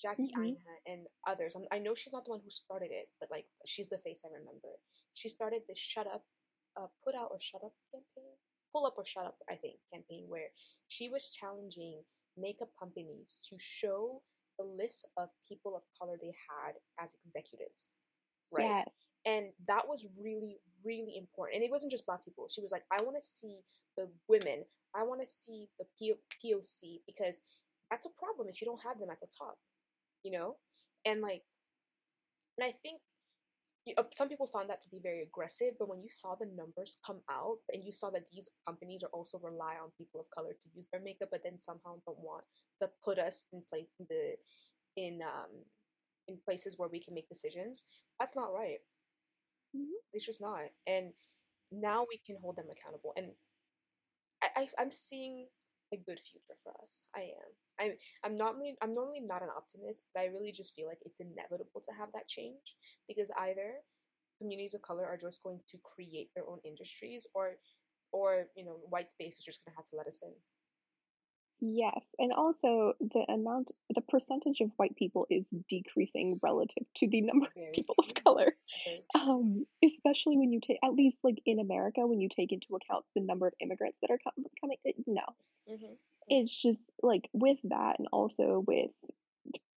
Jackie 0.00 0.34
Aina 0.42 0.76
and 0.86 1.08
others. 1.26 1.56
I 1.72 1.78
know 1.78 1.94
she's 1.94 2.12
not 2.12 2.24
the 2.24 2.30
one 2.30 2.40
who 2.44 2.50
started 2.50 2.90
it, 2.92 3.10
but 3.20 3.30
like 3.30 3.46
she's 3.66 3.88
the 3.88 3.98
face 3.98 4.22
I 4.24 4.28
remember. 4.32 4.80
She 5.14 5.28
started 5.28 5.62
this 5.68 5.78
"Shut 5.78 6.06
Up, 6.06 6.24
uh, 6.76 6.86
Put 7.04 7.14
Out 7.14 7.28
or 7.30 7.40
Shut 7.40 7.62
Up" 7.64 7.72
campaign, 7.92 8.32
"Pull 8.72 8.86
Up 8.86 8.94
or 8.96 9.04
Shut 9.04 9.26
Up," 9.26 9.38
I 9.48 9.56
think, 9.56 9.76
campaign 9.92 10.26
where 10.28 10.50
she 10.88 11.08
was 11.08 11.30
challenging 11.30 12.02
makeup 12.36 12.70
companies 12.78 13.38
to 13.48 13.56
show 13.58 14.22
the 14.58 14.64
list 14.64 15.06
of 15.16 15.28
people 15.48 15.76
of 15.76 15.82
color 15.98 16.16
they 16.20 16.34
had 16.48 16.74
as 17.02 17.14
executives, 17.24 17.94
right? 18.52 18.66
Yes. 18.66 18.88
And 19.26 19.46
that 19.68 19.86
was 19.86 20.06
really, 20.18 20.58
really 20.84 21.16
important. 21.18 21.56
And 21.56 21.64
it 21.64 21.70
wasn't 21.70 21.92
just 21.92 22.06
black 22.06 22.24
people. 22.24 22.46
She 22.50 22.62
was 22.62 22.72
like, 22.72 22.84
I 22.90 23.02
want 23.02 23.16
to 23.16 23.22
see 23.22 23.58
the 23.96 24.08
women. 24.28 24.64
I 24.94 25.02
want 25.04 25.20
to 25.20 25.26
see 25.26 25.68
the 25.78 25.86
POC 26.00 27.00
because 27.06 27.40
that's 27.90 28.06
a 28.06 28.10
problem 28.10 28.48
if 28.48 28.60
you 28.60 28.66
don't 28.66 28.80
have 28.82 28.98
them 28.98 29.10
at 29.10 29.20
the 29.20 29.26
top, 29.36 29.58
you 30.22 30.32
know? 30.32 30.56
And 31.04 31.20
like, 31.20 31.42
and 32.58 32.66
I 32.66 32.72
think 32.82 33.00
uh, 33.98 34.04
some 34.16 34.28
people 34.28 34.46
found 34.46 34.70
that 34.70 34.80
to 34.82 34.88
be 34.90 35.00
very 35.02 35.22
aggressive, 35.22 35.74
but 35.78 35.88
when 35.88 36.02
you 36.02 36.08
saw 36.10 36.34
the 36.36 36.46
numbers 36.46 36.98
come 37.06 37.20
out 37.30 37.58
and 37.72 37.84
you 37.84 37.92
saw 37.92 38.10
that 38.10 38.24
these 38.32 38.48
companies 38.66 39.02
are 39.02 39.10
also 39.12 39.38
rely 39.38 39.76
on 39.82 39.90
people 39.98 40.20
of 40.20 40.26
color 40.30 40.52
to 40.52 40.68
use 40.76 40.86
their 40.92 41.02
makeup, 41.02 41.28
but 41.32 41.42
then 41.44 41.58
somehow 41.58 41.96
don't 42.06 42.18
want 42.18 42.44
to 42.80 42.90
put 43.04 43.18
us 43.18 43.44
in 43.52 43.62
place 43.70 43.88
in 43.98 44.06
the 44.10 44.36
in 44.96 45.20
um 45.22 45.50
in 46.28 46.38
places 46.44 46.76
where 46.78 46.88
we 46.88 47.00
can 47.02 47.14
make 47.14 47.28
decisions, 47.28 47.84
that's 48.20 48.36
not 48.36 48.52
right. 48.54 48.78
hmm 49.74 49.98
It's 50.12 50.26
just 50.26 50.40
not. 50.40 50.62
And 50.86 51.12
now 51.72 52.06
we 52.08 52.18
can 52.26 52.36
hold 52.42 52.56
them 52.56 52.70
accountable. 52.70 53.14
And 53.16 53.32
I, 54.42 54.48
I 54.56 54.68
I'm 54.78 54.90
seeing 54.92 55.48
a 55.92 55.96
good 55.96 56.20
future 56.20 56.56
for 56.62 56.72
us. 56.84 57.08
I 57.14 57.32
am. 57.34 57.50
I'm 57.80 57.92
I'm 58.24 58.36
not 58.36 58.54
I'm 58.82 58.94
normally 58.94 59.20
not 59.20 59.42
an 59.42 59.48
optimist, 59.56 60.04
but 60.14 60.20
I 60.20 60.26
really 60.26 60.52
just 60.52 60.74
feel 60.74 60.86
like 60.86 61.00
it's 61.04 61.20
inevitable 61.20 61.80
to 61.82 61.92
have 61.98 62.08
that 62.14 62.28
change 62.28 62.76
because 63.08 63.30
either 63.38 63.82
communities 64.38 64.74
of 64.74 64.82
color 64.82 65.04
are 65.04 65.16
just 65.16 65.42
going 65.42 65.60
to 65.68 65.78
create 65.84 66.30
their 66.34 66.48
own 66.48 66.58
industries 66.64 67.26
or 67.34 67.56
or 68.12 68.46
you 68.56 68.64
know 68.64 68.78
white 68.88 69.10
space 69.10 69.38
is 69.38 69.44
just 69.44 69.64
going 69.64 69.72
to 69.72 69.76
have 69.76 69.86
to 69.86 69.96
let 69.96 70.06
us 70.06 70.22
in. 70.22 70.32
Yes. 71.60 72.00
And 72.18 72.32
also 72.32 72.94
the 73.00 73.24
amount, 73.32 73.72
the 73.94 74.00
percentage 74.00 74.60
of 74.60 74.70
white 74.76 74.96
people 74.96 75.26
is 75.30 75.44
decreasing 75.68 76.40
relative 76.42 76.84
to 76.96 77.08
the 77.08 77.20
number 77.20 77.46
of 77.46 77.72
people 77.74 77.94
true. 77.94 78.04
of 78.08 78.24
color. 78.24 78.54
Um, 79.14 79.66
especially 79.84 80.38
when 80.38 80.52
you 80.52 80.60
take, 80.60 80.78
at 80.82 80.94
least 80.94 81.18
like 81.22 81.40
in 81.44 81.58
America, 81.58 82.06
when 82.06 82.20
you 82.20 82.28
take 82.28 82.52
into 82.52 82.74
account 82.76 83.04
the 83.14 83.20
number 83.20 83.46
of 83.46 83.54
immigrants 83.60 83.98
that 84.00 84.10
are 84.10 84.18
com- 84.22 84.44
coming. 84.60 84.76
No, 85.06 85.22
hmm 85.68 85.94
it's 86.32 86.62
just 86.62 86.84
like 87.02 87.28
with 87.32 87.58
that, 87.64 87.98
and 87.98 88.06
also 88.12 88.62
with 88.64 88.90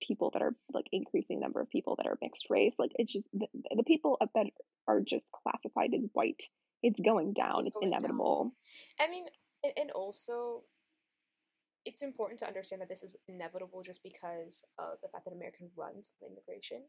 people 0.06 0.32
that 0.32 0.42
are 0.42 0.54
like 0.74 0.86
increasing 0.92 1.40
number 1.40 1.62
of 1.62 1.70
people 1.70 1.96
that 1.96 2.08
are 2.08 2.18
mixed 2.22 2.48
race. 2.50 2.76
Like 2.78 2.92
it's 2.96 3.12
just 3.14 3.26
the, 3.34 3.48
the 3.74 3.84
people 3.84 4.18
that 4.36 4.48
are 4.88 5.00
just 5.00 5.24
classified 5.32 5.94
as 5.96 6.06
white. 6.12 6.44
It's 6.84 7.00
going 7.00 7.32
down. 7.34 7.60
It's 7.60 7.68
It's 7.68 7.76
going 7.76 7.92
down. 7.92 8.00
inevitable. 8.00 8.52
I 9.00 9.10
mean, 9.10 9.26
and, 9.64 9.74
and 9.78 9.92
also 9.92 10.64
it's 11.86 12.02
important 12.04 12.40
to 12.40 12.48
understand 12.48 12.82
that 12.82 12.90
this 12.90 13.04
is 13.04 13.16
inevitable 13.28 13.84
just 13.84 14.04
because 14.04 14.64
of 14.78 15.00
the 15.02 15.10
fact 15.10 15.26
that 15.26 15.34
America 15.34 15.66
runs 15.76 16.12
on 16.22 16.30
immigration. 16.32 16.84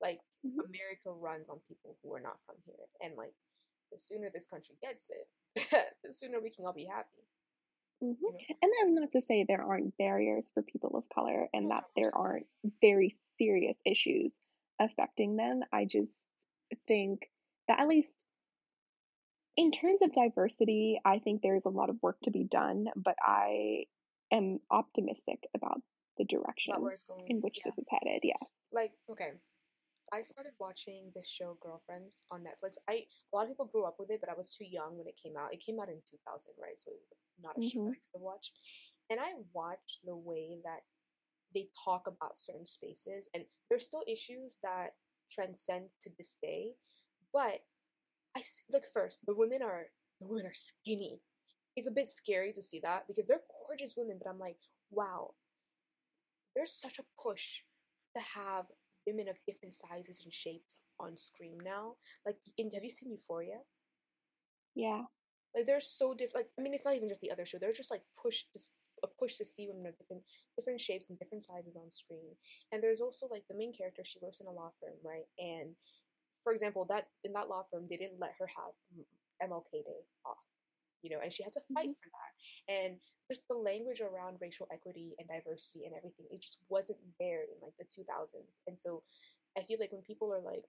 Like 0.00 0.20
Mhm. 0.44 0.64
America 0.64 1.10
runs 1.12 1.48
on 1.48 1.60
people 1.68 1.98
who 2.02 2.14
are 2.14 2.20
not 2.20 2.38
from 2.46 2.56
here, 2.64 2.88
and 3.02 3.16
like 3.16 3.34
the 3.92 3.98
sooner 3.98 4.30
this 4.30 4.46
country 4.46 4.76
gets 4.80 5.10
it, 5.10 5.28
the 6.04 6.12
sooner 6.12 6.40
we 6.40 6.50
can 6.50 6.64
all 6.64 6.72
be 6.72 6.84
happy. 6.86 7.26
hmm 8.00 8.14
You 8.20 8.32
know? 8.32 8.38
And 8.62 8.72
that's 8.80 8.92
not 8.92 9.10
to 9.12 9.20
say 9.20 9.44
there 9.44 9.62
aren't 9.62 9.96
barriers 9.98 10.50
for 10.52 10.62
people 10.62 10.96
of 10.96 11.08
color 11.08 11.48
and 11.52 11.68
No, 11.68 11.76
that 11.76 11.84
there 11.96 12.14
aren't 12.14 12.46
very 12.80 13.14
serious 13.36 13.76
issues 13.84 14.34
affecting 14.78 15.36
them. 15.36 15.62
I 15.72 15.84
just 15.84 16.12
think 16.86 17.30
that 17.68 17.80
at 17.80 17.88
least 17.88 18.24
in 19.56 19.70
terms 19.70 20.02
of 20.02 20.12
diversity, 20.12 21.00
I 21.04 21.18
think 21.18 21.42
there's 21.42 21.64
a 21.66 21.70
lot 21.70 21.90
of 21.90 22.02
work 22.02 22.20
to 22.22 22.30
be 22.30 22.44
done, 22.44 22.86
but 22.96 23.16
I 23.20 23.84
am 24.32 24.60
optimistic 24.70 25.38
about 25.54 25.80
the 26.18 26.24
direction 26.24 26.74
where 26.78 26.92
it's 26.92 27.04
going. 27.04 27.26
in 27.28 27.40
which 27.40 27.58
Yeah. 27.58 27.62
this 27.66 27.78
is 27.78 27.84
headed. 27.88 28.20
Yeah. 28.22 28.42
Like 28.72 28.92
okay, 29.10 29.32
I 30.12 30.22
started 30.22 30.52
watching 30.58 31.12
this 31.14 31.28
show 31.28 31.56
Girlfriends 31.62 32.24
on 32.30 32.42
Netflix. 32.42 32.74
I 32.88 33.06
a 33.32 33.36
lot 33.36 33.44
of 33.44 33.48
people 33.48 33.66
grew 33.66 33.84
up 33.84 33.96
with 33.98 34.10
it, 34.10 34.20
but 34.20 34.28
I 34.28 34.34
was 34.34 34.54
too 34.54 34.66
young 34.66 34.98
when 34.98 35.06
it 35.06 35.20
came 35.22 35.36
out. 35.36 35.54
It 35.54 35.62
came 35.64 35.78
out 35.80 35.88
in 35.88 36.02
2000, 36.10 36.50
right? 36.60 36.78
So 36.78 36.90
it 36.90 36.98
was 37.00 37.12
not 37.42 37.58
a 37.58 37.62
show 37.62 37.78
mm-hmm. 37.78 37.88
that 37.88 37.96
I 37.96 38.02
could 38.02 38.18
have 38.18 38.22
watched. 38.22 38.52
And 39.10 39.20
I 39.20 39.30
watched 39.52 40.00
the 40.04 40.16
way 40.16 40.58
that 40.64 40.80
they 41.54 41.68
talk 41.84 42.06
about 42.06 42.38
certain 42.38 42.66
spaces, 42.66 43.28
and 43.34 43.44
there's 43.68 43.84
still 43.84 44.04
issues 44.06 44.58
that 44.62 44.94
transcend 45.30 45.86
to 46.02 46.10
this 46.18 46.36
day. 46.42 46.74
But 47.32 47.62
I 48.36 48.42
like 48.72 48.86
first 48.92 49.20
the 49.26 49.34
women 49.34 49.62
are 49.62 49.86
the 50.20 50.26
women 50.26 50.46
are 50.46 50.54
skinny. 50.54 51.20
It's 51.76 51.86
a 51.86 51.92
bit 51.92 52.10
scary 52.10 52.52
to 52.52 52.62
see 52.62 52.80
that 52.80 53.06
because 53.06 53.26
they're 53.26 53.42
gorgeous 53.66 53.94
women, 53.96 54.18
but 54.22 54.28
I'm 54.28 54.38
like, 54.38 54.56
wow, 54.90 55.30
there's 56.54 56.72
such 56.72 56.98
a 56.98 57.22
push 57.22 57.60
to 58.16 58.22
have 58.34 58.66
women 59.06 59.28
of 59.28 59.36
different 59.46 59.74
sizes 59.74 60.20
and 60.24 60.32
shapes 60.32 60.76
on 60.98 61.16
screen 61.16 61.58
now. 61.64 61.94
Like, 62.26 62.36
in, 62.58 62.70
have 62.70 62.84
you 62.84 62.90
seen 62.90 63.12
Euphoria? 63.12 63.58
Yeah. 64.74 65.02
Like, 65.54 65.66
they're 65.66 65.80
so 65.80 66.12
different. 66.12 66.46
Like, 66.46 66.48
I 66.58 66.62
mean, 66.62 66.74
it's 66.74 66.84
not 66.84 66.96
even 66.96 67.08
just 67.08 67.20
the 67.20 67.30
other 67.30 67.46
show. 67.46 67.58
They're 67.58 67.72
just 67.72 67.90
like 67.90 68.02
push 68.20 68.44
to 68.52 68.60
a 69.02 69.08
push 69.18 69.36
to 69.36 69.44
see 69.44 69.68
women 69.68 69.86
of 69.86 69.96
different 69.98 70.22
different 70.56 70.80
shapes 70.80 71.10
and 71.10 71.18
different 71.18 71.42
sizes 71.42 71.76
on 71.76 71.90
screen. 71.90 72.36
And 72.72 72.82
there's 72.82 73.00
also 73.00 73.26
like 73.30 73.44
the 73.48 73.56
main 73.56 73.72
character. 73.72 74.02
She 74.04 74.18
works 74.20 74.40
in 74.40 74.46
a 74.46 74.52
law 74.52 74.70
firm, 74.80 74.96
right? 75.04 75.24
And 75.38 75.74
for 76.44 76.52
example, 76.52 76.86
that 76.88 77.06
in 77.24 77.32
that 77.32 77.48
law 77.48 77.64
firm, 77.70 77.86
they 77.88 77.96
didn't 77.96 78.20
let 78.20 78.32
her 78.38 78.46
have 78.46 79.48
MLK 79.50 79.72
Day 79.72 80.02
off, 80.24 80.36
you 81.02 81.10
know, 81.10 81.20
and 81.22 81.32
she 81.32 81.42
has 81.44 81.54
to 81.54 81.62
fight 81.74 81.90
hmm 81.90 81.92
for 82.02 82.10
that. 82.10 82.32
And 82.74 82.96
just 83.30 83.46
the 83.48 83.54
language 83.56 84.00
around 84.00 84.38
racial 84.40 84.68
equity 84.72 85.14
and 85.18 85.28
diversity 85.28 85.84
and 85.86 85.94
everything, 85.96 86.26
it 86.30 86.42
just 86.42 86.58
wasn't 86.68 86.98
there 87.20 87.42
in 87.42 87.58
like 87.62 87.74
the 87.78 87.86
2000s. 87.86 88.60
And 88.66 88.78
so 88.78 89.02
I 89.56 89.62
feel 89.62 89.78
like 89.80 89.92
when 89.92 90.02
people 90.02 90.32
are 90.32 90.40
like 90.42 90.64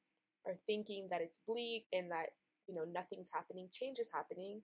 are 0.47 0.57
thinking 0.67 1.07
that 1.09 1.21
it's 1.21 1.41
bleak 1.47 1.85
and 1.93 2.11
that 2.11 2.33
you 2.67 2.75
know 2.75 2.85
nothing's 2.85 3.29
happening, 3.33 3.67
change 3.71 3.99
is 3.99 4.09
happening. 4.13 4.61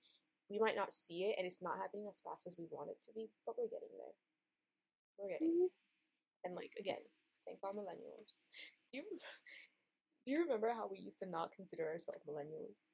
We 0.50 0.60
might 0.60 0.76
not 0.78 0.94
see 0.94 1.26
it, 1.26 1.36
and 1.38 1.46
it's 1.48 1.62
not 1.62 1.78
happening 1.78 2.08
as 2.10 2.22
fast 2.24 2.48
as 2.48 2.56
we 2.58 2.68
want 2.72 2.90
it 2.92 3.02
to 3.06 3.14
be, 3.14 3.30
but 3.46 3.56
we're 3.58 3.68
getting 3.72 3.92
there. 3.98 4.16
We're 5.18 5.30
getting 5.30 5.54
there. 5.60 5.70
And 6.46 6.56
like 6.56 6.72
again, 6.80 7.02
thank 7.46 7.60
our 7.64 7.74
millennials. 7.74 8.44
Do 8.92 9.00
you 9.00 9.04
do 10.26 10.32
you 10.34 10.40
remember 10.42 10.70
how 10.74 10.88
we 10.88 11.00
used 11.00 11.20
to 11.20 11.26
not 11.30 11.52
consider 11.54 11.88
ourselves 11.88 12.24
millennials? 12.28 12.90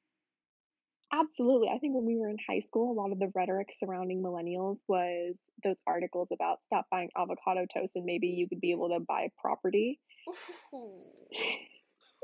Absolutely. 1.13 1.69
I 1.69 1.78
think 1.78 1.93
when 1.93 2.06
we 2.06 2.17
were 2.17 2.28
in 2.28 2.38
high 2.49 2.62
school, 2.62 2.91
a 2.91 2.97
lot 2.99 3.12
of 3.12 3.19
the 3.19 3.32
rhetoric 3.36 3.69
surrounding 3.71 4.23
millennials 4.23 4.80
was 4.88 5.36
those 5.63 5.78
articles 5.86 6.30
about 6.34 6.57
stop 6.66 6.88
buying 6.89 7.09
avocado 7.16 7.68
toast 7.72 7.95
and 7.95 8.05
maybe 8.05 8.28
you 8.28 8.49
could 8.49 8.59
be 8.59 8.72
able 8.72 8.89
to 8.89 8.99
buy 8.99 9.28
property. 9.39 9.99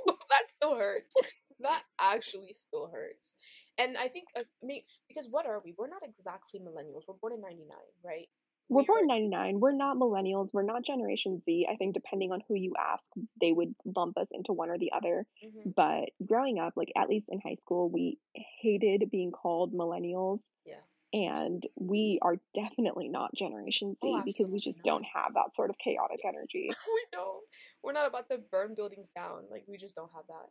That 0.07 0.47
still 0.47 0.75
hurts. 0.75 1.15
That 1.59 1.83
actually 1.99 2.53
still 2.53 2.89
hurts. 2.91 3.33
And 3.77 3.97
I 3.97 4.07
think, 4.07 4.27
uh, 4.35 4.47
I 4.63 4.65
mean, 4.65 4.83
because 5.09 5.27
what 5.29 5.45
are 5.45 5.61
we? 5.63 5.75
We're 5.77 5.89
not 5.89 6.03
exactly 6.07 6.59
millennials. 6.61 7.03
We're 7.07 7.19
born 7.19 7.33
in 7.33 7.41
99, 7.41 7.77
right? 8.03 8.29
We're 8.70 8.82
we 8.82 8.88
born 8.88 9.07
99 9.07 9.59
we're 9.59 9.72
not 9.72 9.97
millennials. 9.97 10.49
We're 10.53 10.63
not 10.63 10.86
generation 10.86 11.41
z. 11.45 11.67
I 11.70 11.76
think 11.76 11.93
depending 11.93 12.32
on 12.32 12.41
who 12.47 12.55
you 12.55 12.74
ask 12.80 13.03
they 13.41 13.51
would 13.51 13.76
lump 13.86 14.17
us 14.17 14.28
into 14.32 14.53
one 14.53 14.70
or 14.70 14.78
the 14.78 14.91
other. 14.91 15.26
Mm-hmm. 15.43 15.72
but 15.76 16.09
growing 16.26 16.59
up 16.59 16.74
like 16.76 16.91
at 16.95 17.09
least 17.09 17.28
in 17.30 17.39
high 17.39 17.57
school 17.61 17.89
we 17.89 18.17
hated 18.61 19.09
being 19.11 19.32
called 19.32 19.74
millennials. 19.74 20.39
Yeah. 20.65 20.76
And 21.11 21.65
we 21.76 22.20
are 22.22 22.36
definitely 22.53 23.09
not 23.09 23.34
generation 23.34 23.93
z 23.93 23.97
oh, 24.03 24.22
because 24.24 24.51
we 24.51 24.59
just 24.59 24.78
not. 24.78 24.86
don't 24.86 25.05
have 25.15 25.34
that 25.34 25.55
sort 25.55 25.70
of 25.70 25.78
chaotic 25.78 26.20
energy. 26.28 26.70
We 26.70 27.05
don't. 27.11 27.43
We're 27.84 27.93
not 27.93 28.07
about 28.07 28.28
to 28.28 28.39
burn 28.51 28.76
buildings 28.76 29.09
down. 29.15 29.45
Like 29.49 29.63
we 29.67 29.78
just 29.78 29.95
don't 29.95 30.11
have 30.13 30.26
that 30.28 30.49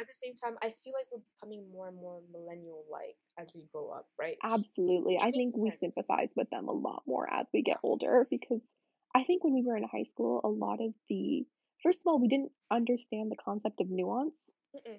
at 0.00 0.06
the 0.06 0.14
same 0.14 0.34
time, 0.34 0.56
I 0.62 0.68
feel 0.68 0.92
like 0.92 1.06
we're 1.12 1.22
becoming 1.34 1.70
more 1.72 1.88
and 1.88 1.96
more 1.96 2.20
millennial 2.32 2.84
like 2.90 3.16
as 3.38 3.52
we 3.54 3.62
grow 3.72 3.90
up, 3.90 4.06
right? 4.18 4.36
Absolutely. 4.42 5.14
It 5.16 5.22
I 5.22 5.30
think 5.30 5.52
sense. 5.52 5.62
we 5.62 5.72
sympathize 5.78 6.30
with 6.36 6.50
them 6.50 6.68
a 6.68 6.72
lot 6.72 7.02
more 7.06 7.28
as 7.32 7.46
we 7.52 7.62
get 7.62 7.78
older 7.82 8.26
because 8.30 8.74
I 9.14 9.24
think 9.24 9.44
when 9.44 9.54
we 9.54 9.62
were 9.62 9.76
in 9.76 9.84
high 9.84 10.04
school, 10.12 10.40
a 10.44 10.48
lot 10.48 10.80
of 10.80 10.92
the 11.08 11.46
first 11.82 12.00
of 12.00 12.06
all, 12.06 12.20
we 12.20 12.28
didn't 12.28 12.52
understand 12.70 13.30
the 13.30 13.42
concept 13.42 13.80
of 13.80 13.88
nuance. 13.90 14.52
Mm-mm. 14.74 14.98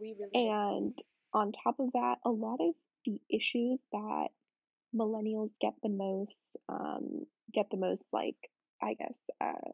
We 0.00 0.14
really 0.18 0.30
and 0.48 0.96
didn't. 0.96 1.02
on 1.32 1.52
top 1.52 1.76
of 1.80 1.92
that, 1.92 2.16
a 2.24 2.30
lot 2.30 2.58
of 2.60 2.74
the 3.04 3.20
issues 3.28 3.82
that 3.92 4.28
millennials 4.94 5.50
get 5.60 5.74
the 5.82 5.88
most 5.88 6.56
um, 6.68 7.26
get 7.52 7.66
the 7.70 7.76
most 7.76 8.02
like 8.12 8.36
I 8.82 8.94
guess 8.94 9.16
uh, 9.40 9.70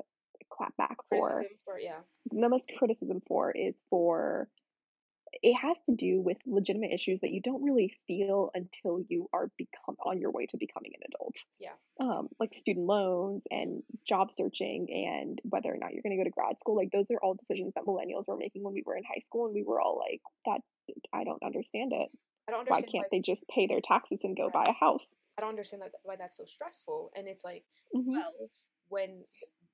clap 0.56 0.76
back 0.76 0.96
for, 1.08 1.44
for 1.64 1.78
yeah. 1.78 1.98
The 2.30 2.48
most 2.48 2.70
criticism 2.78 3.22
for 3.26 3.50
is 3.50 3.74
for 3.90 4.48
it 5.42 5.54
has 5.54 5.76
to 5.86 5.94
do 5.94 6.20
with 6.20 6.38
legitimate 6.46 6.92
issues 6.92 7.20
that 7.20 7.30
you 7.30 7.40
don't 7.40 7.62
really 7.62 7.92
feel 8.06 8.50
until 8.54 9.00
you 9.08 9.28
are 9.32 9.50
become 9.58 9.96
on 10.04 10.20
your 10.20 10.30
way 10.30 10.46
to 10.46 10.56
becoming 10.56 10.92
an 10.94 11.02
adult. 11.12 11.36
Yeah. 11.58 11.76
Um, 12.00 12.28
like 12.38 12.54
student 12.54 12.86
loans 12.86 13.42
and 13.50 13.82
job 14.06 14.32
searching 14.32 14.86
and 14.90 15.40
whether 15.44 15.72
or 15.72 15.76
not 15.76 15.92
you're 15.92 16.02
going 16.02 16.16
to 16.16 16.22
go 16.22 16.24
to 16.24 16.30
grad 16.30 16.58
school. 16.60 16.76
Like 16.76 16.90
those 16.92 17.06
are 17.10 17.18
all 17.22 17.34
decisions 17.34 17.74
that 17.74 17.84
millennials 17.84 18.26
were 18.26 18.36
making 18.36 18.62
when 18.62 18.74
we 18.74 18.82
were 18.86 18.96
in 18.96 19.04
high 19.04 19.22
school, 19.26 19.46
and 19.46 19.54
we 19.54 19.64
were 19.64 19.80
all 19.80 19.98
like, 19.98 20.20
"That 20.46 20.60
I 21.12 21.24
don't 21.24 21.42
understand 21.42 21.92
it. 21.92 22.08
I 22.48 22.52
don't 22.52 22.60
understand 22.60 22.86
why 22.86 22.90
can't 22.90 23.10
they 23.10 23.20
just 23.20 23.44
pay 23.48 23.66
their 23.66 23.80
taxes 23.80 24.20
and 24.24 24.36
go 24.36 24.44
right. 24.44 24.52
buy 24.52 24.64
a 24.68 24.72
house?" 24.72 25.14
I 25.38 25.42
don't 25.42 25.50
understand 25.50 25.82
that, 25.82 25.92
why 26.02 26.16
that's 26.16 26.36
so 26.36 26.44
stressful. 26.46 27.10
And 27.14 27.28
it's 27.28 27.44
like, 27.44 27.64
mm-hmm. 27.94 28.10
well, 28.10 28.32
when 28.88 29.24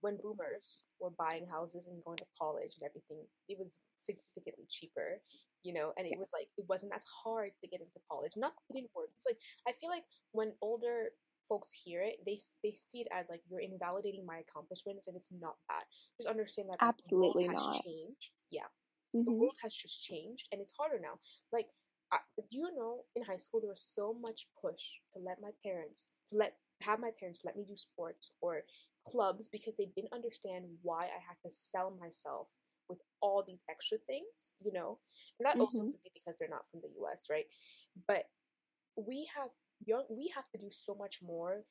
when 0.03 0.19
boomers 0.23 0.83
were 1.01 1.15
buying 1.17 1.47
houses 1.47 1.87
and 1.87 2.03
going 2.05 2.19
to 2.19 2.27
college 2.39 2.77
and 2.79 2.85
everything, 2.85 3.23
it 3.49 3.57
was 3.59 3.79
significantly 3.97 4.67
cheaper, 4.69 5.23
you 5.63 5.73
know, 5.73 5.95
and 5.97 6.07
it 6.07 6.19
was 6.19 6.31
like 6.35 6.51
it 6.59 6.67
wasn't 6.69 6.93
as 6.95 7.07
hard 7.25 7.51
to 7.63 7.71
get 7.71 7.81
into 7.81 7.99
college. 8.11 8.33
Not 8.37 8.53
it 8.69 8.75
didn't 8.75 8.91
work. 8.95 9.09
It's 9.17 9.27
like 9.27 9.39
I 9.67 9.73
feel 9.73 9.89
like 9.89 10.05
when 10.33 10.53
older 10.61 11.15
folks 11.49 11.71
hear 11.71 12.03
it, 12.03 12.19
they 12.27 12.39
they 12.63 12.75
see 12.79 13.01
it 13.01 13.09
as 13.15 13.31
like 13.31 13.41
you're 13.49 13.63
invalidating 13.63 14.27
my 14.27 14.43
accomplishments, 14.43 15.07
and 15.07 15.17
it's 15.17 15.31
not 15.41 15.55
that. 15.71 15.87
Just 16.19 16.29
understand 16.29 16.69
that 16.71 16.83
absolutely 16.83 17.47
the 17.47 17.55
world 17.55 17.63
has 17.63 17.67
not. 17.67 17.85
changed. 17.87 18.31
Yeah, 18.51 18.69
mm-hmm. 19.15 19.25
the 19.25 19.33
world 19.33 19.57
has 19.63 19.75
just 19.75 20.03
changed, 20.03 20.49
and 20.53 20.61
it's 20.61 20.75
harder 20.77 20.99
now. 20.99 21.23
Like, 21.53 21.71
I, 22.11 22.19
do 22.37 22.59
you 22.59 22.75
know, 22.75 23.07
in 23.15 23.23
high 23.23 23.39
school 23.39 23.61
there 23.61 23.71
was 23.71 23.87
so 23.87 24.15
much 24.19 24.47
push 24.61 24.83
to 25.15 25.23
let 25.23 25.39
my 25.41 25.51
parents 25.63 26.07
to 26.31 26.37
let 26.37 26.59
have 26.83 26.99
my 26.99 27.11
parents 27.19 27.41
let 27.45 27.57
me 27.57 27.65
do 27.69 27.77
sports 27.77 28.33
or 28.41 28.63
clubs 29.07 29.49
because 29.49 29.75
they 29.79 29.89
didn't 29.95 30.13
understand 30.13 30.65
why 30.83 31.03
I 31.03 31.21
had 31.27 31.37
to 31.45 31.53
sell 31.53 31.97
myself 32.01 32.49
with 32.89 32.99
all 33.21 33.45
these 33.47 33.63
extra 33.71 33.99
things, 34.07 34.51
you 34.63 34.73
know? 34.73 34.99
And 35.39 35.47
that 35.47 35.53
mm-hmm. 35.53 35.63
also 35.63 35.81
could 35.81 36.03
be 36.05 36.13
because 36.15 36.37
they're 36.39 36.49
not 36.49 36.65
from 36.71 36.81
the 36.81 36.91
US, 37.03 37.27
right? 37.31 37.47
But 38.07 38.25
we 38.97 39.29
have 39.37 39.49
young 39.87 40.05
we 40.11 40.31
have 40.35 40.49
to 40.51 40.59
do 40.59 40.69
so 40.71 40.95
much 40.95 41.19
more 41.23 41.65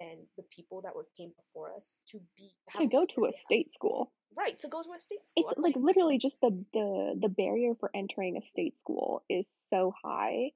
than 0.00 0.18
the 0.36 0.42
people 0.54 0.82
that 0.82 0.94
were 0.94 1.06
came 1.16 1.30
before 1.36 1.72
us 1.76 1.96
to 2.10 2.20
be 2.36 2.50
to 2.76 2.86
go 2.86 3.04
to 3.14 3.26
a 3.26 3.32
state 3.32 3.72
school. 3.72 4.12
Right, 4.36 4.58
to 4.60 4.68
go 4.68 4.82
to 4.82 4.92
a 4.94 4.98
state 4.98 5.24
school. 5.24 5.48
It's 5.50 5.58
like, 5.58 5.74
like 5.74 5.82
literally 5.82 6.18
just 6.18 6.40
the 6.40 6.64
the 6.72 7.18
the 7.20 7.28
barrier 7.28 7.74
for 7.78 7.90
entering 7.94 8.36
a 8.36 8.46
state 8.46 8.78
school 8.78 9.22
is 9.28 9.46
so 9.70 9.92
high 10.04 10.50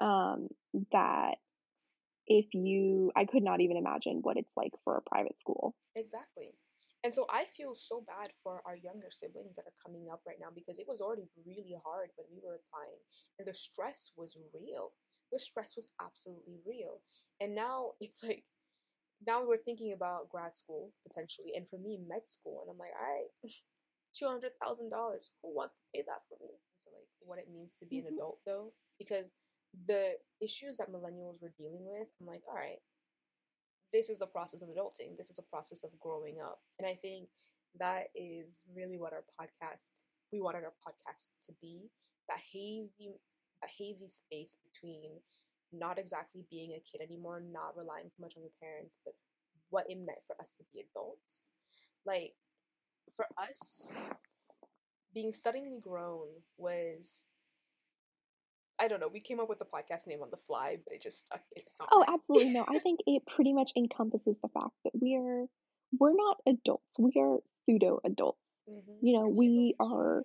um 0.00 0.48
that 0.92 1.36
if 2.26 2.46
you 2.54 3.12
I 3.16 3.24
could 3.24 3.42
not 3.42 3.60
even 3.60 3.76
imagine 3.76 4.20
what 4.22 4.36
it's 4.36 4.52
like 4.56 4.72
for 4.84 4.96
a 4.96 5.02
private 5.02 5.38
school. 5.40 5.74
Exactly. 5.96 6.54
And 7.04 7.12
so 7.12 7.26
I 7.28 7.44
feel 7.44 7.74
so 7.74 8.02
bad 8.06 8.32
for 8.42 8.62
our 8.64 8.76
younger 8.76 9.10
siblings 9.10 9.56
that 9.56 9.68
are 9.68 9.82
coming 9.84 10.08
up 10.10 10.22
right 10.26 10.40
now 10.40 10.48
because 10.54 10.78
it 10.78 10.88
was 10.88 11.02
already 11.02 11.28
really 11.44 11.76
hard 11.84 12.08
when 12.16 12.26
we 12.32 12.40
were 12.40 12.56
applying 12.56 12.96
and 13.38 13.46
the 13.46 13.52
stress 13.52 14.10
was 14.16 14.32
real. 14.56 14.92
The 15.30 15.38
stress 15.38 15.76
was 15.76 15.88
absolutely 16.00 16.64
real. 16.64 17.04
And 17.40 17.54
now 17.54 17.92
it's 18.00 18.24
like 18.24 18.44
now 19.26 19.46
we're 19.46 19.60
thinking 19.60 19.92
about 19.92 20.30
grad 20.30 20.54
school 20.54 20.92
potentially 21.06 21.52
and 21.54 21.68
for 21.68 21.78
me 21.78 22.00
med 22.08 22.26
school 22.26 22.64
and 22.64 22.72
I'm 22.72 22.78
like, 22.78 22.96
all 22.96 23.04
right, 23.04 23.28
two 24.16 24.26
hundred 24.26 24.52
thousand 24.62 24.88
dollars. 24.88 25.28
Who 25.42 25.54
wants 25.54 25.80
to 25.80 25.84
pay 25.92 26.04
that 26.08 26.24
for 26.32 26.40
me? 26.40 26.56
So 26.84 26.90
like 26.96 27.08
what 27.20 27.38
it 27.38 27.52
means 27.52 27.76
to 27.80 27.86
be 27.86 27.98
an 27.98 28.04
mm-hmm. 28.04 28.16
adult 28.16 28.38
though, 28.46 28.72
because 28.98 29.36
the 29.86 30.12
issues 30.40 30.78
that 30.78 30.92
millennials 30.92 31.40
were 31.42 31.52
dealing 31.58 31.84
with, 31.84 32.08
I'm 32.20 32.26
like, 32.26 32.42
all 32.48 32.54
right, 32.54 32.80
this 33.92 34.10
is 34.10 34.18
the 34.18 34.26
process 34.26 34.62
of 34.62 34.68
adulting. 34.68 35.16
This 35.16 35.30
is 35.30 35.38
a 35.38 35.50
process 35.50 35.84
of 35.84 35.90
growing 36.00 36.36
up. 36.42 36.58
And 36.78 36.86
I 36.86 36.98
think 37.00 37.28
that 37.78 38.08
is 38.14 38.62
really 38.74 38.98
what 38.98 39.12
our 39.12 39.24
podcast, 39.40 40.02
we 40.32 40.40
wanted 40.40 40.64
our 40.64 40.74
podcast 40.86 41.30
to 41.46 41.52
be 41.60 41.90
that 42.28 42.38
hazy, 42.52 43.10
that 43.62 43.70
hazy 43.76 44.08
space 44.08 44.56
between 44.72 45.10
not 45.72 45.98
exactly 45.98 46.44
being 46.50 46.72
a 46.72 46.82
kid 46.90 47.04
anymore, 47.04 47.42
not 47.52 47.76
relying 47.76 48.04
too 48.04 48.22
much 48.22 48.34
on 48.36 48.42
your 48.42 48.52
parents, 48.60 48.96
but 49.04 49.14
what 49.70 49.86
it 49.88 49.96
meant 49.96 50.22
for 50.26 50.36
us 50.40 50.56
to 50.56 50.64
be 50.72 50.84
adults. 50.90 51.44
Like, 52.06 52.34
for 53.16 53.26
us, 53.38 53.88
being 55.14 55.32
suddenly 55.32 55.78
grown 55.80 56.28
was 56.56 57.24
I 58.78 58.88
don't 58.88 59.00
know. 59.00 59.08
We 59.12 59.20
came 59.20 59.40
up 59.40 59.48
with 59.48 59.58
the 59.58 59.64
podcast 59.64 60.06
name 60.06 60.22
on 60.22 60.30
the 60.30 60.36
fly, 60.36 60.78
but 60.84 60.94
it 60.94 61.02
just 61.02 61.26
stuck. 61.26 61.40
It 61.52 61.64
oh, 61.92 62.04
absolutely 62.06 62.52
no. 62.52 62.64
I 62.68 62.78
think 62.82 63.00
it 63.06 63.22
pretty 63.26 63.52
much 63.52 63.72
encompasses 63.76 64.36
the 64.42 64.48
fact 64.48 64.72
that 64.84 64.92
we're 64.94 65.46
we're 65.98 66.14
not 66.14 66.38
adults. 66.46 66.98
We 66.98 67.12
are 67.18 67.38
pseudo 67.66 68.00
adults. 68.04 68.40
Mm-hmm. 68.68 69.06
You 69.06 69.18
know, 69.18 69.28
we 69.28 69.74
are 69.78 70.24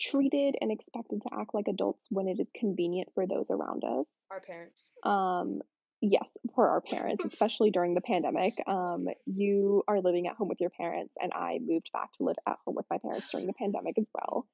treated 0.00 0.56
and 0.60 0.70
expected 0.70 1.22
to 1.22 1.30
act 1.32 1.54
like 1.54 1.66
adults 1.68 2.06
when 2.10 2.28
it 2.28 2.38
is 2.38 2.46
convenient 2.54 3.08
for 3.14 3.26
those 3.26 3.50
around 3.50 3.84
us. 3.84 4.06
Our 4.30 4.40
parents. 4.40 4.90
Um, 5.02 5.60
yes, 6.00 6.26
for 6.54 6.68
our 6.68 6.80
parents, 6.80 7.24
especially 7.26 7.70
during 7.70 7.94
the 7.94 8.00
pandemic. 8.00 8.54
Um, 8.66 9.06
you 9.26 9.82
are 9.88 10.00
living 10.00 10.26
at 10.26 10.36
home 10.36 10.48
with 10.48 10.60
your 10.60 10.70
parents, 10.70 11.14
and 11.20 11.32
I 11.32 11.58
moved 11.60 11.90
back 11.92 12.12
to 12.18 12.24
live 12.24 12.36
at 12.46 12.58
home 12.64 12.74
with 12.74 12.86
my 12.90 12.98
parents 12.98 13.30
during 13.30 13.46
the 13.46 13.54
pandemic 13.54 13.96
as 13.98 14.06
well. 14.14 14.46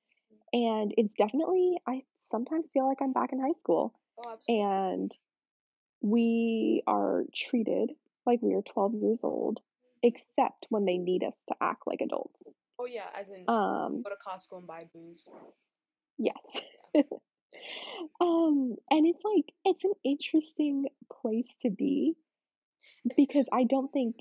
And 0.53 0.95
it's 0.97 1.15
definitely, 1.15 1.79
I 1.87 2.03
sometimes 2.31 2.69
feel 2.73 2.89
like 2.89 2.99
I'm 3.01 3.13
back 3.13 3.33
in 3.33 3.41
high 3.41 3.59
school. 3.59 3.95
Oh, 4.19 4.37
and 4.49 5.13
we 6.01 6.83
are 6.87 7.25
treated 7.35 7.91
like 8.27 8.41
we 8.43 8.55
are 8.55 8.63
12 8.63 8.95
years 8.95 9.21
old, 9.23 9.61
except 10.03 10.67
when 10.69 10.85
they 10.85 10.99
need 10.99 11.25
us 11.25 11.35
to 11.49 11.55
act 11.61 11.83
like 11.87 12.01
adults. 12.01 12.39
Oh 12.79 12.87
yeah, 12.87 13.09
as 13.15 13.31
in 13.31 13.45
um, 13.49 14.03
go 14.03 14.11
to 14.11 14.17
Costco 14.27 14.59
and 14.59 14.67
buy 14.67 14.89
booze. 14.93 15.29
Yes. 16.19 16.37
Yeah. 16.95 17.03
um, 18.21 18.77
and 18.91 19.07
it's 19.07 19.23
like 19.25 19.53
it's 19.65 19.85
an 19.85 19.95
interesting 20.05 20.87
place 21.23 21.49
to 21.63 21.71
be 21.71 22.15
because 23.17 23.47
I 23.53 23.65
don't 23.65 23.93
think 23.93 24.17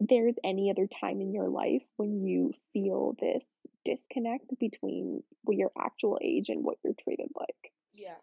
there's 0.00 0.34
any 0.44 0.70
other 0.70 0.86
time 0.86 1.20
in 1.20 1.32
your 1.32 1.48
life 1.48 1.82
when 1.96 2.24
you 2.24 2.52
feel 2.72 3.16
this 3.20 3.42
disconnect 3.84 4.58
between 4.58 5.22
your 5.48 5.70
actual 5.78 6.18
age 6.22 6.48
and 6.48 6.64
what 6.64 6.78
you're 6.84 6.94
treated 7.02 7.28
like. 7.38 7.72
Yeah. 7.94 8.16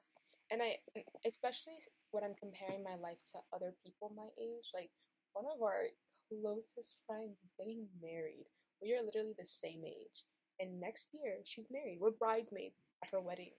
And 0.52 0.62
I, 0.62 0.78
especially 1.26 1.80
when 2.12 2.24
I'm 2.24 2.36
comparing 2.36 2.84
my 2.84 2.96
life 2.96 3.20
to 3.32 3.40
other 3.56 3.74
people 3.86 4.12
my 4.16 4.28
age, 4.42 4.66
like 4.74 4.90
one 5.34 5.46
of 5.46 5.62
our 5.62 5.84
closest 6.30 6.96
friends 7.08 7.38
is 7.44 7.54
getting 7.58 7.88
married. 8.02 8.48
We 8.82 8.94
are 8.94 9.04
literally 9.04 9.36
the 9.38 9.46
same 9.46 9.84
age. 9.86 10.26
And 10.60 10.80
next 10.80 11.10
year, 11.14 11.38
she's 11.44 11.68
married. 11.72 12.00
We're 12.02 12.12
bridesmaids 12.12 12.82
at 13.04 13.10
her 13.12 13.22
wedding. 13.22 13.52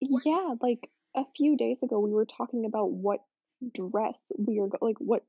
What? 0.00 0.22
Yeah, 0.24 0.54
like 0.60 0.90
a 1.14 1.24
few 1.36 1.56
days 1.56 1.78
ago, 1.82 2.00
we 2.00 2.12
were 2.12 2.24
talking 2.24 2.64
about 2.66 2.90
what 2.90 3.20
dress 3.72 4.16
we 4.36 4.58
are 4.60 4.68
like 4.80 4.96
what 4.98 5.24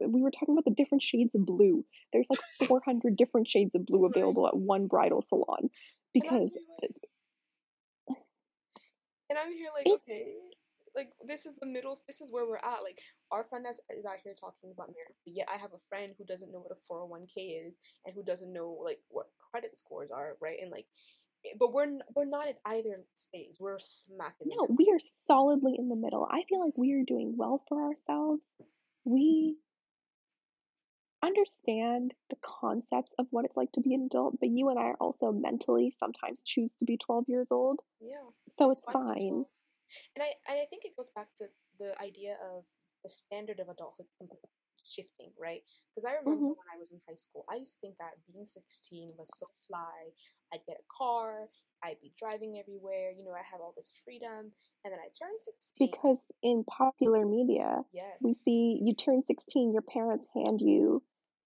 we 0.00 0.22
were 0.22 0.30
talking 0.30 0.54
about 0.54 0.64
the 0.64 0.70
different 0.70 1.02
shades 1.02 1.34
of 1.34 1.44
blue. 1.44 1.84
There's 2.12 2.26
like 2.30 2.40
400 2.68 3.16
different 3.16 3.48
shades 3.48 3.74
of 3.74 3.86
blue 3.86 4.06
available 4.06 4.46
at 4.46 4.56
one 4.56 4.86
bridal 4.86 5.22
salon 5.22 5.70
because 6.14 6.50
and 9.30 9.38
i'm 9.38 9.52
here 9.52 9.68
like, 9.74 9.86
I'm 9.86 9.86
here 9.86 9.94
like 9.94 10.00
okay 10.06 10.34
like 10.96 11.12
this 11.26 11.46
is 11.46 11.54
the 11.60 11.66
middle 11.66 11.98
this 12.06 12.20
is 12.20 12.32
where 12.32 12.46
we're 12.46 12.56
at 12.56 12.82
like 12.82 12.98
our 13.30 13.44
friend 13.44 13.66
is, 13.70 13.80
is 13.96 14.04
out 14.04 14.18
here 14.24 14.34
talking 14.34 14.72
about 14.72 14.88
marriage 14.88 15.18
but 15.24 15.34
yet 15.34 15.48
i 15.52 15.56
have 15.56 15.72
a 15.72 15.84
friend 15.88 16.14
who 16.18 16.24
doesn't 16.24 16.50
know 16.50 16.60
what 16.60 16.76
a 16.76 16.92
401k 16.92 17.68
is 17.68 17.76
and 18.04 18.14
who 18.14 18.22
doesn't 18.22 18.52
know 18.52 18.76
like 18.82 18.98
what 19.08 19.26
credit 19.50 19.78
scores 19.78 20.10
are 20.10 20.36
right 20.40 20.58
and 20.60 20.70
like 20.70 20.86
Eh, 21.48 21.54
but 21.58 21.72
we're 21.72 21.98
we're 22.14 22.24
not 22.24 22.48
at 22.48 22.58
either 22.64 23.04
stage. 23.14 23.56
We're 23.58 23.78
smack 23.78 24.36
in 24.40 24.48
the 24.48 24.54
No, 24.56 24.74
we 24.76 24.90
are 24.92 25.00
solidly 25.26 25.76
in 25.78 25.88
the 25.88 25.96
middle. 25.96 26.26
I 26.30 26.42
feel 26.48 26.64
like 26.64 26.76
we 26.76 26.92
are 26.92 27.04
doing 27.04 27.34
well 27.36 27.62
for 27.68 27.84
ourselves. 27.84 28.42
We 29.04 29.56
understand 31.22 32.14
the 32.30 32.36
concepts 32.42 33.12
of 33.18 33.26
what 33.30 33.44
it's 33.44 33.56
like 33.56 33.72
to 33.72 33.80
be 33.80 33.94
an 33.94 34.08
adult, 34.10 34.38
but 34.40 34.48
you 34.48 34.68
and 34.68 34.78
I 34.78 34.82
are 34.82 34.96
also 35.00 35.32
mentally 35.32 35.94
sometimes 35.98 36.38
choose 36.44 36.72
to 36.78 36.84
be 36.84 36.96
12 36.96 37.24
years 37.28 37.48
old. 37.50 37.80
Yeah. 38.00 38.16
So 38.58 38.70
it's, 38.70 38.78
it's 38.78 38.92
fine. 38.92 39.44
And 40.14 40.22
I 40.22 40.30
and 40.48 40.60
I 40.60 40.66
think 40.70 40.84
it 40.84 40.96
goes 40.96 41.10
back 41.14 41.28
to 41.38 41.46
the 41.78 41.94
idea 42.02 42.36
of 42.54 42.64
the 43.02 43.10
standard 43.10 43.60
of 43.60 43.68
adulthood 43.68 44.06
shifting, 44.84 45.30
right? 45.40 45.62
Because 45.94 46.04
I 46.04 46.18
remember 46.18 46.54
mm-hmm. 46.54 46.58
when 46.58 46.70
I 46.74 46.78
was 46.78 46.90
in 46.90 47.00
high 47.08 47.16
school, 47.16 47.44
I 47.50 47.58
used 47.58 47.72
to 47.74 47.80
think 47.80 47.96
that 47.98 48.14
being 48.30 48.46
16 48.46 49.12
was 49.18 49.28
so 49.36 49.46
fly. 49.66 50.14
I'd 50.52 50.64
get 50.66 50.76
a 50.78 50.88
car, 50.96 51.48
I'd 51.82 52.00
be 52.00 52.12
driving 52.18 52.58
everywhere, 52.58 53.12
you 53.16 53.24
know, 53.24 53.32
I 53.32 53.42
have 53.50 53.60
all 53.60 53.74
this 53.76 53.92
freedom. 54.04 54.52
And 54.84 54.92
then 54.92 55.00
I 55.00 55.10
turned 55.14 55.40
16. 55.40 55.90
Because 55.90 56.18
in 56.42 56.64
popular 56.64 57.26
media, 57.26 57.82
yes. 57.92 58.18
we 58.22 58.34
see 58.34 58.80
you 58.82 58.94
turn 58.94 59.22
16, 59.26 59.72
your 59.72 59.82
parents 59.82 60.26
hand 60.34 60.60
you 60.60 61.02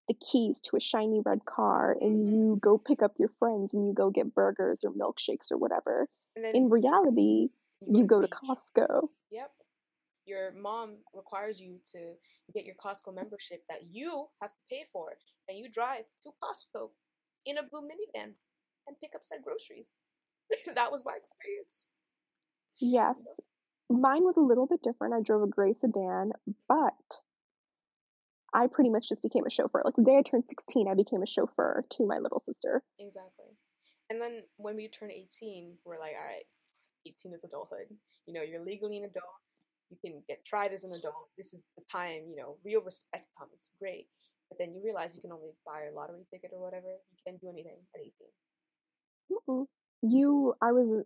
the 0.07 0.15
keys 0.15 0.59
to 0.65 0.75
a 0.75 0.81
shiny 0.81 1.21
red 1.25 1.45
car 1.45 1.95
and 1.99 2.27
mm-hmm. 2.27 2.35
you 2.35 2.59
go 2.61 2.77
pick 2.77 3.01
up 3.01 3.13
your 3.17 3.29
friends 3.39 3.73
and 3.73 3.87
you 3.87 3.93
go 3.93 4.09
get 4.09 4.33
burgers 4.33 4.79
or 4.83 4.91
milkshakes 4.91 5.51
or 5.51 5.57
whatever. 5.57 6.07
in 6.35 6.69
reality, 6.69 7.49
you 7.87 7.87
go, 7.89 7.99
you 7.99 8.07
go 8.07 8.21
to, 8.21 8.27
to 8.27 8.35
Costco. 8.35 9.07
Yep. 9.31 9.51
Your 10.25 10.53
mom 10.53 10.97
requires 11.13 11.59
you 11.59 11.79
to 11.91 12.13
get 12.53 12.65
your 12.65 12.75
Costco 12.75 13.13
membership 13.13 13.61
that 13.69 13.81
you 13.91 14.27
have 14.41 14.51
to 14.51 14.61
pay 14.69 14.85
for, 14.91 15.13
and 15.49 15.57
you 15.57 15.69
drive 15.69 16.05
to 16.23 16.29
Costco 16.41 16.89
in 17.45 17.57
a 17.57 17.63
blue 17.63 17.81
minivan 17.81 18.31
and 18.87 18.99
pick 19.01 19.11
up 19.15 19.21
said 19.23 19.39
groceries. 19.43 19.91
that 20.75 20.91
was 20.91 21.03
my 21.05 21.13
experience. 21.17 21.89
Yes. 22.79 23.15
Mine 23.89 24.23
was 24.23 24.37
a 24.37 24.41
little 24.41 24.65
bit 24.65 24.81
different. 24.81 25.13
I 25.13 25.21
drove 25.21 25.43
a 25.43 25.47
gray 25.47 25.73
sedan, 25.79 26.31
but 26.67 27.19
I 28.53 28.67
pretty 28.67 28.89
much 28.89 29.09
just 29.09 29.21
became 29.21 29.45
a 29.45 29.49
chauffeur. 29.49 29.81
Like 29.83 29.95
the 29.95 30.03
day 30.03 30.17
I 30.17 30.21
turned 30.21 30.45
16, 30.47 30.87
I 30.87 30.93
became 30.93 31.21
a 31.21 31.27
chauffeur 31.27 31.83
to 31.91 32.05
my 32.05 32.19
little 32.19 32.43
sister. 32.45 32.83
Exactly. 32.99 33.57
And 34.09 34.21
then 34.21 34.43
when 34.57 34.75
we 34.75 34.87
turn 34.87 35.11
18, 35.11 35.77
we're 35.85 35.99
like, 35.99 36.13
all 36.17 36.25
right, 36.25 36.45
18 37.05 37.33
is 37.33 37.43
adulthood. 37.43 37.87
You 38.25 38.33
know, 38.33 38.41
you're 38.41 38.63
legally 38.63 38.97
an 38.97 39.05
adult. 39.05 39.25
You 39.93 40.11
can 40.11 40.21
get 40.27 40.43
tried 40.45 40.73
as 40.73 40.83
an 40.83 40.93
adult. 40.93 41.29
This 41.37 41.53
is 41.53 41.63
the 41.77 41.83
time, 41.91 42.23
you 42.29 42.35
know, 42.35 42.57
real 42.63 42.81
respect 42.81 43.27
comes. 43.37 43.69
Great. 43.79 44.07
But 44.49 44.57
then 44.59 44.73
you 44.73 44.81
realize 44.83 45.15
you 45.15 45.21
can 45.21 45.31
only 45.31 45.51
buy 45.65 45.89
a 45.91 45.95
lottery 45.95 46.25
ticket 46.31 46.51
or 46.53 46.61
whatever. 46.61 46.87
You 46.87 47.17
can't 47.25 47.39
do 47.41 47.49
anything 47.49 47.77
at 47.95 48.01
18. 48.01 48.11
Mm-mm. 49.31 49.65
You, 50.01 50.53
I 50.61 50.71
was 50.71 51.05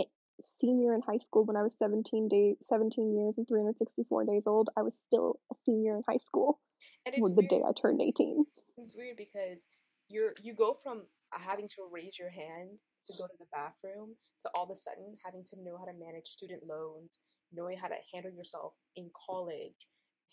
a 0.00 0.04
senior 0.40 0.94
in 0.94 1.02
high 1.02 1.18
school 1.18 1.44
when 1.44 1.56
I 1.56 1.62
was 1.62 1.74
17 1.78 2.28
day, 2.28 2.56
17 2.64 3.16
years 3.16 3.34
and 3.36 3.48
364 3.48 4.24
days 4.24 4.42
old. 4.46 4.68
I 4.76 4.82
was 4.82 4.94
still 4.98 5.40
a 5.52 5.56
senior 5.64 5.96
in 5.96 6.02
high 6.08 6.18
school 6.18 6.60
and 7.04 7.14
it's 7.14 7.28
the 7.28 7.34
weird. 7.34 7.50
day 7.50 7.62
I 7.66 7.72
turned 7.72 8.00
18. 8.00 8.44
It's 8.78 8.94
weird 8.94 9.16
because 9.16 9.68
you're 10.08 10.34
you 10.42 10.54
go 10.54 10.74
from 10.74 11.02
having 11.30 11.68
to 11.68 11.88
raise 11.90 12.18
your 12.18 12.30
hand 12.30 12.78
to 13.06 13.12
go 13.18 13.26
to 13.26 13.38
the 13.38 13.46
bathroom 13.52 14.14
to 14.42 14.50
all 14.54 14.64
of 14.64 14.70
a 14.70 14.76
sudden 14.76 15.16
having 15.24 15.44
to 15.44 15.56
know 15.62 15.78
how 15.78 15.84
to 15.84 15.94
manage 15.98 16.26
student 16.26 16.62
loans, 16.66 17.18
knowing 17.52 17.78
how 17.78 17.88
to 17.88 17.94
handle 18.12 18.32
yourself 18.32 18.72
in 18.96 19.10
college, 19.28 19.74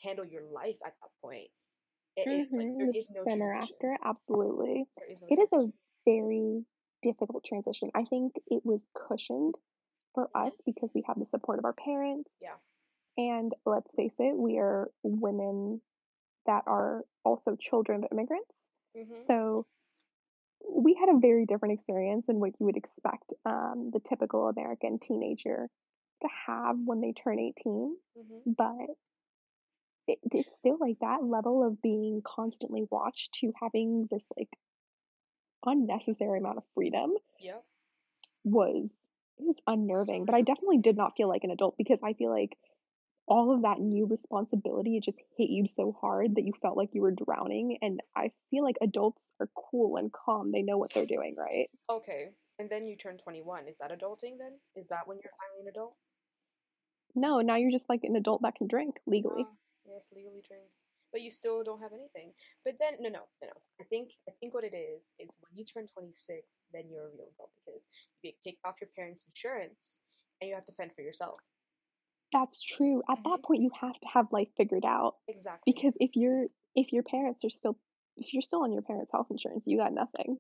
handle 0.03 0.26
your 0.26 0.43
life 0.53 0.78
at 0.86 0.93
that 1.01 1.09
point. 1.22 1.49
It, 2.16 2.28
mm-hmm. 2.28 2.41
It's 2.41 2.55
like 2.55 2.68
there 2.78 2.91
is 2.93 3.09
no 3.09 3.24
center 3.28 3.53
after, 3.53 3.97
absolutely. 4.03 4.86
Is 5.09 5.22
no 5.22 5.28
it 5.30 5.39
is 5.41 5.49
a 5.53 5.72
very 6.05 6.64
difficult 7.01 7.43
transition. 7.43 7.89
I 7.95 8.03
think 8.05 8.34
it 8.47 8.61
was 8.64 8.82
cushioned 9.07 9.55
for 10.14 10.26
mm-hmm. 10.26 10.47
us 10.47 10.53
because 10.66 10.89
we 10.93 11.03
have 11.07 11.18
the 11.18 11.26
support 11.32 11.59
of 11.59 11.66
our 11.66 11.74
parents. 11.74 12.30
Yeah. 12.41 12.55
And 13.18 13.53
let's 13.66 13.89
face 13.95 14.14
it, 14.20 14.36
we 14.36 14.57
are 14.57 14.89
women 15.03 15.82
that 16.45 16.64
are 16.68 17.03
also 17.24 17.55
children 17.59 18.03
of 18.03 18.09
immigrants. 18.11 18.66
Mm-hmm. 18.97 19.22
So 19.28 19.66
we 20.70 20.97
had 20.99 21.09
a 21.09 21.20
very 21.20 21.45
different 21.45 21.76
experience 21.76 22.26
than 22.28 22.39
what 22.39 22.51
you 22.59 22.66
would 22.66 22.78
expect 22.78 23.34
um, 23.45 23.91
the 23.93 23.99
typical 23.99 24.47
American 24.49 24.99
teenager 24.99 25.70
to 26.24 26.30
have 26.47 26.76
when 26.84 27.01
they 27.01 27.13
turn 27.13 27.39
18. 27.39 27.95
Mm-hmm. 28.17 28.51
But 28.57 28.95
it, 30.07 30.19
it's 30.32 30.49
still 30.59 30.78
like 30.80 30.97
that 31.01 31.24
level 31.24 31.65
of 31.65 31.82
being 31.82 32.21
constantly 32.26 32.86
watched 32.89 33.34
to 33.36 33.53
having 33.61 34.07
this 34.11 34.24
like 34.38 34.49
unnecessary 35.65 36.39
amount 36.39 36.57
of 36.57 36.63
freedom. 36.74 37.13
yeah. 37.39 37.59
Was 38.43 38.89
it 39.39 39.45
was 39.45 39.55
unnerving, 39.65 40.26
but 40.26 40.36
I 40.36 40.41
definitely 40.41 40.80
did 40.80 40.97
not 40.97 41.13
feel 41.15 41.30
like 41.30 41.43
an 41.43 41.51
adult 41.51 41.76
because 41.78 41.99
I 42.03 42.13
feel 42.13 42.30
like 42.30 42.57
all 43.26 43.53
of 43.53 43.61
that 43.61 43.80
new 43.80 44.05
responsibility 44.05 44.97
it 44.97 45.03
just 45.03 45.17
hit 45.38 45.49
you 45.49 45.65
so 45.74 45.95
hard 45.99 46.36
that 46.36 46.43
you 46.43 46.51
felt 46.61 46.78
like 46.78 46.89
you 46.93 47.01
were 47.01 47.11
drowning 47.11 47.78
and 47.82 48.01
i 48.15 48.32
feel 48.49 48.63
like 48.63 48.76
adults 48.82 49.21
are 49.39 49.49
cool 49.55 49.97
and 49.97 50.11
calm 50.11 50.51
they 50.51 50.61
know 50.61 50.78
what 50.78 50.93
they're 50.93 51.05
doing 51.05 51.36
right 51.38 51.69
okay 51.89 52.32
and 52.59 52.69
then 52.69 52.86
you 52.86 52.95
turn 52.95 53.17
21 53.17 53.67
is 53.67 53.78
that 53.80 53.91
adulting 53.91 54.38
then 54.38 54.51
is 54.76 54.88
that 54.89 55.07
when 55.07 55.17
you're 55.24 55.32
finally 55.39 55.61
an 55.61 55.67
adult 55.69 55.95
no 57.16 57.41
now 57.41 57.55
you're 57.55 57.72
just 57.72 57.89
like 57.89 58.01
an 58.03 58.16
adult 58.16 58.41
that 58.41 58.55
can 58.55 58.68
drink 58.68 58.95
legally 59.07 59.45
oh, 59.47 59.57
yes 59.86 60.09
legally 60.16 60.41
drink 60.47 60.64
but 61.11 61.22
you 61.22 61.30
still 61.30 61.64
don't 61.64 61.82
have 61.82 61.93
anything 61.93 62.32
but 62.66 62.76
then 62.80 62.93
no 62.99 63.09
no 63.09 63.22
no 63.41 63.47
no 63.47 63.57
i 63.80 63.84
think 63.86 64.11
i 64.28 64.32
think 64.39 64.53
what 64.53 64.64
it 64.64 64.76
is 64.76 65.14
is 65.20 65.30
when 65.41 65.57
you 65.57 65.66
turn 65.66 65.88
26 65.88 66.41
then 66.74 66.84
you're 66.89 67.05
a 67.05 67.14
real 67.14 67.30
adult 67.36 67.51
because 67.64 67.82
you 68.22 68.32
get 68.32 68.36
kicked 68.43 68.66
off 68.66 68.76
your 68.82 68.89
parents 68.95 69.26
insurance 69.28 69.99
and 70.41 70.49
you 70.49 70.55
have 70.55 70.66
to 70.66 70.74
fend 70.74 70.91
for 70.95 71.01
yourself 71.01 71.39
that's 72.34 72.61
true. 72.61 73.03
At 73.09 73.20
that 73.24 73.30
mm-hmm. 73.30 73.45
point, 73.45 73.61
you 73.61 73.70
have 73.80 73.93
to 73.93 74.07
have 74.11 74.26
life 74.32 74.47
figured 74.57 74.86
out. 74.86 75.18
Exactly. 75.28 75.72
Because 75.72 75.93
if 75.99 76.11
you're 76.16 76.47
if 76.76 76.91
your 76.91 77.03
parents 77.03 77.45
are 77.45 77.51
still 77.51 77.78
if 78.18 78.34
you're 78.34 78.41
still 78.41 78.64
on 78.64 78.74
your 78.74 78.82
parents' 78.82 79.11
health 79.11 79.28
insurance, 79.30 79.64
you 79.66 79.78
got 79.78 79.93
nothing. 79.93 80.38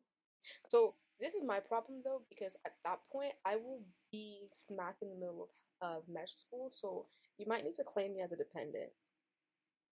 So 0.67 0.95
this 1.19 1.35
is 1.35 1.43
my 1.45 1.59
problem 1.59 2.01
though, 2.03 2.21
because 2.29 2.55
at 2.65 2.73
that 2.83 2.99
point 3.11 3.33
I 3.45 3.57
will 3.57 3.81
be 4.11 4.47
smack 4.51 4.95
in 5.01 5.09
the 5.09 5.15
middle 5.15 5.43
of, 5.43 5.49
of 5.83 6.03
med 6.07 6.29
school, 6.29 6.69
so 6.71 7.05
you 7.37 7.45
might 7.47 7.63
need 7.63 7.75
to 7.75 7.83
claim 7.83 8.13
me 8.13 8.21
as 8.21 8.31
a 8.31 8.37
dependent. 8.37 8.89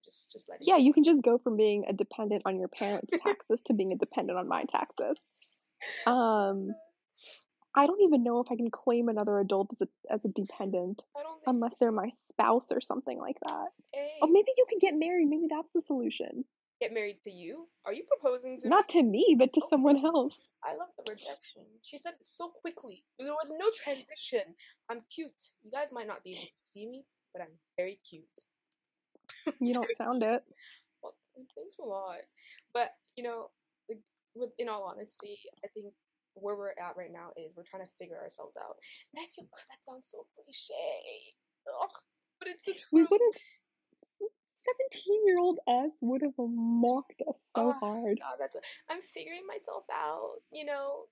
Just 0.04 0.32
just 0.32 0.50
let 0.50 0.60
Yeah, 0.62 0.78
you 0.78 0.94
can 0.94 1.04
just 1.04 1.22
go 1.22 1.38
from 1.38 1.58
being 1.58 1.86
a 1.88 1.94
dependent 1.94 2.44
on 2.46 2.58
your 2.58 2.70
parents' 2.70 3.16
taxes 3.24 3.62
to 3.66 3.74
being 3.74 3.94
a 3.94 3.98
dependent 3.98 4.40
on 4.40 4.48
my 4.48 4.64
taxes. 4.72 5.18
Um 6.08 6.74
I 7.74 7.86
don't 7.88 8.02
even 8.02 8.24
know 8.24 8.42
if 8.42 8.48
I 8.52 8.56
can 8.56 8.70
claim 8.70 9.08
another 9.08 9.40
adult 9.40 9.70
as 9.74 9.88
a 9.88 10.14
as 10.14 10.26
a 10.26 10.30
dependent 10.30 11.02
unless 11.46 11.74
they're 11.80 11.92
my 11.92 12.10
spouse 12.30 12.66
or 12.72 12.82
something 12.82 13.18
like 13.18 13.38
that. 13.46 13.68
Hey. 13.94 14.12
Oh, 14.22 14.28
maybe 14.28 14.52
you 14.58 14.66
could 14.70 14.80
get 14.80 14.94
married. 14.94 15.28
Maybe 15.28 15.48
that's 15.50 15.72
the 15.74 15.82
solution. 15.88 16.46
Get 16.82 16.94
married 16.94 17.22
to 17.26 17.32
you? 17.32 17.68
Are 17.86 17.94
you 17.94 18.04
proposing 18.10 18.58
to 18.60 18.68
Not 18.68 18.86
me? 18.90 19.02
to 19.02 19.08
me, 19.08 19.36
but 19.38 19.54
to 19.54 19.62
oh, 19.64 19.68
someone 19.70 20.04
else. 20.04 20.34
I 20.66 20.74
love 20.74 20.90
the 20.98 21.12
rejection. 21.12 21.62
She 21.84 22.00
said 22.00 22.14
it 22.20 22.26
so 22.26 22.50
quickly. 22.50 23.04
There 23.20 23.28
was 23.34 23.54
no 23.56 23.70
transition. 23.84 24.42
I'm 24.90 25.02
cute. 25.14 25.42
You 25.62 25.72
guys 25.72 25.90
might 25.92 26.08
not 26.08 26.24
be 26.24 26.34
able 26.34 26.50
to 26.50 26.58
see 26.58 26.88
me, 26.88 27.06
but 27.34 27.44
I'm 27.44 27.54
very 27.78 28.00
cute. 28.10 28.26
You 29.62 29.74
don't 29.74 29.88
sound 29.98 30.24
it. 30.24 30.44
Well, 31.02 31.14
thanks 31.56 31.78
a 31.80 31.86
lot. 31.86 32.26
But 32.74 32.90
you 33.16 33.24
know, 33.24 33.50
like, 33.88 34.00
with 34.36 34.52
in 34.58 34.68
all 34.68 34.84
honesty, 34.84 35.38
I 35.64 35.68
think 35.74 35.94
where 36.34 36.56
we're 36.56 36.70
at 36.72 36.98
right 36.98 37.12
now 37.12 37.30
is 37.38 37.54
we're 37.56 37.70
trying 37.70 37.84
to 37.84 37.94
figure 37.98 38.18
ourselves 38.18 38.58
out. 38.58 38.76
And 39.14 39.24
I 39.24 39.28
feel 39.34 39.46
that 39.70 39.84
sounds 39.84 40.10
so 40.10 40.26
cliche. 40.36 41.36
Ugh, 41.68 41.96
but 42.40 42.50
it's 42.50 42.64
the 42.64 42.74
truth. 42.74 42.90
We 42.92 43.02
would 43.04 43.22
have 43.22 43.42
17 44.92 45.28
year 45.28 45.40
old 45.40 45.60
us 45.68 45.92
would 46.02 46.22
have 46.22 46.34
mocked 46.38 47.22
us 47.28 47.40
so 47.56 47.70
oh, 47.70 47.72
hard. 47.74 48.20
God, 48.20 48.38
that's 48.40 48.56
a, 48.56 48.62
I'm 48.90 49.02
figuring 49.02 49.44
myself 49.48 49.84
out, 49.92 50.42
you 50.52 50.66
know. 50.66 51.06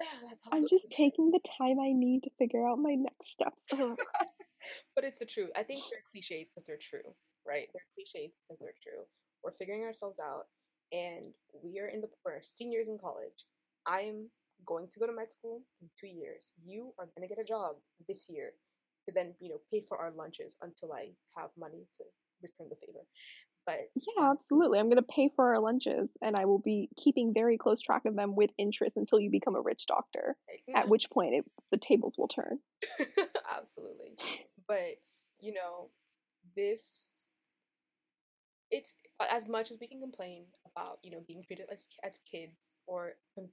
I'm 0.52 0.66
just 0.68 0.90
taking 0.90 1.30
the 1.30 1.40
time 1.58 1.78
I 1.80 1.92
need 1.92 2.22
to 2.24 2.30
figure 2.38 2.66
out 2.66 2.78
my 2.78 2.94
next 2.94 3.32
steps. 3.32 3.64
but 4.94 5.04
it's 5.04 5.18
the 5.18 5.26
truth. 5.26 5.50
I 5.56 5.62
think 5.62 5.82
they're 5.90 6.04
cliches 6.10 6.48
because 6.48 6.66
they're 6.66 6.80
true, 6.80 7.14
right? 7.46 7.68
They're 7.72 7.90
cliches 7.94 8.36
because 8.36 8.58
they're 8.60 8.78
true. 8.82 9.04
We're 9.42 9.58
figuring 9.58 9.82
ourselves 9.82 10.20
out, 10.20 10.46
and 10.92 11.34
we 11.62 11.80
are 11.80 11.88
in 11.88 12.00
the 12.00 12.08
we're 12.24 12.40
seniors 12.42 12.88
in 12.88 12.98
college. 12.98 13.46
I'm 13.86 14.30
going 14.66 14.88
to 14.88 15.00
go 15.00 15.06
to 15.06 15.12
med 15.12 15.30
school 15.30 15.62
in 15.80 15.88
two 15.98 16.06
years. 16.06 16.50
You 16.64 16.92
are 16.98 17.06
going 17.16 17.26
to 17.26 17.34
get 17.34 17.42
a 17.42 17.46
job 17.46 17.76
this 18.08 18.26
year 18.28 18.52
to 19.06 19.12
then, 19.12 19.34
you 19.40 19.50
know, 19.50 19.60
pay 19.70 19.82
for 19.88 19.98
our 19.98 20.12
lunches 20.12 20.54
until 20.62 20.92
I 20.92 21.10
have 21.36 21.50
money 21.58 21.86
to 21.98 22.04
return 22.42 22.68
the 22.68 22.76
favor. 22.76 23.04
But 23.64 23.78
yeah, 23.94 24.30
absolutely. 24.30 24.80
I'm 24.80 24.86
going 24.86 24.96
to 24.96 25.02
pay 25.02 25.30
for 25.36 25.54
our 25.54 25.60
lunches 25.60 26.10
and 26.20 26.36
I 26.36 26.46
will 26.46 26.58
be 26.58 26.88
keeping 27.02 27.32
very 27.32 27.58
close 27.58 27.80
track 27.80 28.02
of 28.06 28.16
them 28.16 28.34
with 28.34 28.50
interest 28.58 28.96
until 28.96 29.20
you 29.20 29.30
become 29.30 29.54
a 29.54 29.60
rich 29.60 29.86
doctor, 29.86 30.36
at 30.74 30.88
which 30.88 31.10
point 31.10 31.34
it, 31.34 31.44
the 31.70 31.78
tables 31.78 32.16
will 32.18 32.28
turn. 32.28 32.58
absolutely. 33.56 34.16
But, 34.66 34.96
you 35.40 35.54
know, 35.54 35.90
this 36.56 37.32
it's 38.72 38.94
as 39.30 39.46
much 39.46 39.70
as 39.70 39.76
we 39.80 39.86
can 39.86 40.00
complain 40.00 40.44
about 40.64 40.98
you 41.04 41.12
know 41.12 41.20
being 41.28 41.44
treated 41.44 41.68
as, 41.70 41.86
as 42.02 42.20
kids 42.24 42.80
or 42.88 43.12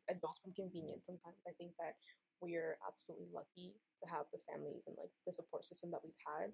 adults 0.10 0.40
from 0.40 0.54
convenience 0.56 1.06
sometimes 1.06 1.36
i 1.46 1.52
think 1.60 1.72
that 1.78 2.00
we're 2.42 2.80
absolutely 2.88 3.28
lucky 3.36 3.76
to 4.00 4.08
have 4.08 4.24
the 4.32 4.40
families 4.48 4.88
and 4.88 4.96
like 4.98 5.12
the 5.28 5.34
support 5.34 5.68
system 5.68 5.92
that 5.92 6.00
we've 6.02 6.24
had 6.24 6.50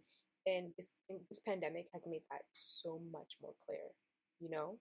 and 0.45 0.71
this 0.77 0.93
this 1.29 1.39
pandemic 1.47 1.87
has 1.93 2.05
made 2.07 2.21
that 2.29 2.41
so 2.53 3.01
much 3.11 3.35
more 3.41 3.53
clear 3.65 3.87
you 4.39 4.49
know 4.49 4.77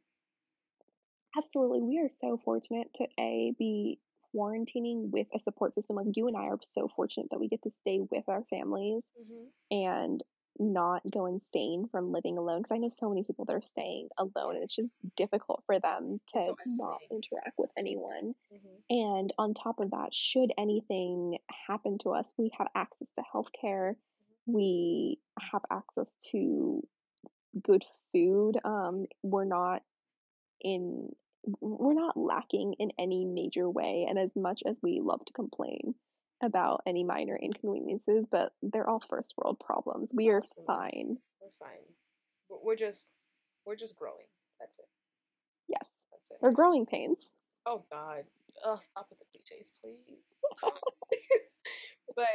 Absolutely. 1.36 1.80
We 1.82 1.98
are 1.98 2.10
so 2.20 2.40
fortunate 2.44 2.88
to 2.96 3.06
A, 3.18 3.52
be 3.58 3.98
quarantining 4.34 5.10
with 5.10 5.26
a 5.34 5.40
support 5.40 5.74
system. 5.74 5.96
Like 5.96 6.06
you 6.14 6.28
and 6.28 6.36
I 6.36 6.44
are 6.44 6.58
so 6.74 6.88
fortunate 6.94 7.28
that 7.30 7.40
we 7.40 7.48
get 7.48 7.62
to 7.62 7.70
stay 7.80 8.00
with 8.10 8.28
our 8.28 8.44
families 8.50 9.02
mm-hmm. 9.20 9.76
and 9.76 10.22
not 10.58 11.02
go 11.10 11.26
insane 11.26 11.88
from 11.90 12.12
living 12.12 12.38
alone. 12.38 12.62
Because 12.62 12.76
I 12.76 12.78
know 12.78 12.88
so 12.88 13.08
many 13.08 13.24
people 13.24 13.44
that 13.46 13.56
are 13.56 13.62
staying 13.62 14.08
alone 14.16 14.54
and 14.54 14.62
it's 14.62 14.76
just 14.76 14.90
difficult 15.16 15.62
for 15.66 15.80
them 15.80 16.20
to 16.34 16.42
so 16.42 16.56
not 16.66 16.98
interact 17.10 17.58
with 17.58 17.70
anyone. 17.76 18.34
Mm-hmm. 18.52 18.96
And 18.96 19.32
on 19.38 19.54
top 19.54 19.80
of 19.80 19.90
that, 19.90 20.14
should 20.14 20.52
anything 20.56 21.38
happen 21.66 21.98
to 22.02 22.10
us, 22.10 22.26
we 22.38 22.50
have 22.58 22.68
access 22.74 23.08
to 23.16 23.22
healthcare. 23.34 23.94
We 24.46 25.18
have 25.52 25.62
access 25.70 26.08
to 26.30 26.82
good 27.62 27.84
food. 28.12 28.54
Um, 28.64 29.06
we're 29.22 29.44
not 29.44 29.82
in 30.60 31.10
we're 31.60 31.94
not 31.94 32.16
lacking 32.16 32.74
in 32.78 32.90
any 32.98 33.24
major 33.24 33.68
way. 33.68 34.06
And 34.08 34.18
as 34.18 34.30
much 34.34 34.62
as 34.66 34.76
we 34.82 35.00
love 35.02 35.20
to 35.26 35.32
complain 35.32 35.94
about 36.42 36.82
any 36.86 37.04
minor 37.04 37.36
inconveniences, 37.36 38.26
but 38.30 38.52
they're 38.62 38.88
all 38.88 39.02
first 39.08 39.34
world 39.36 39.60
problems. 39.64 40.10
We 40.12 40.28
are 40.28 40.42
Absolutely. 40.42 40.66
fine. 40.66 41.16
We're 41.40 41.66
fine. 41.66 42.60
We're 42.62 42.76
just 42.76 43.10
we're 43.66 43.76
just 43.76 43.96
growing. 43.96 44.26
That's 44.60 44.78
it. 44.78 44.88
Yes. 45.68 45.86
That's 46.12 46.30
it. 46.30 46.38
We're 46.40 46.52
growing 46.52 46.86
pains. 46.86 47.32
Oh 47.66 47.84
God. 47.90 48.24
Oh, 48.64 48.78
stop 48.80 49.08
with 49.10 49.18
the 49.18 49.24
cliches, 49.32 49.72
please. 49.82 49.98
but 52.16 52.26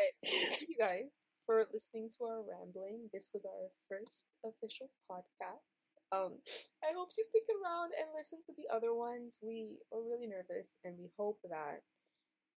you 0.67 0.75
guys 0.77 1.25
for 1.49 1.65
listening 1.73 2.07
to 2.13 2.25
our 2.25 2.45
rambling. 2.45 3.09
This 3.11 3.31
was 3.33 3.43
our 3.43 3.73
first 3.89 4.25
official 4.45 4.85
podcast. 5.09 5.89
Um, 6.13 6.37
I 6.85 6.93
hope 6.93 7.09
you 7.17 7.23
stick 7.23 7.41
around 7.49 7.89
and 7.97 8.05
listen 8.15 8.37
to 8.45 8.53
the 8.53 8.69
other 8.69 8.93
ones. 8.93 9.39
We 9.41 9.81
are 9.91 9.97
really 9.97 10.27
nervous 10.27 10.75
and 10.85 10.93
we 10.99 11.09
hope 11.17 11.39
that 11.49 11.81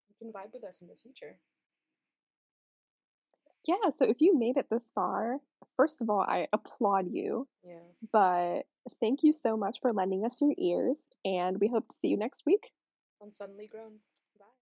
you 0.09 0.15
can 0.19 0.33
vibe 0.33 0.51
with 0.53 0.65
us 0.65 0.79
in 0.81 0.87
the 0.87 0.99
future. 1.01 1.39
Yeah, 3.65 3.95
so 3.97 4.09
if 4.09 4.19
you 4.19 4.37
made 4.37 4.57
it 4.57 4.67
this 4.69 4.91
far, 4.93 5.37
first 5.77 6.01
of 6.01 6.09
all, 6.09 6.25
I 6.27 6.47
applaud 6.51 7.05
you. 7.09 7.47
Yeah. 7.63 7.87
But 8.11 8.63
thank 8.99 9.23
you 9.23 9.31
so 9.31 9.55
much 9.55 9.77
for 9.81 9.93
lending 9.93 10.25
us 10.25 10.41
your 10.41 10.53
ears, 10.57 10.97
and 11.23 11.61
we 11.61 11.69
hope 11.69 11.87
to 11.87 11.95
see 11.95 12.09
you 12.09 12.17
next 12.17 12.43
week. 12.45 12.71
On 13.21 13.31
Suddenly 13.31 13.67
Grown. 13.67 13.99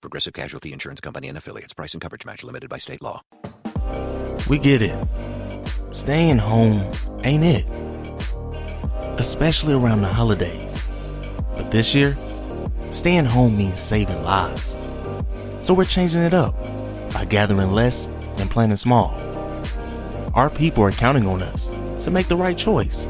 Progressive 0.00 0.32
Casualty 0.32 0.72
Insurance 0.72 1.00
Company 1.00 1.28
and 1.28 1.36
affiliates. 1.36 1.74
Price 1.74 1.92
and 1.92 2.00
coverage 2.00 2.24
match 2.24 2.42
limited 2.42 2.70
by 2.70 2.78
state 2.78 3.02
law. 3.02 3.22
We 4.48 4.58
get 4.58 4.80
it. 4.80 4.96
Staying 5.92 6.38
home 6.38 6.80
ain't 7.22 7.44
it? 7.44 7.66
Especially 9.18 9.74
around 9.74 10.00
the 10.00 10.08
holidays. 10.08 10.82
But 11.54 11.70
this 11.70 11.94
year, 11.94 12.16
staying 12.90 13.26
home 13.26 13.58
means 13.58 13.78
saving 13.78 14.22
lives. 14.22 14.78
So 15.62 15.74
we're 15.74 15.84
changing 15.84 16.22
it 16.22 16.32
up 16.32 16.54
by 17.12 17.26
gathering 17.26 17.72
less 17.72 18.06
and 18.38 18.50
planning 18.50 18.78
small. 18.78 19.14
Our 20.34 20.48
people 20.48 20.82
are 20.82 20.92
counting 20.92 21.26
on 21.26 21.42
us 21.42 21.70
to 22.04 22.10
make 22.10 22.28
the 22.28 22.36
right 22.36 22.56
choice. 22.56 23.06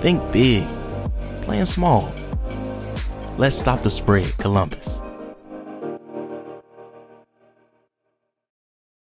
Think 0.00 0.32
big, 0.32 0.66
plan 1.42 1.66
small. 1.66 2.12
Let's 3.38 3.56
stop 3.56 3.82
the 3.82 3.90
spread, 3.90 4.36
Columbus. 4.38 4.99